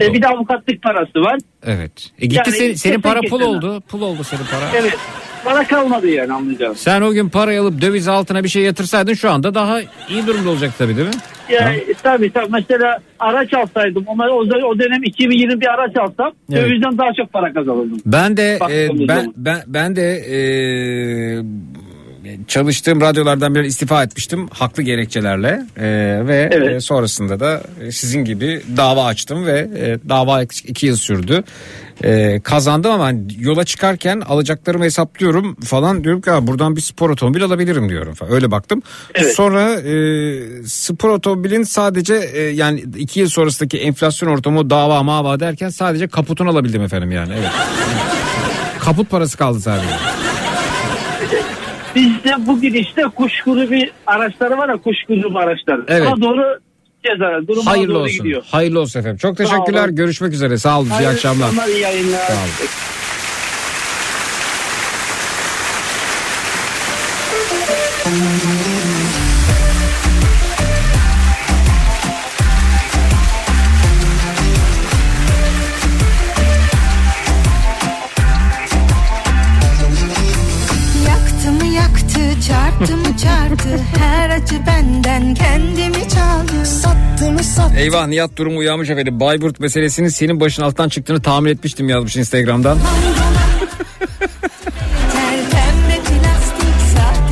Ee, 0.00 0.12
bir 0.14 0.22
de 0.22 0.28
avukatlık 0.28 0.82
parası 0.82 1.20
var. 1.20 1.38
Evet. 1.66 1.92
E 2.18 2.26
gitti 2.26 2.42
Yani 2.46 2.56
senin, 2.56 2.74
senin 2.74 3.00
para 3.00 3.20
pul 3.20 3.40
oldu. 3.40 3.80
Pul 3.88 4.02
oldu 4.02 4.24
senin 4.24 4.42
para. 4.44 4.80
Evet. 4.80 4.96
Para 5.44 5.66
kalmadı 5.66 6.08
yani 6.08 6.32
anlayacağım. 6.32 6.76
Sen 6.76 7.02
o 7.02 7.12
gün 7.12 7.28
parayı 7.28 7.60
alıp 7.60 7.80
döviz 7.80 8.08
altına 8.08 8.44
bir 8.44 8.48
şey 8.48 8.62
yatırsaydın 8.62 9.14
şu 9.14 9.30
anda 9.30 9.54
daha 9.54 9.80
iyi 10.08 10.26
durumda 10.26 10.50
olacak 10.50 10.70
tabii 10.78 10.96
değil 10.96 11.08
mi? 11.08 11.14
Yani, 11.50 11.84
tabii 12.02 12.32
tabii 12.32 12.50
mesela 12.52 12.98
araç 13.18 13.54
alsaydım 13.54 14.04
ama 14.08 14.24
o, 14.28 14.38
o 14.66 14.78
dönem 14.78 15.02
2020 15.04 15.60
bir 15.60 15.66
araç 15.66 15.96
alsam 15.96 16.32
Evet. 16.52 16.62
dövizden 16.64 16.98
daha 16.98 17.08
çok 17.16 17.32
para 17.32 17.52
kazanırdım. 17.52 18.00
Ben 18.06 18.36
de 18.36 18.56
Baktığımız 18.60 19.00
e, 19.00 19.08
ben, 19.08 19.16
zaman. 19.16 19.32
ben 19.36 19.58
ben 19.66 19.96
de 19.96 20.12
e, 20.12 20.38
çalıştığım 22.48 23.00
radyolardan 23.00 23.54
biri 23.54 23.66
istifa 23.66 24.02
etmiştim 24.02 24.48
haklı 24.52 24.82
gerekçelerle 24.82 25.62
E, 25.76 25.86
ve 26.26 26.50
Evet. 26.52 26.70
e, 26.76 26.80
sonrasında 26.80 27.40
da 27.40 27.62
e, 27.82 27.92
sizin 27.92 28.24
gibi 28.24 28.62
dava 28.76 29.04
açtım 29.04 29.46
ve 29.46 29.58
e, 29.78 30.08
dava 30.08 30.42
iki 30.42 30.86
yıl 30.86 30.96
sürdü. 30.96 31.44
E, 32.04 32.40
kazandım 32.44 32.90
ama 32.90 33.10
yola 33.38 33.64
çıkarken 33.64 34.20
alacaklarımı 34.20 34.84
hesaplıyorum 34.84 35.54
falan 35.54 36.04
diyorum 36.04 36.20
ki 36.20 36.30
"Ha, 36.30 36.46
buradan 36.46 36.76
bir 36.76 36.80
spor 36.80 37.10
otomobil 37.10 37.42
alabilirim 37.44 37.88
diyorum 37.88 38.14
falan. 38.14 38.32
Öyle 38.32 38.50
baktım. 38.50 38.82
Evet. 39.14 39.34
Sonra 39.34 39.72
e, 39.72 39.92
spor 40.66 41.08
otomobilin 41.10 41.62
sadece 41.62 42.14
e, 42.14 42.40
yani 42.42 42.84
iki 42.96 43.20
yıl 43.20 43.28
sonrasındaki 43.28 43.78
enflasyon 43.78 44.28
ortamı 44.28 44.70
dava 44.70 45.02
mava 45.02 45.40
derken 45.40 45.68
sadece 45.68 46.08
kaputunu 46.08 46.50
alabildim 46.50 46.82
efendim 46.82 47.12
yani. 47.12 47.32
Evet. 47.38 47.50
Kaput 48.80 49.10
parası 49.10 49.36
kaldı 49.38 49.60
sadece. 49.60 49.86
Bizde 52.26 52.46
bugün 52.46 52.74
işte 52.74 53.02
kuşkulu 53.16 53.70
bir 53.70 53.90
araçları 54.06 54.58
var 54.58 54.68
ya 54.68 54.76
kuşkulu 54.76 55.38
araçlar. 55.38 55.80
Evet. 55.88 56.08
Ona 56.08 56.20
doğru 56.22 56.42
ceza 57.04 57.48
durum 57.48 57.62
ona 57.62 57.70
Hayırlı 57.70 57.94
doğru 57.94 58.02
olsun. 58.02 58.16
gidiyor. 58.16 58.42
Hayırlı 58.50 58.80
olsun 58.80 59.00
efendim. 59.00 59.18
Çok 59.18 59.36
teşekkürler. 59.36 59.88
Görüşmek 59.88 60.32
üzere. 60.32 60.58
Sağ 60.58 60.78
olun. 60.80 60.86
İyi 60.86 60.90
Hayırlı 60.90 61.12
akşamlar. 61.12 61.46
akşamlar, 61.46 61.68
iyi 61.68 61.80
yayınlar. 61.80 62.18
Sağ 62.26 62.32
olun. 62.32 62.68
Acı 84.46 84.66
benden 84.66 85.34
kendimi 85.34 86.08
çaldı 86.08 86.66
Sattı 86.66 87.32
mı 87.32 87.44
sattı 87.44 87.76
Eyvah 87.76 88.06
Nihat 88.06 88.36
durum 88.36 88.58
uyanmış 88.58 88.90
efendim. 88.90 89.20
Bayburt 89.20 89.60
meselesinin 89.60 90.08
senin 90.08 90.40
başın 90.40 90.62
alttan 90.62 90.88
çıktığını 90.88 91.22
tahmin 91.22 91.50
etmiştim 91.50 91.88
yazmış 91.88 92.16
Instagram'dan. 92.16 92.78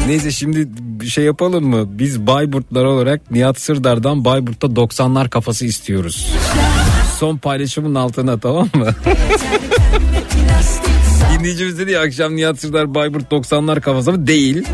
Neyse 0.07 0.31
şimdi 0.31 0.69
bir 0.77 1.07
şey 1.07 1.25
yapalım 1.25 1.65
mı? 1.65 1.99
Biz 1.99 2.27
Bayburtlar 2.27 2.85
olarak 2.85 3.31
Nihat 3.31 3.61
Sırdar'dan 3.61 4.25
Bayburt'ta 4.25 4.67
90'lar 4.67 5.29
kafası 5.29 5.67
istiyoruz. 5.67 6.33
Son 7.19 7.37
paylaşımın 7.37 7.95
altına 7.95 8.39
tamam 8.39 8.69
mı? 8.75 8.89
Dinleyicimiz 11.39 11.79
dedi 11.79 11.91
ya 11.91 12.01
akşam 12.03 12.37
Nihat 12.37 12.61
Sırdar 12.61 12.95
Bayburt 12.95 13.33
90'lar 13.33 13.81
kafası 13.81 14.13
mı? 14.13 14.27
Değil. 14.27 14.65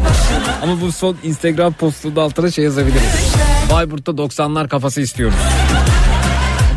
Ama 0.62 0.80
bu 0.80 0.92
son 0.92 1.16
Instagram 1.22 1.72
postunun 1.72 2.16
altına 2.16 2.50
şey 2.50 2.64
yazabiliriz. 2.64 3.34
Bayburt'ta 3.72 4.12
90'lar 4.12 4.68
kafası 4.68 5.00
istiyoruz. 5.00 5.38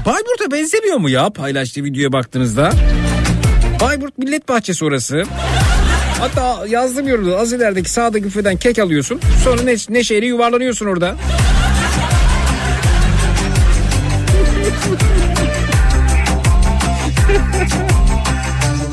Bayburt'a 0.06 0.52
benzemiyor 0.52 0.98
mu 0.98 1.10
ya 1.10 1.30
paylaştığı 1.30 1.84
videoya 1.84 2.12
baktığınızda? 2.12 2.72
Bayburt 3.82 4.18
Millet 4.18 4.50
Bahçesi 4.50 4.86
orası. 4.86 5.24
Hatta 6.20 6.68
yazdım 6.68 7.08
yorumda 7.08 7.38
az 7.38 7.54
ilerideki 7.54 7.90
sağda 7.90 8.18
güfeden 8.18 8.58
kek 8.58 8.80
alıyorsun. 8.80 9.20
Sonra 9.44 9.62
ne, 9.62 9.76
neşeyle 9.90 10.26
yuvarlanıyorsun 10.26 10.86
orada. 10.86 11.16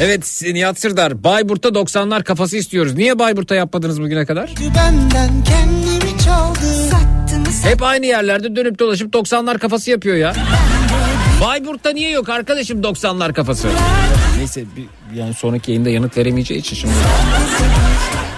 Evet 0.01 0.43
Nihat 0.53 0.81
Sırdar 0.81 1.25
Bayburt'ta 1.25 1.69
90'lar 1.69 2.25
kafası 2.25 2.57
istiyoruz. 2.57 2.95
Niye 2.95 3.19
Bayburt'ta 3.19 3.55
yapmadınız 3.55 4.03
bugüne 4.03 4.27
kadar? 4.27 4.55
Benden 4.77 5.45
kendimi 5.45 6.19
çaldı 6.25 6.61
Hep 7.63 7.83
aynı 7.83 8.07
yerlerde 8.07 8.57
dönüp 8.57 8.79
dolaşıp 8.79 9.15
90'lar 9.15 9.59
kafası 9.59 9.91
yapıyor 9.91 10.17
ya. 10.17 10.35
Bayburt'ta 11.45 11.91
niye 11.91 12.11
yok 12.11 12.29
arkadaşım 12.29 12.83
90'lar 12.83 13.33
kafası? 13.33 13.69
Neyse 14.39 14.65
bir, 14.77 15.19
yani 15.19 15.35
sonraki 15.35 15.71
yayında 15.71 15.91
yanıt 15.91 16.17
veremeyeceği 16.17 16.61
için 16.61 16.77
şimdi. 16.77 16.95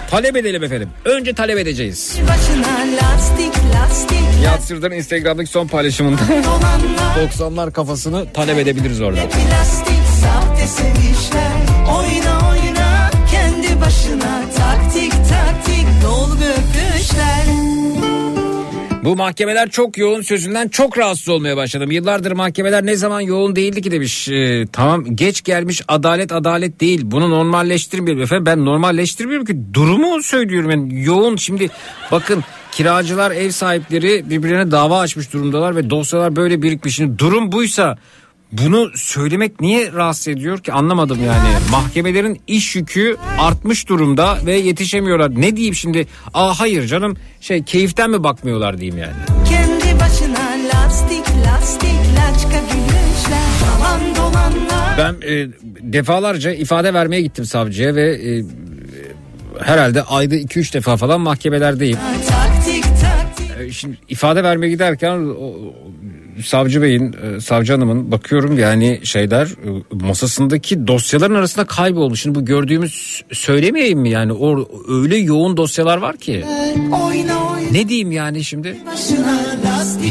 Talep 0.09 0.35
edelim 0.35 0.63
efendim. 0.63 0.89
Önce 1.05 1.33
talep 1.33 1.57
edeceğiz. 1.57 2.17
Nihat 4.39 4.63
Sırdar'ın 4.63 4.95
Instagram'daki 4.95 5.49
son 5.49 5.67
paylaşımında 5.67 6.21
Dolanlar 6.45 7.27
90'lar 7.29 7.71
kafasını 7.71 8.33
talep 8.33 8.57
edebiliriz 8.57 9.01
orada. 9.01 9.21
plastik 9.29 10.12
sahte 10.23 10.67
sevişler 10.67 11.51
Oyna 11.97 12.49
oyna 12.49 13.11
kendi 13.31 13.81
başına 13.81 14.41
Taktik 14.57 15.11
taktik 15.11 15.87
dolgu 16.03 16.43
öpüşler 16.43 17.43
Bu 19.03 19.15
mahkemeler 19.15 19.69
çok 19.69 19.97
yoğun 19.97 20.21
sözünden 20.21 20.67
çok 20.67 20.97
rahatsız 20.97 21.29
olmaya 21.29 21.57
başladım. 21.57 21.91
Yıllardır 21.91 22.31
mahkemeler 22.31 22.85
ne 22.85 22.95
zaman 22.95 23.21
yoğun 23.21 23.55
değildi 23.55 23.81
ki 23.81 23.91
demiş. 23.91 24.29
Ee, 24.29 24.65
tamam 24.71 25.15
geç 25.15 25.43
gelmiş 25.43 25.81
adalet 25.87 26.31
adalet 26.31 26.81
değil. 26.81 27.01
Bunu 27.03 27.29
normalleştirmiyorum 27.29 28.23
efendim. 28.23 28.45
Ben 28.45 28.65
normalleştirmiyorum 28.65 29.45
ki 29.45 29.73
durumu 29.73 30.23
söylüyorum. 30.23 30.71
Yani 30.71 31.03
yoğun 31.03 31.35
şimdi 31.35 31.69
bakın 32.11 32.43
kiracılar 32.71 33.31
ev 33.31 33.49
sahipleri 33.49 34.29
birbirine 34.29 34.71
dava 34.71 34.99
açmış 34.99 35.33
durumdalar 35.33 35.75
ve 35.75 35.89
dosyalar 35.89 36.35
böyle 36.35 36.61
birikmiş. 36.61 36.95
Şimdi 36.95 37.19
durum 37.19 37.51
buysa 37.51 37.97
bunu 38.57 38.91
söylemek 38.95 39.61
niye 39.61 39.91
rahatsız 39.91 40.27
ediyor 40.27 40.59
ki 40.59 40.73
anlamadım 40.73 41.19
yani. 41.25 41.49
Mahkemelerin 41.71 42.41
iş 42.47 42.75
yükü 42.75 43.17
artmış 43.39 43.89
durumda 43.89 44.37
ve 44.45 44.55
yetişemiyorlar. 44.55 45.41
Ne 45.41 45.55
diyeyim 45.55 45.75
şimdi? 45.75 46.07
Aa 46.33 46.59
hayır 46.59 46.87
canım 46.87 47.17
şey 47.41 47.63
keyiften 47.63 48.09
mi 48.09 48.23
bakmıyorlar 48.23 48.77
diyeyim 48.77 48.97
yani. 48.97 49.13
Kendi 49.49 49.99
başına 49.99 50.53
lastik 50.73 51.25
lastik 51.47 51.95
laçka 52.17 52.59
gülüşler 52.59 53.43
Yalan 53.65 54.15
dolanlar 54.15 54.97
Ben 54.97 55.27
e, 55.27 55.47
defalarca 55.93 56.51
ifade 56.51 56.93
vermeye 56.93 57.21
gittim 57.21 57.45
savcıya 57.45 57.95
ve 57.95 58.11
e, 58.11 58.43
herhalde 59.59 60.03
ayda 60.03 60.35
2-3 60.35 60.73
defa 60.73 60.97
falan 60.97 61.21
mahkemelerdeyim. 61.21 61.97
Taktik 62.29 62.83
taktik 62.83 63.59
E, 63.59 63.71
Şimdi 63.71 63.97
ifade 64.09 64.43
vermeye 64.43 64.69
giderken 64.69 65.17
o, 65.17 65.43
o, 65.43 65.73
savcı 66.45 66.81
beyin, 66.81 67.15
e, 67.37 67.41
savcı 67.41 67.73
hanımın 67.73 68.11
bakıyorum 68.11 68.59
yani 68.59 68.99
şeyler 69.03 69.45
e, 69.45 69.95
masasındaki 70.05 70.87
dosyaların 70.87 71.35
arasında 71.35 71.65
kaybolmuş. 71.65 72.21
Şimdi 72.21 72.35
bu 72.39 72.45
gördüğümüz 72.45 73.21
söylemeyeyim 73.31 73.99
mi 73.99 74.09
yani 74.09 74.33
o 74.33 74.69
öyle 74.87 75.17
yoğun 75.17 75.57
dosyalar 75.57 75.97
var 75.97 76.17
ki. 76.17 76.45
Ne 77.71 77.89
diyeyim 77.89 78.11
yani 78.11 78.43
şimdi? 78.43 78.77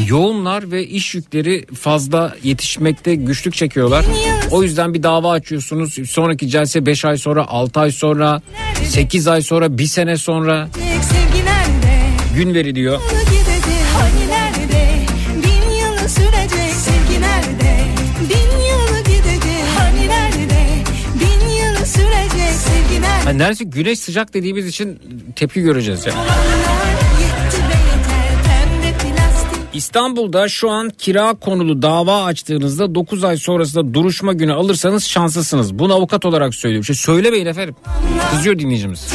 Yoğunlar 0.07 0.71
ve 0.71 0.87
iş 0.87 1.15
yükleri 1.15 1.65
fazla 1.65 2.35
yetişmekte 2.43 3.15
güçlük 3.15 3.53
çekiyorlar. 3.53 4.05
O 4.51 4.63
yüzden 4.63 4.93
bir 4.93 5.03
dava 5.03 5.31
açıyorsunuz. 5.31 6.09
Sonraki 6.09 6.49
celse 6.49 6.85
5 6.85 7.05
ay 7.05 7.17
sonra, 7.17 7.47
6 7.47 7.79
ay 7.79 7.91
sonra, 7.91 8.41
8 8.83 9.27
ay 9.27 9.41
sonra, 9.41 9.77
1 9.77 9.85
sene 9.85 10.17
sonra 10.17 10.69
gün 12.35 12.53
veriliyor. 12.53 13.01
Yani 23.25 23.37
neredeyse 23.37 23.63
güneş 23.63 23.99
sıcak 23.99 24.33
dediğimiz 24.33 24.67
için 24.67 24.99
tepki 25.35 25.61
göreceğiz 25.61 26.05
ya. 26.05 26.13
Olanlar 26.13 26.27
yetti 27.21 27.57
be 27.57 27.77
yeter 27.89 28.43
Pembe 28.43 28.97
plastik 28.97 29.59
İstanbul'da 29.73 30.49
şu 30.49 30.69
an 30.69 30.89
kira 30.89 31.33
konulu 31.33 31.81
dava 31.81 32.23
açtığınızda 32.23 32.95
9 32.95 33.23
ay 33.23 33.37
sonrasında 33.37 33.93
duruşma 33.93 34.33
günü 34.33 34.53
alırsanız 34.53 35.05
şanslısınız. 35.05 35.79
Bunu 35.79 35.93
avukat 35.93 36.25
olarak 36.25 36.55
söylüyorum. 36.55 36.85
Şey 36.85 36.95
söylemeyin 36.95 37.45
efendim. 37.45 37.75
Kızıyor 38.31 38.59
dinleyicimiz. 38.59 39.13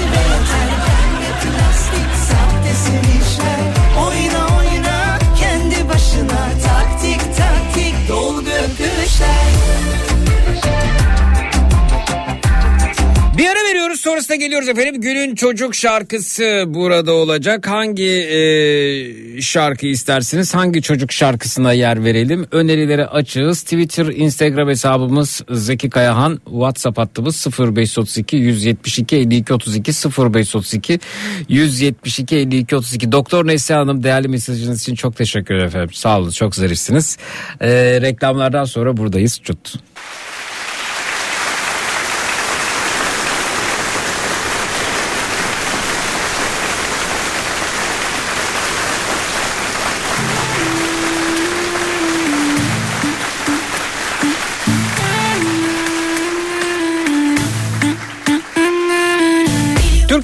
Ara 13.99 14.05
veriyoruz 14.05 14.27
sonrasında 14.29 14.37
geliyoruz 14.37 14.69
efendim. 14.69 15.01
Günün 15.01 15.35
çocuk 15.35 15.75
şarkısı 15.75 16.65
burada 16.67 17.13
olacak. 17.13 17.67
Hangi 17.67 18.05
e, 18.05 19.41
şarkı 19.41 19.87
istersiniz? 19.87 20.55
Hangi 20.55 20.83
çocuk 20.83 21.13
şarkısına 21.13 21.73
yer 21.73 22.05
verelim? 22.05 22.47
Önerileri 22.53 23.07
açığız. 23.07 23.63
Twitter, 23.63 24.07
Instagram 24.07 24.69
hesabımız 24.69 25.43
Zeki 25.51 25.91
Kayahan. 25.91 26.41
WhatsApp 26.45 26.99
hattımız 26.99 27.47
0532 27.59 28.37
172 28.37 29.17
52 29.17 29.55
32 29.55 29.93
0532 29.93 31.01
172 31.49 32.37
52 32.37 32.77
32. 32.77 33.13
Doktor 33.13 33.47
Neslihan 33.47 33.81
Hanım 33.81 34.03
değerli 34.03 34.29
mesajınız 34.29 34.83
için 34.83 34.95
çok 34.95 35.17
teşekkür 35.17 35.55
ederim 35.55 35.69
efendim. 35.69 35.95
Sağ 35.95 36.19
olun 36.19 36.31
çok 36.31 36.55
zarifsiniz. 36.55 37.19
E, 37.61 37.69
reklamlardan 38.01 38.65
sonra 38.65 38.97
buradayız. 38.97 39.41
Çut. 39.43 39.79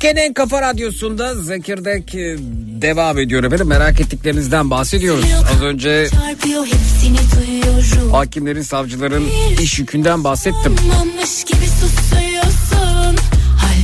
Türkiye'nin 0.05 0.29
en 0.29 0.35
kafa 0.35 0.63
radyosunda 0.63 1.35
Zekirdek 1.35 2.15
e, 2.15 2.37
devam 2.83 3.19
ediyor 3.19 3.45
efendim. 3.45 3.67
Merak 3.67 4.01
ettiklerinizden 4.01 4.71
bahsediyoruz. 4.71 5.25
Az 5.55 5.63
önce 5.63 6.09
hakimlerin, 8.13 8.63
savcıların 8.63 9.25
iş 9.61 9.79
yükünden 9.79 10.25
bahsettim. 10.25 10.77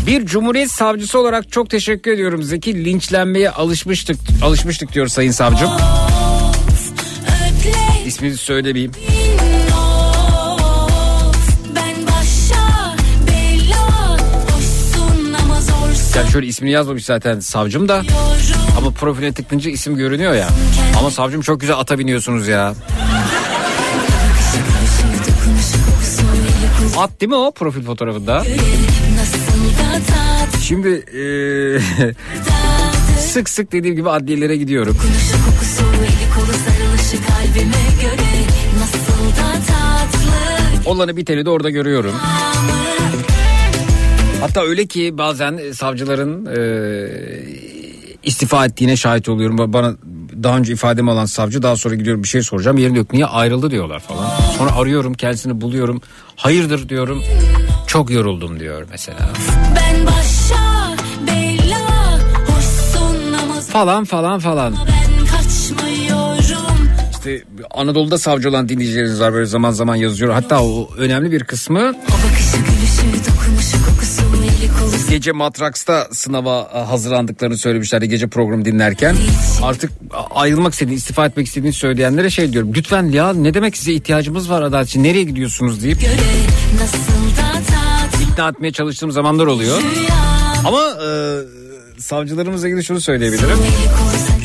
Bir 0.06 0.26
cumhuriyet 0.26 0.70
savcısı 0.70 1.18
olarak 1.18 1.52
çok 1.52 1.70
teşekkür 1.70 2.12
ediyorum. 2.12 2.42
Zeki 2.42 2.84
linçlenmeye 2.84 3.50
alışmıştık 3.50 4.16
alışmıştık 4.42 4.92
diyor 4.92 5.06
sayın 5.06 5.32
savcım. 5.32 5.70
İsmini 8.06 8.36
söylemeyeyim. 8.36 8.92
Yani 16.20 16.30
şöyle 16.32 16.46
ismini 16.46 16.70
yazmamış 16.72 17.04
zaten 17.04 17.40
savcım 17.40 17.88
da. 17.88 18.02
Ama 18.78 18.90
profiline 18.90 19.32
tıklınca 19.32 19.70
isim 19.70 19.96
görünüyor 19.96 20.34
ya. 20.34 20.48
Ama 20.98 21.10
savcım 21.10 21.40
çok 21.40 21.60
güzel 21.60 21.78
ata 21.78 21.98
biniyorsunuz 21.98 22.48
ya. 22.48 22.74
At 26.98 27.20
değil 27.20 27.28
mi 27.30 27.36
o 27.36 27.52
profil 27.52 27.82
fotoğrafında? 27.82 28.44
Şimdi 30.62 30.88
eee, 30.88 31.80
sık 33.18 33.48
sık 33.48 33.72
dediğim 33.72 33.96
gibi 33.96 34.10
adliyelere 34.10 34.56
gidiyorum. 34.56 34.96
Olanı 40.86 41.16
biteni 41.16 41.44
de 41.44 41.50
orada 41.50 41.70
görüyorum. 41.70 42.12
Hatta 44.40 44.62
öyle 44.62 44.86
ki 44.86 45.18
bazen 45.18 45.56
e, 45.58 45.74
savcıların 45.74 46.46
eee, 46.46 47.44
istifa 48.22 48.66
ettiğine 48.66 48.96
şahit 48.96 49.28
oluyorum. 49.28 49.56
Ba- 49.58 49.72
Bana 49.72 49.94
daha 50.42 50.56
önce 50.58 50.72
ifademi 50.72 51.10
alan 51.10 51.24
savcı 51.26 51.62
daha 51.62 51.76
sonra 51.76 51.94
gidiyorum 51.94 52.22
bir 52.22 52.28
şey 52.28 52.42
soracağım. 52.42 52.78
Yerim 52.78 52.94
yok 52.94 53.12
niye 53.12 53.26
ayrıldı 53.26 53.70
diyorlar 53.70 54.00
falan. 54.00 54.30
Sonra 54.58 54.76
arıyorum 54.76 55.14
kendisini 55.14 55.60
buluyorum. 55.60 56.00
Hayırdır 56.36 56.88
diyorum. 56.88 57.22
Çok 57.86 58.10
yoruldum 58.10 58.60
diyor 58.60 58.86
mesela. 58.90 59.18
Ben 59.76 60.06
başa 60.06 60.94
bela 61.26 61.80
Falan 63.72 64.04
falan 64.04 64.38
falan. 64.40 64.74
İşte 67.12 67.44
Anadolu'da 67.70 68.18
savcı 68.18 68.48
olan 68.48 68.68
dinleyicileriniz 68.68 69.20
var 69.20 69.32
böyle 69.32 69.46
zaman 69.46 69.70
zaman 69.70 69.96
yazıyor. 69.96 70.32
Hatta 70.34 70.62
o 70.64 70.90
önemli 70.98 71.32
bir 71.32 71.44
kısmı 71.44 71.78
O 72.08 72.12
bakışı 72.12 72.56
gece 75.10 75.32
Matraks'ta 75.32 76.08
sınava 76.12 76.70
e, 76.74 76.78
hazırlandıklarını 76.78 77.56
söylemişlerdi 77.56 78.08
gece 78.08 78.26
programı 78.26 78.64
dinlerken. 78.64 79.16
Artık 79.62 79.92
ayrılmak 80.30 80.72
istediğini, 80.72 80.96
istifa 80.96 81.26
etmek 81.26 81.46
istediğini 81.46 81.72
söyleyenlere 81.72 82.30
şey 82.30 82.52
diyorum. 82.52 82.72
Lütfen 82.74 83.02
ya 83.04 83.32
ne 83.32 83.54
demek 83.54 83.76
size 83.76 83.92
ihtiyacımız 83.92 84.50
var 84.50 84.62
adalet 84.62 84.88
için 84.88 85.04
nereye 85.04 85.22
gidiyorsunuz 85.22 85.82
deyip 85.82 85.98
ikna 88.32 88.48
etmeye 88.48 88.72
çalıştığım 88.72 89.12
zamanlar 89.12 89.46
oluyor. 89.46 89.82
Ama 90.64 90.80
e, 90.80 91.08
savcılarımızla 92.00 92.68
ilgili 92.68 92.84
şunu 92.84 93.00
söyleyebilirim. 93.00 93.58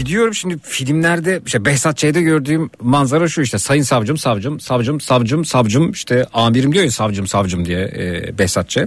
Gidiyorum 0.06 0.34
şimdi 0.36 0.57
filmlerde 0.64 1.41
işte 1.45 1.65
Behzat 1.65 1.98
Ç'de 1.98 2.22
gördüğüm 2.22 2.69
manzara 2.82 3.27
şu 3.27 3.41
işte 3.41 3.60
sayın 3.60 3.84
savcım 3.84 4.18
savcım 4.18 4.60
savcım 4.60 5.02
savcım 5.02 5.45
savcım 5.45 5.91
işte 5.91 6.26
amirim 6.34 6.73
diyor 6.73 6.84
ya 6.84 6.91
savcım 6.91 7.27
savcım 7.27 7.65
diye 7.65 7.80
e, 7.80 8.38
Behzat 8.38 8.69
Ç. 8.69 8.77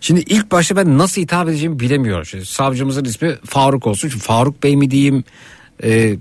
Şimdi 0.00 0.20
ilk 0.20 0.52
başta 0.52 0.76
ben 0.76 0.98
nasıl 0.98 1.22
hitap 1.22 1.48
edeceğimi 1.48 1.80
bilemiyorum. 1.80 2.26
Şimdi 2.26 2.46
savcımızın 2.46 3.04
ismi 3.04 3.36
Faruk 3.46 3.86
olsun. 3.86 4.08
Şimdi 4.08 4.24
Faruk 4.24 4.62
Bey 4.62 4.76
mi 4.76 4.90
diyeyim 4.90 5.24
e, 5.82 6.16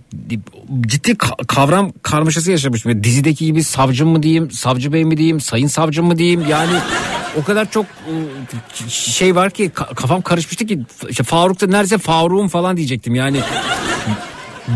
ciddi 0.87 1.11
ka- 1.11 1.47
kavram 1.47 1.91
karmaşası 2.01 2.51
yaşamışım. 2.51 2.91
Yani 2.91 3.03
Dizideki 3.03 3.45
gibi 3.45 3.63
savcım 3.63 4.09
mı 4.09 4.23
diyeyim, 4.23 4.51
savcı 4.51 4.93
bey 4.93 5.05
mi 5.05 5.17
diyeyim, 5.17 5.39
sayın 5.41 5.67
savcım 5.67 6.05
mı 6.05 6.17
diyeyim. 6.17 6.45
Yani 6.49 6.73
o 7.41 7.43
kadar 7.43 7.71
çok 7.71 7.85
e, 7.85 8.89
şey 8.89 9.35
var 9.35 9.49
ki 9.49 9.71
ka- 9.75 9.95
kafam 9.95 10.21
karışmıştı 10.21 10.65
ki 10.65 10.79
işte 11.09 11.23
Faruk 11.23 11.61
da 11.61 11.67
neredeyse 11.67 11.97
Faruk'um 11.97 12.47
falan 12.47 12.77
diyecektim 12.77 13.15
yani. 13.15 13.39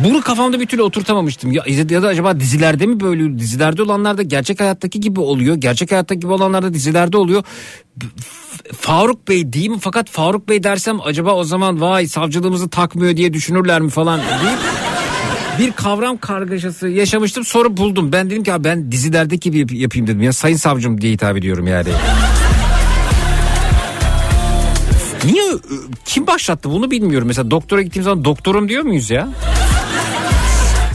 Bunu 0.03 0.21
kafamda 0.21 0.59
bir 0.59 0.65
türlü 0.65 0.81
oturtamamıştım. 0.81 1.51
Ya, 1.51 1.63
ya 1.67 2.03
da 2.03 2.07
acaba 2.07 2.39
dizilerde 2.39 2.85
mi 2.85 2.99
böyle? 2.99 3.39
Dizilerde 3.39 3.81
olanlar 3.83 4.17
da 4.17 4.23
gerçek 4.23 4.59
hayattaki 4.59 4.99
gibi 4.99 5.19
oluyor. 5.19 5.55
Gerçek 5.55 5.91
hayattaki 5.91 6.19
gibi 6.19 6.31
olanlar 6.31 6.63
da 6.63 6.73
dizilerde 6.73 7.17
oluyor. 7.17 7.43
Faruk 8.79 9.27
Bey 9.27 9.53
diyeyim 9.53 9.79
fakat 9.79 10.09
Faruk 10.09 10.49
Bey 10.49 10.63
dersem 10.63 11.01
acaba 11.01 11.33
o 11.33 11.43
zaman 11.43 11.81
vay 11.81 12.07
savcılığımızı 12.07 12.69
takmıyor 12.69 13.17
diye 13.17 13.33
düşünürler 13.33 13.81
mi 13.81 13.89
falan 13.89 14.19
deyip 14.19 14.59
bir 15.59 15.71
kavram 15.71 16.17
kargaşası 16.17 16.87
yaşamıştım 16.87 17.45
sonra 17.45 17.77
buldum. 17.77 18.11
Ben 18.11 18.29
dedim 18.29 18.43
ki 18.43 18.49
"Ya 18.49 18.63
ben 18.63 18.91
dizilerdeki 18.91 19.51
gibi 19.51 19.59
yap- 19.59 19.71
yapayım 19.71 20.07
dedim 20.07 20.21
ya 20.21 20.33
sayın 20.33 20.57
savcım 20.57 21.01
diye 21.01 21.13
hitap 21.13 21.37
ediyorum 21.37 21.67
yani. 21.67 21.89
Niye 25.25 25.43
ö- 25.53 25.59
kim 26.05 26.27
başlattı 26.27 26.69
bunu 26.71 26.91
bilmiyorum. 26.91 27.27
Mesela 27.27 27.51
doktora 27.51 27.81
gittiğim 27.81 28.03
zaman 28.03 28.25
doktorum 28.25 28.69
diyor 28.69 28.83
muyuz 28.83 29.09
ya? 29.09 29.29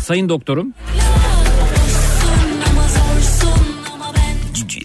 Sayın 0.09 0.29
doktorum. 0.29 0.75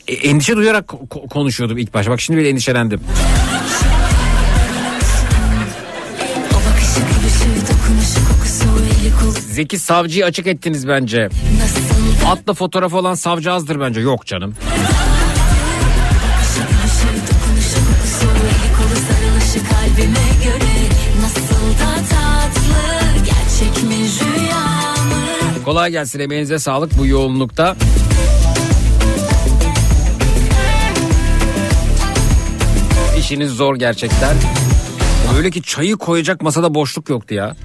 e, 0.07 0.13
Endişe 0.13 0.55
duyarak 0.55 0.87
ko- 0.87 1.29
konuşuyordum 1.29 1.77
ilk 1.77 1.93
başta. 1.93 2.11
Bak 2.11 2.21
şimdi 2.21 2.39
bile 2.39 2.49
endişelendim. 2.49 2.99
Zeki 9.51 9.79
savcıyı 9.79 10.25
açık 10.25 10.47
ettiniz 10.47 10.87
bence. 10.87 11.29
Atla 12.27 12.53
fotoğrafı 12.53 12.97
olan 12.97 13.13
savcı 13.13 13.51
azdır 13.51 13.79
bence. 13.79 14.01
Yok 14.01 14.25
canım. 14.25 14.55
Kolay 25.65 25.91
gelsin 25.91 26.19
emeğinize 26.19 26.59
sağlık 26.59 26.97
bu 26.97 27.05
yoğunlukta. 27.07 27.75
İşiniz 33.19 33.51
zor 33.51 33.75
gerçekten. 33.75 34.35
Öyle 35.37 35.51
ki 35.51 35.61
çayı 35.61 35.95
koyacak 35.97 36.41
masada 36.41 36.73
boşluk 36.73 37.09
yoktu 37.09 37.33
ya. 37.33 37.55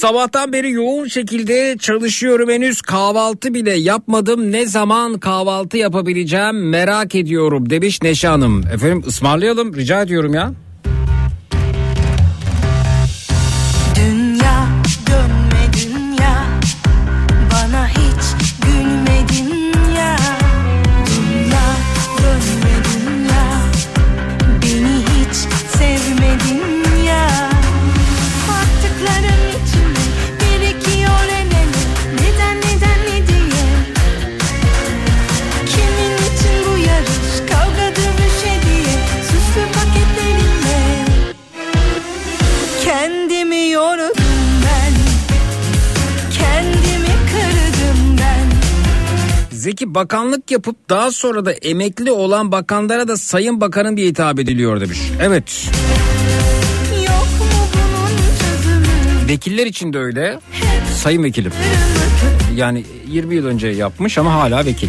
Sabahtan 0.00 0.52
beri 0.52 0.70
yoğun 0.70 1.06
şekilde 1.06 1.76
çalışıyorum 1.78 2.50
henüz 2.50 2.82
kahvaltı 2.82 3.54
bile 3.54 3.72
yapmadım. 3.72 4.52
Ne 4.52 4.66
zaman 4.66 5.18
kahvaltı 5.18 5.76
yapabileceğim 5.76 6.68
merak 6.68 7.14
ediyorum 7.14 7.70
demiş 7.70 8.02
Neşe 8.02 8.28
Hanım. 8.28 8.62
Efendim 8.74 9.02
ısmarlayalım 9.06 9.74
rica 9.74 10.02
ediyorum 10.02 10.34
ya. 10.34 10.52
Zeki 49.70 49.94
bakanlık 49.94 50.50
yapıp 50.50 50.76
daha 50.88 51.10
sonra 51.10 51.44
da 51.44 51.52
emekli 51.52 52.12
olan 52.12 52.52
bakanlara 52.52 53.08
da 53.08 53.16
sayın 53.16 53.60
bakanım 53.60 53.96
diye 53.96 54.08
hitap 54.08 54.38
ediliyor 54.38 54.80
demiş. 54.80 54.98
Evet 55.22 55.70
vekiller 59.28 59.66
için 59.66 59.92
de 59.92 59.98
öyle 59.98 60.38
sayın 60.94 61.22
vekilim. 61.22 61.52
Yani 62.56 62.84
20 63.08 63.34
yıl 63.34 63.46
önce 63.46 63.68
yapmış 63.68 64.18
ama 64.18 64.34
hala 64.34 64.66
vekil. 64.66 64.88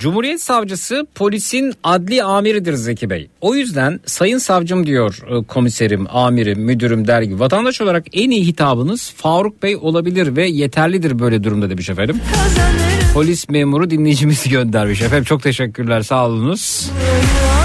Cumhuriyet 0.00 0.42
savcısı 0.42 1.06
polisin 1.14 1.72
adli 1.84 2.22
amiridir 2.22 2.74
Zeki 2.74 3.10
Bey. 3.10 3.28
O 3.40 3.54
yüzden 3.54 4.00
sayın 4.06 4.38
savcım 4.38 4.86
diyor 4.86 5.18
e, 5.30 5.44
komiserim, 5.44 6.06
amirim, 6.10 6.60
müdürüm 6.60 7.06
der 7.06 7.22
gibi. 7.22 7.40
Vatandaş 7.40 7.80
olarak 7.80 8.06
en 8.12 8.30
iyi 8.30 8.46
hitabınız 8.46 9.12
Faruk 9.16 9.62
Bey 9.62 9.76
olabilir 9.76 10.36
ve 10.36 10.48
yeterlidir 10.48 11.18
böyle 11.18 11.44
durumda 11.44 11.70
demiş 11.70 11.90
efendim. 11.90 12.20
kazanırım 12.32 13.14
Polis 13.14 13.48
memuru 13.48 13.90
dinleyicimizi 13.90 14.50
göndermiş. 14.50 15.02
Efendim 15.02 15.24
çok 15.24 15.42
teşekkürler 15.42 16.02
sağ 16.02 16.26
olunuz. 16.26 16.90
Ölü 16.90 17.59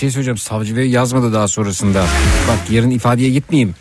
şey 0.00 0.10
söyleyeceğim 0.10 0.38
savcı 0.38 0.76
bey 0.76 0.90
yazmadı 0.90 1.32
daha 1.32 1.48
sonrasında. 1.48 2.02
Bak 2.48 2.70
yarın 2.70 2.90
ifadeye 2.90 3.30
gitmeyeyim. 3.30 3.74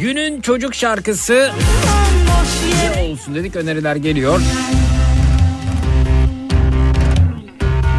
Günün 0.00 0.40
çocuk 0.40 0.74
şarkısı 0.74 1.52
yere 2.82 3.12
olsun 3.12 3.34
dedik 3.34 3.56
öneriler 3.56 3.96
geliyor. 3.96 4.40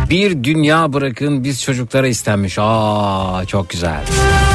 Bir 0.09 0.43
dünya 0.43 0.93
bırakın 0.93 1.43
biz 1.43 1.61
çocuklara 1.61 2.07
istenmiş. 2.07 2.57
Aa 2.59 3.45
çok 3.47 3.69
güzel. 3.69 4.01
Dünya 4.07 4.52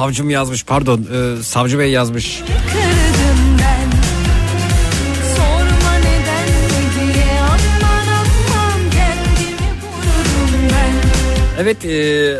savcım 0.00 0.30
yazmış 0.30 0.64
pardon 0.64 0.98
e, 0.98 1.42
savcı 1.42 1.78
bey 1.78 1.90
yazmış. 1.90 2.42
ben 3.58 3.90
diye 7.14 7.40
aman 7.40 8.06
aman 8.08 8.80
Evet 11.58 11.84
e, 11.84 12.36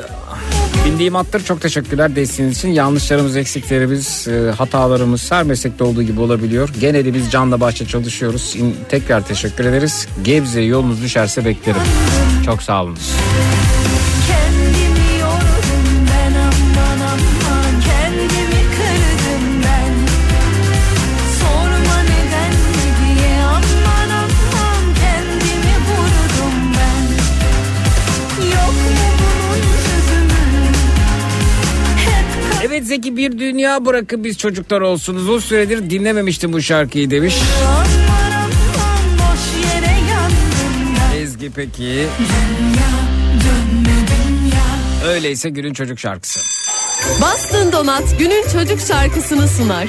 bindiğim 0.85 1.17
attır 1.17 1.45
çok 1.45 1.61
teşekkürler 1.61 2.17
desteğiniz 2.17 2.59
için. 2.59 2.69
Yanlışlarımız, 2.69 3.37
eksiklerimiz, 3.37 4.29
e, 4.29 4.51
hatalarımız 4.51 5.33
her 5.33 5.43
meslekte 5.45 5.85
olduğu 5.85 6.03
gibi 6.03 6.21
olabiliyor. 6.21 6.69
Geneli 6.81 7.15
biz 7.15 7.31
canla 7.31 7.61
başla 7.61 7.87
çalışıyoruz. 7.87 8.55
İn- 8.57 8.77
tekrar 8.89 9.27
teşekkür 9.27 9.65
ederiz. 9.65 10.09
Gebze 10.25 10.61
yolunuz 10.61 11.03
düşerse 11.03 11.45
beklerim. 11.45 11.83
Çok 12.47 12.63
sağ 12.63 12.83
olunuz. 12.83 13.13
Zeki 32.91 33.17
bir 33.17 33.39
dünya 33.39 33.87
bırakın 33.87 34.25
biz 34.25 34.39
çocuklar 34.39 34.81
olsun. 34.81 35.17
Uzun 35.17 35.39
süredir 35.39 35.91
dinlememiştim 35.91 36.53
bu 36.53 36.63
şarkıyı 36.63 37.11
demiş. 37.11 37.35
Ezgi 41.17 41.51
peki. 41.51 42.07
Öyleyse 45.07 45.51
günün 45.51 45.73
çocuk 45.73 45.99
şarkısı. 45.99 46.41
Bastın 47.21 47.73
Donat 47.73 48.19
günün 48.19 48.45
çocuk 48.53 48.81
şarkısını 48.81 49.49
sunar. 49.49 49.89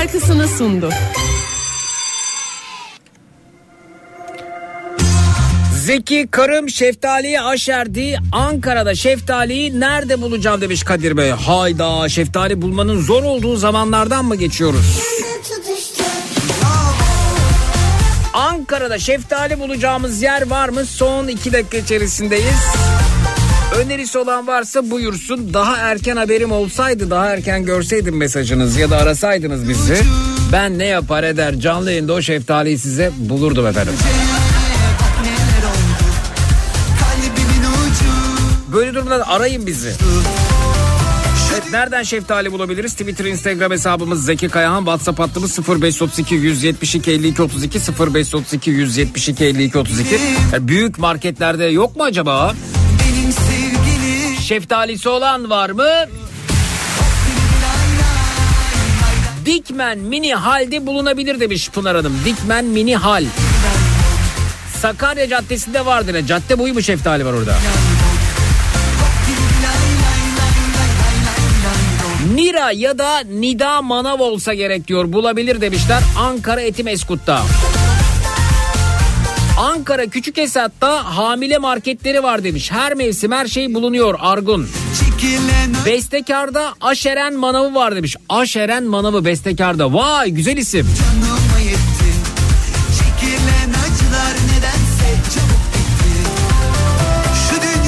Şarkısını 0.00 0.48
sundu. 0.48 0.90
Zeki 5.84 6.28
karım 6.30 6.68
şeftaliyi 6.68 7.40
aşerdi. 7.40 8.18
Ankara'da 8.32 8.94
şeftaliyi 8.94 9.80
nerede 9.80 10.20
bulacağım 10.20 10.60
demiş 10.60 10.82
Kadir 10.82 11.16
Bey. 11.16 11.30
Hayda 11.30 12.08
şeftali 12.08 12.62
bulmanın 12.62 13.00
zor 13.00 13.22
olduğu 13.22 13.56
zamanlardan 13.56 14.24
mı 14.24 14.36
geçiyoruz? 14.36 15.00
Ankara'da 18.32 18.98
şeftali 18.98 19.60
bulacağımız 19.60 20.22
yer 20.22 20.50
var 20.50 20.68
mı? 20.68 20.84
Son 20.84 21.28
iki 21.28 21.52
dakika 21.52 21.76
içerisindeyiz. 21.76 22.89
Önerisi 23.78 24.18
olan 24.18 24.46
varsa 24.46 24.90
buyursun. 24.90 25.54
Daha 25.54 25.76
erken 25.76 26.16
haberim 26.16 26.52
olsaydı, 26.52 27.10
daha 27.10 27.26
erken 27.26 27.64
görseydim 27.64 28.16
mesajınızı 28.16 28.80
ya 28.80 28.90
da 28.90 28.96
arasaydınız 28.96 29.68
bizi. 29.68 30.02
Ben 30.52 30.78
ne 30.78 30.86
yapar 30.86 31.24
eder 31.24 31.58
canlı 31.60 31.90
yayında 31.90 32.12
o 32.12 32.22
şeftaliyi 32.22 32.78
size 32.78 33.10
bulurdum 33.18 33.66
efendim. 33.66 33.92
Böyle 38.72 38.94
durumlarda 38.94 39.28
arayın 39.28 39.66
bizi. 39.66 39.92
Evet, 41.52 41.62
nereden 41.72 42.02
şeftali 42.02 42.52
bulabiliriz? 42.52 42.92
Twitter, 42.92 43.24
Instagram 43.24 43.70
hesabımız 43.72 44.24
Zeki 44.24 44.48
Kayahan. 44.48 44.80
WhatsApp 44.80 45.18
hattımız 45.18 45.58
0532 45.68 46.34
172 46.34 47.10
52 47.10 47.42
32 47.42 47.78
0532 47.78 48.70
172 48.70 49.44
52 49.44 49.78
32. 49.78 50.18
Yani 50.52 50.68
büyük 50.68 50.98
marketlerde 50.98 51.64
yok 51.64 51.96
mu 51.96 52.02
acaba? 52.02 52.54
Şeftalisi 54.50 55.08
olan 55.08 55.50
var 55.50 55.70
mı? 55.70 55.88
Dikmen 59.46 59.98
mini 59.98 60.34
halde 60.34 60.86
bulunabilir 60.86 61.40
demiş 61.40 61.70
Pınar 61.70 61.96
Hanım. 61.96 62.12
Dikmen 62.24 62.64
mini 62.64 62.96
hal. 62.96 63.24
Sakarya 64.80 65.28
Caddesi'nde 65.28 65.86
vardır. 65.86 66.14
ya. 66.14 66.26
Cadde 66.26 66.58
boyu 66.58 66.74
mu 66.74 66.82
şeftali 66.82 67.26
var 67.26 67.32
orada? 67.32 67.56
Nira 72.34 72.72
ya 72.72 72.98
da 72.98 73.18
Nida 73.20 73.82
Manav 73.82 74.20
olsa 74.20 74.54
gerek 74.54 74.88
diyor. 74.88 75.12
Bulabilir 75.12 75.60
demişler. 75.60 76.02
Ankara 76.18 76.60
Etimeskut'ta. 76.60 77.42
Ankara 79.60 80.06
Küçük 80.06 80.38
Esat'ta 80.38 81.16
hamile 81.16 81.58
marketleri 81.58 82.22
var 82.22 82.44
demiş. 82.44 82.72
Her 82.72 82.94
mevsim 82.94 83.32
her 83.32 83.46
şey 83.46 83.74
bulunuyor 83.74 84.14
Argun. 84.20 84.68
çekilen 85.00 85.70
Bestekar'da 85.86 86.74
Aşeren 86.80 87.34
Manavı 87.34 87.74
var 87.74 87.96
demiş. 87.96 88.16
Aşeren 88.28 88.84
Manavı 88.84 89.24
Bestekar'da. 89.24 89.92
Vay 89.94 90.30
güzel 90.30 90.56
isim. 90.56 90.86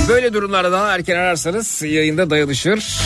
Böyle 0.09 0.33
durumlarda 0.33 0.73
daha 0.73 0.95
erken 0.95 1.17
ararsanız 1.17 1.83
yayında 1.83 2.31
dayanışır. 2.31 2.99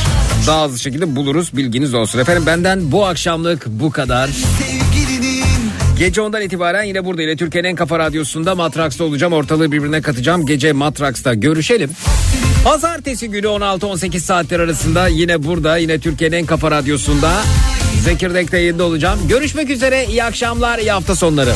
Daha 0.46 0.64
hızlı 0.64 0.78
şekilde 0.78 1.16
buluruz 1.16 1.56
bilginiz 1.56 1.94
olsun. 1.94 2.18
Efendim 2.18 2.46
benden 2.46 2.92
bu 2.92 3.06
akşamlık 3.06 3.66
bu 3.66 3.90
kadar. 3.90 4.26
sevgilinin 4.28 4.75
Gece 5.98 6.20
ondan 6.20 6.42
itibaren 6.42 6.82
yine 6.82 7.04
burada 7.04 7.22
ile 7.22 7.36
Türkiye'nin 7.36 7.68
en 7.68 7.76
kafa 7.76 7.98
radyosunda 7.98 8.54
Matraks'ta 8.54 9.04
olacağım. 9.04 9.32
Ortalığı 9.32 9.72
birbirine 9.72 10.02
katacağım. 10.02 10.46
Gece 10.46 10.72
Matraks'ta 10.72 11.34
görüşelim. 11.34 11.90
Pazartesi 12.64 13.30
günü 13.30 13.46
16-18 13.46 14.18
saatler 14.18 14.60
arasında 14.60 15.08
yine 15.08 15.42
burada 15.42 15.76
yine 15.76 15.98
Türkiye'nin 15.98 16.36
en 16.36 16.46
kafa 16.46 16.70
radyosunda 16.70 17.32
Zekirdek'te 18.04 18.58
yayında 18.58 18.84
olacağım. 18.84 19.18
Görüşmek 19.28 19.70
üzere 19.70 20.04
iyi 20.04 20.24
akşamlar 20.24 20.78
iyi 20.78 20.90
hafta 20.90 21.14
sonları. 21.14 21.52